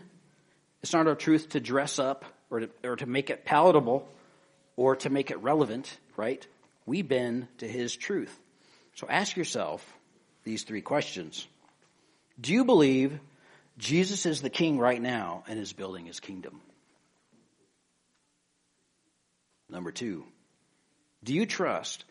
It's 0.83 0.93
not 0.93 1.07
our 1.07 1.15
truth 1.15 1.51
to 1.51 1.61
dress 1.61 1.99
up 1.99 2.25
or 2.51 2.61
to, 2.61 2.71
or 2.83 2.97
to 2.97 3.07
make 3.07 3.31
it 3.31 3.45
palatable 3.45 4.09
or 4.77 4.97
to 4.97 5.11
make 5.11 5.31
it 5.31 5.43
relevant, 5.43 5.95
right? 6.17 6.47
We 6.87 7.03
bend 7.03 7.49
to 7.59 7.69
his 7.69 7.95
truth. 7.97 8.35
So 8.97 9.07
ask 9.09 9.37
yourself 9.37 9.87
these 10.45 10.65
three 10.65 10.81
questions. 10.81 11.47
Do 12.41 12.53
you 12.53 12.65
believe 12.65 13.19
Jesus 13.79 14.27
is 14.27 14.41
the 14.41 14.51
king 14.51 14.79
right 14.79 15.01
now 15.01 15.45
and 15.47 15.61
is 15.61 15.73
building 15.75 16.07
his 16.07 16.19
kingdom? 16.19 16.61
Number 19.69 19.93
two, 19.93 20.25
do 21.23 21.35
you 21.35 21.45
trust 21.45 22.05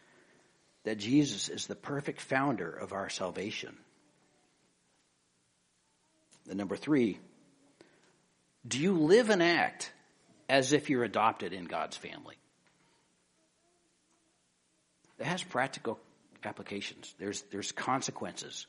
that 0.83 0.99
Jesus 0.99 1.49
is 1.49 1.65
the 1.65 1.75
perfect 1.75 2.21
founder 2.21 2.69
of 2.69 2.93
our 2.93 3.09
salvation? 3.09 3.75
And 6.47 6.57
number 6.57 6.75
three, 6.75 7.17
do 8.67 8.79
you 8.79 8.93
live 8.93 9.31
and 9.31 9.41
act 9.41 9.91
as 10.47 10.71
if 10.71 10.91
you're 10.91 11.03
adopted 11.03 11.51
in 11.53 11.65
God's 11.65 11.97
family? 11.97 12.35
It 15.17 15.25
has 15.25 15.41
practical 15.41 15.97
applications. 16.45 17.13
There's, 17.17 17.41
there's 17.51 17.71
consequences. 17.71 18.67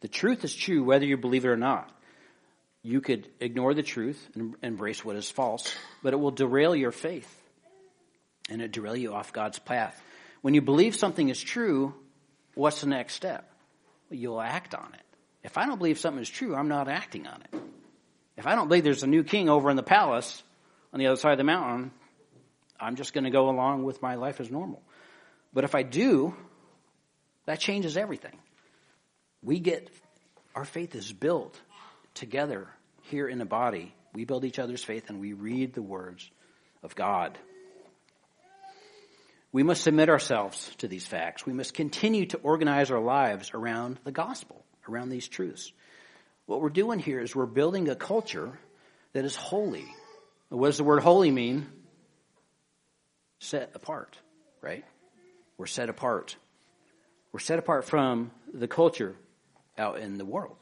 The 0.00 0.08
truth 0.08 0.44
is 0.44 0.54
true 0.54 0.84
whether 0.84 1.04
you 1.04 1.16
believe 1.16 1.44
it 1.44 1.48
or 1.48 1.56
not. 1.56 1.90
You 2.82 3.00
could 3.00 3.28
ignore 3.40 3.74
the 3.74 3.82
truth 3.82 4.28
and 4.34 4.54
embrace 4.62 5.04
what 5.04 5.16
is 5.16 5.28
false, 5.30 5.74
but 6.02 6.12
it 6.12 6.16
will 6.16 6.30
derail 6.30 6.76
your 6.76 6.92
faith 6.92 7.28
and 8.48 8.62
it 8.62 8.72
derail 8.72 8.96
you 8.96 9.12
off 9.12 9.32
God's 9.32 9.58
path. 9.58 10.00
When 10.42 10.54
you 10.54 10.62
believe 10.62 10.94
something 10.94 11.28
is 11.28 11.42
true, 11.42 11.94
what's 12.54 12.82
the 12.82 12.86
next 12.86 13.14
step? 13.14 13.50
Well, 14.08 14.18
you'll 14.18 14.40
act 14.40 14.74
on 14.74 14.92
it. 14.94 15.00
If 15.42 15.58
I 15.58 15.66
don't 15.66 15.78
believe 15.78 15.98
something 15.98 16.22
is 16.22 16.28
true, 16.28 16.54
I'm 16.54 16.68
not 16.68 16.88
acting 16.88 17.26
on 17.26 17.42
it. 17.42 17.60
If 18.36 18.46
I 18.46 18.54
don't 18.54 18.68
believe 18.68 18.84
there's 18.84 19.02
a 19.02 19.08
new 19.08 19.24
king 19.24 19.48
over 19.48 19.70
in 19.70 19.76
the 19.76 19.82
palace 19.82 20.42
on 20.92 21.00
the 21.00 21.06
other 21.06 21.16
side 21.16 21.32
of 21.32 21.38
the 21.38 21.44
mountain, 21.44 21.90
I'm 22.78 22.96
just 22.96 23.12
going 23.14 23.24
to 23.24 23.30
go 23.30 23.48
along 23.48 23.84
with 23.84 24.02
my 24.02 24.16
life 24.16 24.40
as 24.40 24.50
normal. 24.50 24.82
But 25.52 25.64
if 25.64 25.74
I 25.74 25.82
do, 25.82 26.34
that 27.46 27.60
changes 27.60 27.96
everything. 27.96 28.38
We 29.42 29.60
get, 29.60 29.88
our 30.54 30.64
faith 30.64 30.94
is 30.94 31.12
built 31.12 31.58
together 32.14 32.68
here 33.02 33.28
in 33.28 33.40
a 33.40 33.46
body. 33.46 33.94
We 34.14 34.24
build 34.24 34.44
each 34.44 34.58
other's 34.58 34.84
faith 34.84 35.08
and 35.08 35.20
we 35.20 35.32
read 35.32 35.74
the 35.74 35.82
words 35.82 36.28
of 36.82 36.94
God. 36.94 37.38
We 39.52 39.62
must 39.62 39.82
submit 39.82 40.08
ourselves 40.10 40.70
to 40.78 40.88
these 40.88 41.06
facts. 41.06 41.46
We 41.46 41.52
must 41.52 41.72
continue 41.72 42.26
to 42.26 42.38
organize 42.38 42.90
our 42.90 43.00
lives 43.00 43.52
around 43.54 43.98
the 44.04 44.12
gospel, 44.12 44.64
around 44.88 45.08
these 45.08 45.28
truths. 45.28 45.72
What 46.46 46.60
we're 46.60 46.68
doing 46.68 46.98
here 46.98 47.20
is 47.20 47.34
we're 47.34 47.46
building 47.46 47.88
a 47.88 47.96
culture 47.96 48.58
that 49.12 49.24
is 49.24 49.34
holy. 49.34 49.86
What 50.48 50.68
does 50.68 50.76
the 50.76 50.84
word 50.84 51.02
holy 51.02 51.30
mean? 51.30 51.66
Set 53.38 53.70
apart, 53.74 54.16
right? 54.60 54.84
We're 55.56 55.66
set 55.66 55.88
apart. 55.88 56.36
We're 57.36 57.40
set 57.40 57.58
apart 57.58 57.84
from 57.84 58.30
the 58.54 58.66
culture 58.66 59.14
out 59.76 59.98
in 59.98 60.16
the 60.16 60.24
world. 60.24 60.56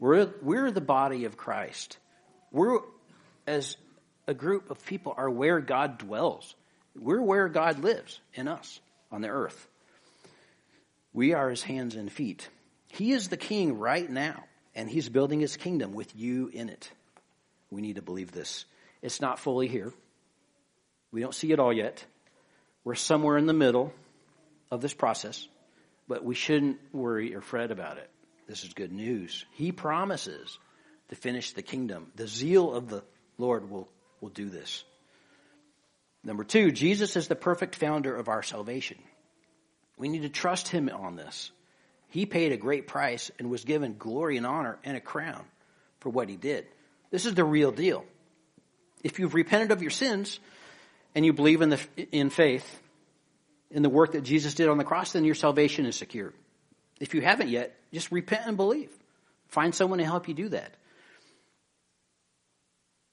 We're, 0.00 0.30
we're 0.40 0.70
the 0.70 0.80
body 0.80 1.26
of 1.26 1.36
Christ. 1.36 1.98
We're, 2.50 2.78
as 3.46 3.76
a 4.26 4.32
group 4.32 4.70
of 4.70 4.82
people, 4.86 5.12
are 5.14 5.28
where 5.28 5.60
God 5.60 5.98
dwells. 5.98 6.54
We're 6.98 7.20
where 7.20 7.50
God 7.50 7.80
lives 7.80 8.18
in 8.32 8.48
us 8.48 8.80
on 9.12 9.20
the 9.20 9.28
earth. 9.28 9.68
We 11.12 11.34
are 11.34 11.50
his 11.50 11.62
hands 11.62 11.96
and 11.96 12.10
feet. 12.10 12.48
He 12.88 13.12
is 13.12 13.28
the 13.28 13.36
king 13.36 13.78
right 13.78 14.08
now, 14.08 14.42
and 14.74 14.88
he's 14.88 15.10
building 15.10 15.40
his 15.40 15.58
kingdom 15.58 15.92
with 15.92 16.16
you 16.16 16.48
in 16.50 16.70
it. 16.70 16.90
We 17.70 17.82
need 17.82 17.96
to 17.96 18.02
believe 18.02 18.32
this. 18.32 18.64
It's 19.02 19.20
not 19.20 19.38
fully 19.38 19.68
here. 19.68 19.92
We 21.12 21.20
don't 21.20 21.34
see 21.34 21.52
it 21.52 21.60
all 21.60 21.74
yet. 21.74 22.02
We're 22.84 22.94
somewhere 22.94 23.36
in 23.36 23.44
the 23.44 23.52
middle 23.52 23.92
of 24.70 24.80
this 24.80 24.94
process, 24.94 25.46
but 26.08 26.24
we 26.24 26.34
shouldn't 26.34 26.78
worry 26.92 27.34
or 27.34 27.40
fret 27.40 27.70
about 27.70 27.98
it. 27.98 28.10
This 28.48 28.64
is 28.64 28.74
good 28.74 28.92
news. 28.92 29.44
He 29.52 29.72
promises 29.72 30.58
to 31.08 31.16
finish 31.16 31.52
the 31.52 31.62
kingdom. 31.62 32.12
The 32.14 32.28
zeal 32.28 32.72
of 32.72 32.88
the 32.88 33.02
Lord 33.38 33.70
will, 33.70 33.88
will 34.20 34.28
do 34.28 34.48
this. 34.48 34.84
Number 36.22 36.44
two, 36.44 36.72
Jesus 36.72 37.16
is 37.16 37.28
the 37.28 37.36
perfect 37.36 37.76
founder 37.76 38.14
of 38.14 38.28
our 38.28 38.42
salvation. 38.42 38.98
We 39.96 40.08
need 40.08 40.22
to 40.22 40.28
trust 40.28 40.68
him 40.68 40.88
on 40.88 41.16
this. 41.16 41.50
He 42.08 42.26
paid 42.26 42.52
a 42.52 42.56
great 42.56 42.86
price 42.86 43.30
and 43.38 43.50
was 43.50 43.64
given 43.64 43.96
glory 43.98 44.36
and 44.36 44.46
honor 44.46 44.78
and 44.84 44.96
a 44.96 45.00
crown 45.00 45.44
for 46.00 46.10
what 46.10 46.28
he 46.28 46.36
did. 46.36 46.66
This 47.10 47.26
is 47.26 47.34
the 47.34 47.44
real 47.44 47.72
deal. 47.72 48.04
If 49.02 49.18
you've 49.18 49.34
repented 49.34 49.70
of 49.70 49.82
your 49.82 49.90
sins 49.90 50.40
and 51.14 51.24
you 51.24 51.32
believe 51.32 51.62
in 51.62 51.70
the 51.70 51.80
in 52.12 52.30
faith 52.30 52.80
in 53.70 53.82
the 53.82 53.88
work 53.88 54.12
that 54.12 54.22
Jesus 54.22 54.54
did 54.54 54.68
on 54.68 54.78
the 54.78 54.84
cross, 54.84 55.12
then 55.12 55.24
your 55.24 55.34
salvation 55.34 55.86
is 55.86 55.96
secure. 55.96 56.32
If 57.00 57.14
you 57.14 57.20
haven't 57.20 57.48
yet, 57.48 57.74
just 57.92 58.12
repent 58.12 58.46
and 58.46 58.56
believe. 58.56 58.90
Find 59.48 59.74
someone 59.74 59.98
to 59.98 60.04
help 60.04 60.28
you 60.28 60.34
do 60.34 60.48
that. 60.50 60.72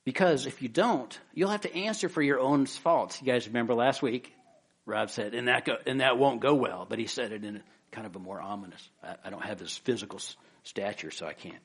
Because 0.05 0.45
if 0.45 0.61
you 0.61 0.69
don't, 0.69 1.17
you'll 1.33 1.49
have 1.49 1.61
to 1.61 1.73
answer 1.73 2.09
for 2.09 2.21
your 2.21 2.39
own 2.39 2.65
faults. 2.65 3.21
You 3.21 3.27
guys 3.31 3.47
remember 3.47 3.73
last 3.73 4.01
week, 4.01 4.33
Rob 4.85 5.09
said, 5.09 5.33
and 5.33 5.47
that, 5.47 5.65
go, 5.65 5.77
and 5.85 6.01
that 6.01 6.17
won't 6.17 6.41
go 6.41 6.55
well, 6.55 6.85
but 6.87 6.99
he 6.99 7.07
said 7.07 7.31
it 7.31 7.43
in 7.43 7.61
kind 7.91 8.05
of 8.05 8.15
a 8.15 8.19
more 8.19 8.41
ominous. 8.41 8.89
I, 9.01 9.15
I 9.25 9.29
don't 9.29 9.43
have 9.43 9.59
his 9.59 9.77
physical 9.77 10.19
stature, 10.63 11.11
so 11.11 11.25
I 11.25 11.33
can't. 11.33 11.61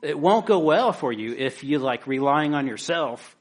It 0.00 0.18
won't 0.18 0.46
go 0.46 0.60
well 0.60 0.92
for 0.92 1.12
you 1.12 1.34
if 1.34 1.64
you 1.64 1.78
like 1.78 2.06
relying 2.06 2.54
on 2.54 2.66
yourself 2.66 3.36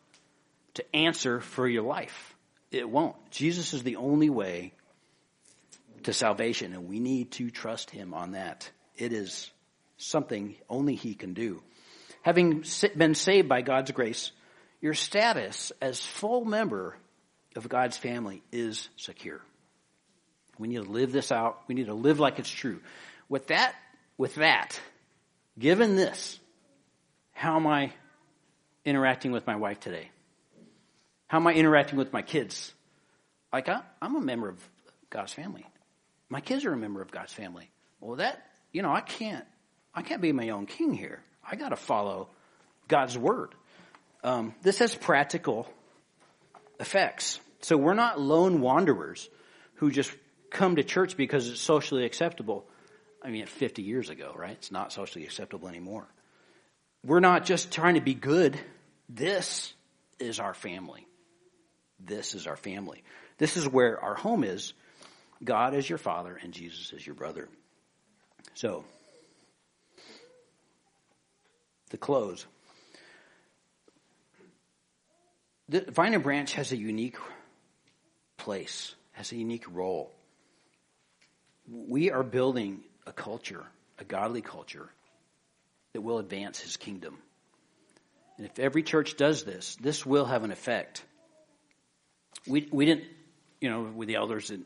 to 0.76 0.96
answer 0.96 1.40
for 1.40 1.68
your 1.68 1.84
life. 1.84 2.36
It 2.72 2.90
won't. 2.90 3.16
Jesus 3.32 3.74
is 3.74 3.84
the 3.84 3.98
only 3.98 4.30
way 4.30 4.74
to 6.06 6.14
salvation, 6.14 6.74
and 6.74 6.88
we 6.88 7.00
need 7.00 7.32
to 7.34 7.50
trust 7.50 7.90
him 7.90 8.14
on 8.14 8.32
that. 8.32 8.70
It 8.96 9.14
is 9.14 9.50
something 9.98 10.56
only 10.70 10.96
he 10.96 11.14
can 11.14 11.34
do. 11.34 11.62
Having 12.24 12.66
been 12.96 13.16
saved 13.16 13.50
by 13.50 13.62
God's 13.62 13.92
grace, 13.92 14.32
your 14.82 14.94
status 14.94 15.72
as 15.82 16.00
full 16.00 16.46
member 16.46 16.96
of 17.56 17.68
God's 17.68 17.98
family 17.98 18.42
is 18.52 18.90
secure. 18.96 19.42
We 20.58 20.68
need 20.68 20.84
to 20.84 20.92
live 20.92 21.12
this 21.12 21.32
out. 21.32 21.62
We 21.68 21.76
need 21.76 21.88
to 21.88 21.94
live 21.94 22.20
like 22.20 22.40
it's 22.40 22.50
true. 22.50 22.80
With 23.30 23.48
that, 23.48 23.74
with 24.18 24.36
that, 24.36 24.80
given 25.58 25.96
this, 25.96 26.40
how 27.32 27.56
am 27.56 27.66
I 27.66 27.94
interacting 28.86 29.32
with 29.32 29.48
my 29.48 29.56
wife 29.56 29.80
today? 29.80 30.12
How 31.28 31.38
am 31.38 31.48
I 31.48 31.54
interacting 31.54 31.98
with 31.98 32.14
my 32.14 32.22
kids? 32.22 32.74
Like, 33.54 33.70
I, 33.70 33.82
am 34.02 34.16
a 34.16 34.22
member 34.22 34.50
of 34.50 34.58
God's 35.10 35.34
family. 35.34 35.66
My 36.32 36.40
kids 36.40 36.64
are 36.64 36.72
a 36.72 36.78
member 36.78 37.02
of 37.02 37.12
God's 37.12 37.34
family. 37.34 37.70
Well, 38.00 38.16
that, 38.16 38.42
you 38.72 38.82
know, 38.82 38.92
I 38.92 39.02
can't, 39.02 39.44
I 39.94 40.02
can't 40.02 40.22
be 40.22 40.32
my 40.32 40.50
own 40.50 40.66
king 40.66 40.94
here. 40.94 41.20
I 41.44 41.58
got 41.58 41.70
to 41.70 41.76
follow 41.76 42.30
God's 42.88 43.18
word. 43.18 43.54
Um, 44.24 44.56
this 44.62 44.80
has 44.80 44.96
practical 44.96 45.68
effects. 46.80 47.42
So 47.60 47.76
we're 47.76 47.96
not 47.96 48.18
lone 48.18 48.62
wanderers 48.62 49.30
who 49.76 49.92
just 49.92 50.16
come 50.50 50.78
to 50.78 50.84
church 50.84 51.18
because 51.18 51.50
it's 51.50 51.60
socially 51.60 52.06
acceptable. 52.06 52.66
I 53.22 53.30
mean, 53.30 53.46
50 53.46 53.82
years 53.82 54.10
ago, 54.10 54.34
right? 54.34 54.52
It's 54.52 54.72
not 54.72 54.94
socially 54.94 55.26
acceptable 55.26 55.68
anymore. 55.68 56.08
We're 57.04 57.20
not 57.20 57.44
just 57.44 57.72
trying 57.72 57.96
to 57.96 58.02
be 58.02 58.14
good. 58.14 58.58
This 59.10 59.74
is 60.18 60.40
our 60.40 60.54
family. 60.54 61.06
This 62.00 62.36
is 62.36 62.48
our 62.48 62.56
family. 62.56 63.04
This 63.38 63.58
is 63.58 63.68
where 63.68 64.00
our 64.00 64.16
home 64.16 64.46
is. 64.46 64.74
God 65.44 65.74
is 65.74 65.88
your 65.88 65.98
father 65.98 66.40
and 66.42 66.54
Jesus 66.54 66.94
is 66.94 67.06
your 67.06 67.16
brother. 67.16 67.50
So, 68.54 68.84
to 71.90 71.98
close, 71.98 72.46
the 75.70 75.82
Vine 75.90 76.14
and 76.14 76.24
Branch 76.24 76.52
has 76.54 76.72
a 76.72 76.78
unique 76.78 77.18
place, 78.38 78.94
has 79.14 79.32
a 79.32 79.36
unique 79.36 79.66
role. 79.72 80.12
We 81.70 82.12
are 82.12 82.24
building 82.24 82.82
a 83.08 83.14
culture, 83.14 83.64
a 84.00 84.04
godly 84.04 84.42
culture, 84.42 84.90
that 85.94 86.02
will 86.02 86.20
advance 86.20 86.60
his 86.60 86.78
kingdom. 86.78 87.18
And 88.38 88.46
if 88.46 88.60
every 88.60 88.84
church 88.84 89.18
does 89.18 89.44
this, 89.44 89.76
this 89.82 90.06
will 90.06 90.26
have 90.26 90.44
an 90.44 90.52
effect. 90.52 91.04
We, 92.48 92.68
we 92.72 92.86
didn't, 92.86 93.06
you 93.60 93.70
know, 93.70 93.84
with 93.84 94.08
the 94.08 94.16
elders 94.16 94.48
that 94.50 94.62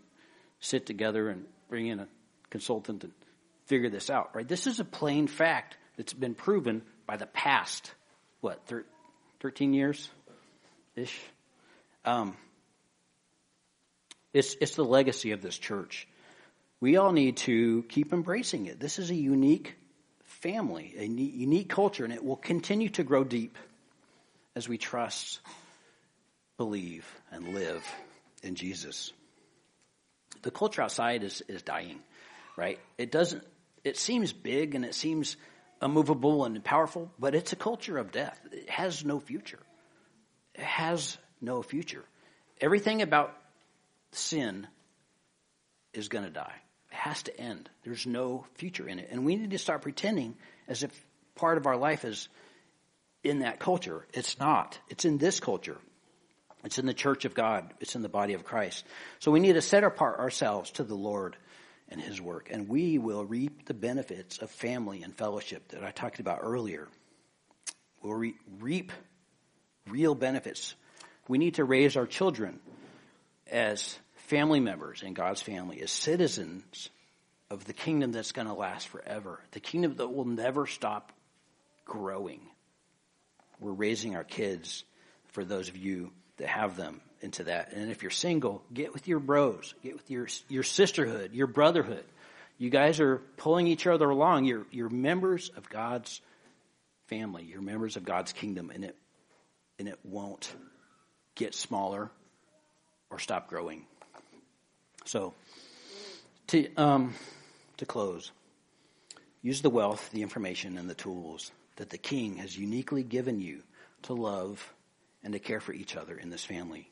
sit 0.65 0.85
together 0.85 1.29
and 1.29 1.45
bring 1.69 1.87
in 1.87 1.99
a 1.99 2.07
consultant 2.49 3.03
and 3.03 3.13
figure 3.65 3.89
this 3.89 4.09
out, 4.09 4.35
right? 4.35 4.47
This 4.47 4.67
is 4.67 4.79
a 4.79 4.85
plain 4.85 5.27
fact 5.27 5.77
that's 5.97 6.13
been 6.13 6.35
proven 6.35 6.81
by 7.05 7.17
the 7.17 7.25
past, 7.25 7.93
what, 8.41 8.61
13 9.39 9.73
years 9.73 10.09
ish? 10.95 11.19
Um, 12.03 12.35
it's, 14.33 14.55
it's 14.59 14.75
the 14.75 14.83
legacy 14.83 15.31
of 15.31 15.41
this 15.41 15.57
church. 15.57 16.07
We 16.79 16.97
all 16.97 17.11
need 17.11 17.37
to 17.37 17.83
keep 17.83 18.11
embracing 18.11 18.65
it. 18.65 18.79
This 18.79 18.99
is 18.99 19.09
a 19.09 19.15
unique 19.15 19.75
family, 20.23 20.93
a 20.97 21.05
unique 21.05 21.69
culture, 21.69 22.03
and 22.03 22.13
it 22.13 22.23
will 22.23 22.35
continue 22.35 22.89
to 22.89 23.03
grow 23.03 23.23
deep 23.23 23.57
as 24.55 24.67
we 24.67 24.77
trust, 24.77 25.39
believe, 26.57 27.05
and 27.31 27.53
live 27.53 27.83
in 28.43 28.55
Jesus 28.55 29.13
the 30.45 30.51
culture 30.51 30.83
outside 30.83 31.23
is, 31.23 31.41
is 31.47 31.63
dying, 31.63 31.99
right? 32.55 32.79
It 32.99 33.11
doesn't, 33.11 33.43
it 33.83 33.97
seems 33.97 34.31
big 34.31 34.75
and 34.75 34.85
it 34.85 34.93
seems 34.93 35.37
immovable 35.81 36.45
and 36.45 36.63
powerful, 36.63 37.11
but 37.17 37.33
it's 37.33 37.51
a 37.51 37.55
culture 37.55 37.97
of 37.97 38.11
death. 38.11 38.39
It 38.51 38.69
has 38.69 39.03
no 39.03 39.19
future. 39.19 39.59
It 40.53 40.63
has 40.63 41.17
no 41.41 41.63
future. 41.63 42.05
Everything 42.61 43.01
about 43.01 43.35
sin 44.11 44.67
is 45.93 46.09
going 46.09 46.25
to 46.25 46.29
die. 46.29 46.55
It 46.91 46.95
has 46.95 47.23
to 47.23 47.37
end. 47.39 47.67
There's 47.83 48.05
no 48.05 48.45
future 48.53 48.87
in 48.87 48.99
it. 48.99 49.09
And 49.11 49.25
we 49.25 49.37
need 49.37 49.49
to 49.49 49.57
start 49.57 49.81
pretending 49.81 50.35
as 50.67 50.83
if 50.83 50.91
part 51.33 51.57
of 51.57 51.65
our 51.65 51.75
life 51.75 52.05
is 52.05 52.29
in 53.23 53.39
that 53.39 53.57
culture. 53.57 54.05
It's 54.13 54.39
not. 54.39 54.77
It's 54.89 55.05
in 55.05 55.17
this 55.17 55.39
culture. 55.39 55.79
It's 56.65 56.79
in 56.79 56.87
the 56.87 56.93
church 56.93 57.25
of 57.25 57.35
God. 57.35 57.73
It's 57.79 57.95
in 57.95 58.01
the 58.01 58.09
body 58.09 58.33
of 58.33 58.43
Christ. 58.43 58.83
So 59.19 59.31
we 59.31 59.39
need 59.39 59.53
to 59.53 59.61
set 59.61 59.83
apart 59.83 60.19
ourselves 60.19 60.71
to 60.71 60.83
the 60.83 60.95
Lord 60.95 61.37
and 61.89 62.01
His 62.01 62.19
work, 62.19 62.49
and 62.51 62.67
we 62.67 62.97
will 62.97 63.23
reap 63.23 63.65
the 63.65 63.75
benefits 63.75 64.39
of 64.39 64.49
family 64.49 65.03
and 65.03 65.15
fellowship 65.15 65.67
that 65.69 65.83
I 65.83 65.91
talked 65.91 66.19
about 66.19 66.39
earlier. 66.41 66.87
We'll 68.01 68.15
re- 68.15 68.35
reap 68.59 68.91
real 69.87 70.15
benefits. 70.15 70.73
We 71.27 71.37
need 71.37 71.55
to 71.55 71.63
raise 71.63 71.95
our 71.95 72.07
children 72.07 72.59
as 73.51 73.97
family 74.15 74.59
members 74.59 75.03
in 75.03 75.13
God's 75.13 75.43
family, 75.43 75.81
as 75.81 75.91
citizens 75.91 76.89
of 77.51 77.65
the 77.65 77.73
kingdom 77.73 78.11
that's 78.11 78.31
going 78.31 78.47
to 78.47 78.53
last 78.55 78.87
forever, 78.87 79.39
the 79.51 79.59
kingdom 79.59 79.95
that 79.97 80.07
will 80.07 80.25
never 80.25 80.65
stop 80.65 81.11
growing. 81.85 82.41
We're 83.59 83.71
raising 83.71 84.15
our 84.15 84.23
kids 84.23 84.83
for 85.27 85.45
those 85.45 85.69
of 85.69 85.77
you 85.77 86.11
to 86.37 86.47
have 86.47 86.75
them 86.75 87.01
into 87.21 87.43
that. 87.45 87.73
And 87.73 87.91
if 87.91 88.01
you're 88.01 88.11
single, 88.11 88.63
get 88.73 88.93
with 88.93 89.07
your 89.07 89.19
bros, 89.19 89.73
get 89.83 89.93
with 89.93 90.09
your 90.09 90.27
your 90.49 90.63
sisterhood, 90.63 91.33
your 91.33 91.47
brotherhood. 91.47 92.03
You 92.57 92.69
guys 92.69 92.99
are 92.99 93.17
pulling 93.37 93.67
each 93.67 93.87
other 93.87 94.09
along. 94.09 94.45
You're 94.45 94.65
you're 94.71 94.89
members 94.89 95.49
of 95.49 95.69
God's 95.69 96.21
family. 97.07 97.43
You're 97.43 97.61
members 97.61 97.97
of 97.97 98.05
God's 98.05 98.33
kingdom, 98.33 98.71
and 98.73 98.85
it 98.85 98.95
and 99.79 99.87
it 99.87 99.99
won't 100.03 100.53
get 101.35 101.53
smaller 101.53 102.11
or 103.09 103.19
stop 103.19 103.49
growing. 103.49 103.85
So, 105.05 105.33
to 106.47 106.73
um, 106.75 107.13
to 107.77 107.85
close, 107.85 108.31
use 109.41 109.61
the 109.61 109.69
wealth, 109.69 110.09
the 110.11 110.21
information, 110.21 110.77
and 110.77 110.89
the 110.89 110.95
tools 110.95 111.51
that 111.75 111.89
the 111.89 111.97
King 111.97 112.37
has 112.37 112.57
uniquely 112.57 113.03
given 113.03 113.39
you 113.39 113.61
to 114.03 114.13
love 114.13 114.73
and 115.25 115.33
to 115.33 115.39
care 115.39 115.59
for 115.59 115.73
each 115.73 115.97
other 115.97 116.15
in 116.15 116.29
this 116.29 116.45
family. 116.45 116.87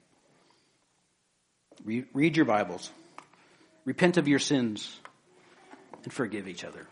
Read, 1.86 2.36
your 2.36 2.46
Bibles, 2.46 2.92
repent 3.86 4.18
of 4.18 4.28
your 4.28 4.40
sins, 4.40 5.00
and 6.04 6.12
forgive 6.12 6.48
each 6.48 6.64
other. 6.64 6.88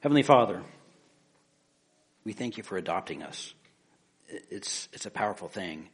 Heavenly 0.00 0.22
Father, 0.22 0.62
we 2.24 2.32
thank 2.32 2.56
you 2.56 2.62
for 2.62 2.78
adopting 2.78 3.22
us. 3.22 3.52
It's, 4.28 4.88
it's 4.92 5.06
a 5.06 5.10
powerful 5.10 5.48
thing. 5.48 5.88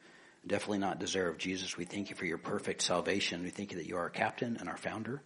Definitely 0.47 0.79
not 0.79 1.01
deserved. 1.01 1.41
Jesus, 1.41 1.77
we 1.77 1.87
thank 1.87 2.11
you 2.11 2.17
for 2.17 2.27
your 2.27 2.39
perfect 2.39 2.83
salvation. 2.83 3.43
We 3.43 3.51
thank 3.51 3.73
you 3.73 3.79
that 3.79 3.87
you 3.87 3.97
are 3.97 4.03
our 4.03 4.11
captain 4.11 4.59
and 4.61 4.69
our 4.69 4.77
founder, 4.77 5.23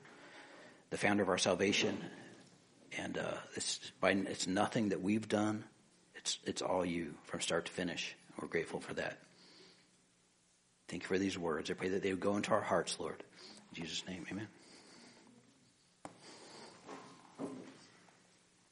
the 0.91 0.97
founder 0.97 1.25
of 1.25 1.29
our 1.29 1.39
salvation. 1.39 1.99
And 2.99 3.19
uh, 3.19 3.35
it's, 3.55 3.93
by, 4.01 4.11
it's 4.11 4.47
nothing 4.47 4.91
that 4.91 5.01
we've 5.01 5.29
done. 5.29 5.65
It's, 6.17 6.39
it's 6.45 6.63
all 6.63 6.85
you 6.85 7.15
from 7.25 7.41
start 7.41 7.67
to 7.67 7.73
finish. 7.73 8.17
We're 8.41 8.49
grateful 8.49 8.81
for 8.81 8.95
that. 8.95 9.19
Thank 10.89 11.03
you 11.05 11.09
for 11.09 11.19
these 11.19 11.39
words. 11.39 11.71
I 11.71 11.75
pray 11.75 11.89
that 11.91 12.03
they 12.03 12.11
would 12.11 12.21
go 12.21 12.37
into 12.37 12.51
our 12.51 12.61
hearts, 12.61 12.99
Lord. 12.99 13.23
In 13.71 13.83
Jesus' 13.83 14.05
name, 14.07 14.27
amen. 14.31 14.49